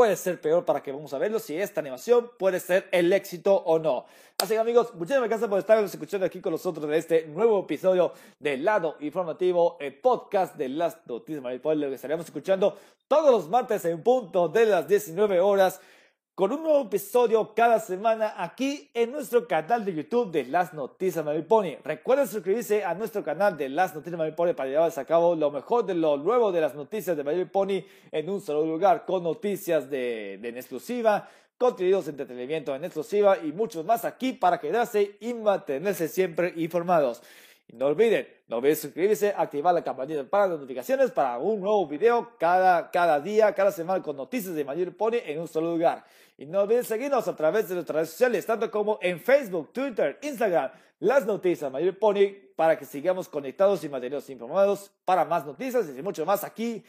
puede 0.00 0.16
ser 0.16 0.40
peor 0.40 0.64
para 0.64 0.82
que 0.82 0.92
vamos 0.92 1.12
a 1.12 1.18
verlo 1.18 1.38
si 1.38 1.54
esta 1.58 1.82
animación 1.82 2.30
puede 2.38 2.58
ser 2.58 2.88
el 2.90 3.12
éxito 3.12 3.54
o 3.54 3.78
no. 3.78 4.06
Así 4.38 4.54
que 4.54 4.58
amigos, 4.58 4.94
muchísimas 4.94 5.28
gracias 5.28 5.50
por 5.50 5.58
estar 5.58 5.76
escuchando 5.84 6.24
aquí 6.24 6.40
con 6.40 6.52
nosotros 6.52 6.86
en 6.86 6.94
este 6.94 7.26
nuevo 7.26 7.60
episodio 7.60 8.14
del 8.38 8.64
lado 8.64 8.96
informativo, 9.00 9.76
el 9.78 9.92
podcast 9.92 10.56
de 10.56 10.70
las 10.70 11.06
noticias 11.06 11.42
Mariposa, 11.42 11.80
que 11.80 11.92
estaremos 11.92 12.24
escuchando 12.24 12.78
todos 13.08 13.30
los 13.30 13.50
martes 13.50 13.84
en 13.84 14.02
punto 14.02 14.48
de 14.48 14.64
las 14.64 14.88
19 14.88 15.38
horas 15.38 15.82
con 16.40 16.52
un 16.52 16.62
nuevo 16.62 16.86
episodio 16.86 17.52
cada 17.54 17.78
semana 17.80 18.32
aquí 18.38 18.88
en 18.94 19.12
nuestro 19.12 19.46
canal 19.46 19.84
de 19.84 19.92
YouTube 19.92 20.30
de 20.30 20.44
Las 20.44 20.72
Noticias 20.72 21.22
Pony. 21.46 21.76
Recuerden 21.84 22.26
suscribirse 22.26 22.82
a 22.82 22.94
nuestro 22.94 23.22
canal 23.22 23.58
de 23.58 23.68
Las 23.68 23.94
Noticias 23.94 24.32
Pony 24.32 24.54
para 24.54 24.70
llevarles 24.70 24.96
a 24.96 25.04
cabo 25.04 25.34
lo 25.36 25.50
mejor 25.50 25.84
de 25.84 25.92
lo 25.92 26.16
nuevo 26.16 26.50
de 26.50 26.62
las 26.62 26.74
noticias 26.74 27.14
de 27.14 27.44
Pony 27.44 27.84
en 28.10 28.30
un 28.30 28.40
solo 28.40 28.64
lugar, 28.64 29.04
con 29.04 29.22
noticias 29.22 29.90
de, 29.90 30.38
de 30.40 30.48
en 30.48 30.56
exclusiva, 30.56 31.28
contenidos 31.58 32.06
de 32.06 32.12
entretenimiento 32.12 32.74
en 32.74 32.86
exclusiva 32.86 33.36
y 33.36 33.52
muchos 33.52 33.84
más 33.84 34.06
aquí 34.06 34.32
para 34.32 34.58
quedarse 34.58 35.18
y 35.20 35.34
mantenerse 35.34 36.08
siempre 36.08 36.54
informados. 36.56 37.20
Y 37.72 37.76
no 37.76 37.86
olviden, 37.86 38.26
no 38.48 38.56
olviden 38.56 38.76
suscribirse, 38.76 39.32
activar 39.36 39.72
la 39.72 39.84
campanita 39.84 40.24
para 40.24 40.48
notificaciones 40.48 41.12
para 41.12 41.38
un 41.38 41.60
nuevo 41.60 41.86
video 41.86 42.32
cada, 42.36 42.90
cada 42.90 43.20
día, 43.20 43.54
cada 43.54 43.70
semana 43.70 44.02
con 44.02 44.16
noticias 44.16 44.56
de 44.56 44.64
Mayor 44.64 44.96
Pony 44.96 45.18
en 45.24 45.38
un 45.38 45.46
solo 45.46 45.70
lugar. 45.70 46.04
Y 46.36 46.46
no 46.46 46.62
olviden 46.62 46.82
seguirnos 46.82 47.28
a 47.28 47.36
través 47.36 47.68
de 47.68 47.76
nuestras 47.76 47.94
redes 47.94 48.10
sociales, 48.10 48.44
tanto 48.44 48.68
como 48.72 48.98
en 49.00 49.20
Facebook, 49.20 49.72
Twitter, 49.72 50.18
Instagram, 50.20 50.72
las 50.98 51.24
noticias 51.24 51.70
Mayor 51.70 51.96
Pony, 51.96 52.34
para 52.56 52.76
que 52.76 52.84
sigamos 52.84 53.28
conectados 53.28 53.84
y 53.84 53.88
mantenidos 53.88 54.28
informados 54.30 54.90
para 55.04 55.24
más 55.24 55.46
noticias 55.46 55.86
y 55.96 56.02
mucho 56.02 56.26
más 56.26 56.42
aquí 56.42 56.84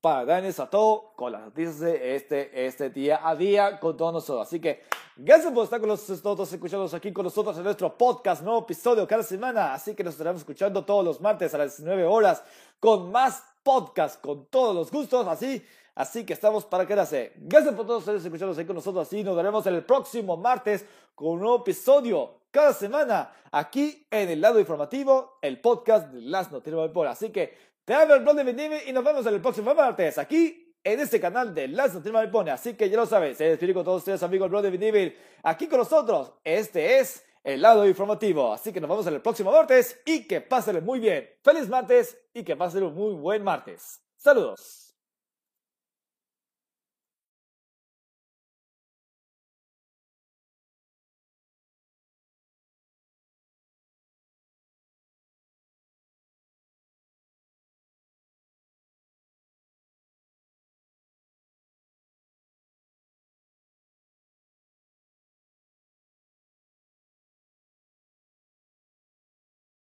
para 0.00 0.24
darles 0.24 0.58
a 0.58 0.68
todo 0.68 1.12
con 1.14 1.30
las 1.30 1.42
noticias 1.42 1.78
de 1.78 2.16
este, 2.16 2.66
este 2.66 2.90
día 2.90 3.20
a 3.22 3.36
día 3.36 3.78
con 3.78 3.96
todos 3.96 4.14
nosotros. 4.14 4.48
Así 4.48 4.58
que 4.58 4.82
gracias 5.22 5.52
por 5.52 5.64
estar 5.64 5.80
con 5.80 5.88
nosotros, 5.88 6.52
escuchándonos 6.52 6.94
aquí 6.94 7.12
con 7.12 7.24
nosotros 7.24 7.56
en 7.58 7.64
nuestro 7.64 7.96
podcast, 7.96 8.42
nuevo 8.42 8.60
episodio 8.60 9.06
cada 9.06 9.22
semana. 9.22 9.74
Así 9.74 9.94
que 9.94 10.02
nos 10.02 10.14
estaremos 10.14 10.40
escuchando 10.40 10.84
todos 10.84 11.04
los 11.04 11.20
martes 11.20 11.52
a 11.54 11.58
las 11.58 11.76
19 11.76 12.04
horas 12.06 12.42
con 12.78 13.10
más 13.10 13.42
podcast, 13.62 14.20
con 14.20 14.46
todos 14.46 14.74
los 14.74 14.90
gustos, 14.90 15.26
así. 15.26 15.62
Así 15.94 16.24
que 16.24 16.32
estamos 16.32 16.64
para 16.64 16.86
quedarse. 16.86 17.34
Gracias 17.36 17.74
por 17.74 17.86
todos 17.86 18.00
ustedes 18.00 18.24
escuchándonos 18.24 18.58
aquí 18.58 18.66
con 18.66 18.76
nosotros. 18.76 19.06
Así 19.06 19.22
nos 19.22 19.36
veremos 19.36 19.66
el 19.66 19.84
próximo 19.84 20.36
martes 20.36 20.84
con 21.14 21.32
un 21.32 21.40
nuevo 21.40 21.56
episodio 21.58 22.40
cada 22.50 22.72
semana 22.72 23.32
aquí 23.52 24.06
en 24.10 24.30
el 24.30 24.40
lado 24.40 24.58
informativo, 24.58 25.38
el 25.42 25.60
podcast 25.60 26.08
de 26.08 26.22
las 26.22 26.50
noticias 26.50 26.92
del 26.92 27.06
Así 27.06 27.30
que 27.30 27.54
te 27.84 27.92
hablo 27.92 28.14
el 28.14 28.22
blog 28.22 28.36
de 28.36 28.82
y 28.86 28.92
nos 28.92 29.04
vemos 29.04 29.26
en 29.26 29.34
el 29.34 29.40
próximo 29.40 29.74
martes 29.74 30.16
aquí 30.18 30.69
en 30.84 31.00
este 31.00 31.20
canal 31.20 31.54
de 31.54 31.68
Las 31.68 31.94
Noticias 31.94 32.28
Pone. 32.28 32.50
Así 32.50 32.74
que 32.74 32.88
ya 32.88 32.96
lo 32.96 33.06
sabes, 33.06 33.36
se 33.36 33.44
despide 33.44 33.74
con 33.74 33.84
todos 33.84 33.98
ustedes, 33.98 34.22
amigos 34.22 34.46
del 34.46 34.50
blog 34.50 34.62
de 34.62 34.70
Vinimir, 34.70 35.18
aquí 35.42 35.66
con 35.66 35.78
nosotros. 35.78 36.32
Este 36.44 36.98
es 36.98 37.24
el 37.44 37.62
lado 37.62 37.86
informativo. 37.86 38.52
Así 38.52 38.72
que 38.72 38.80
nos 38.80 38.90
vemos 38.90 39.06
en 39.06 39.14
el 39.14 39.22
próximo 39.22 39.52
martes 39.52 40.00
y 40.04 40.26
que 40.26 40.40
pasen 40.40 40.84
muy 40.84 41.00
bien. 41.00 41.28
Feliz 41.42 41.68
martes 41.68 42.18
y 42.34 42.42
que 42.42 42.56
pasen 42.56 42.82
un 42.84 42.94
muy 42.94 43.14
buen 43.14 43.42
martes. 43.42 44.00
Saludos. 44.16 44.89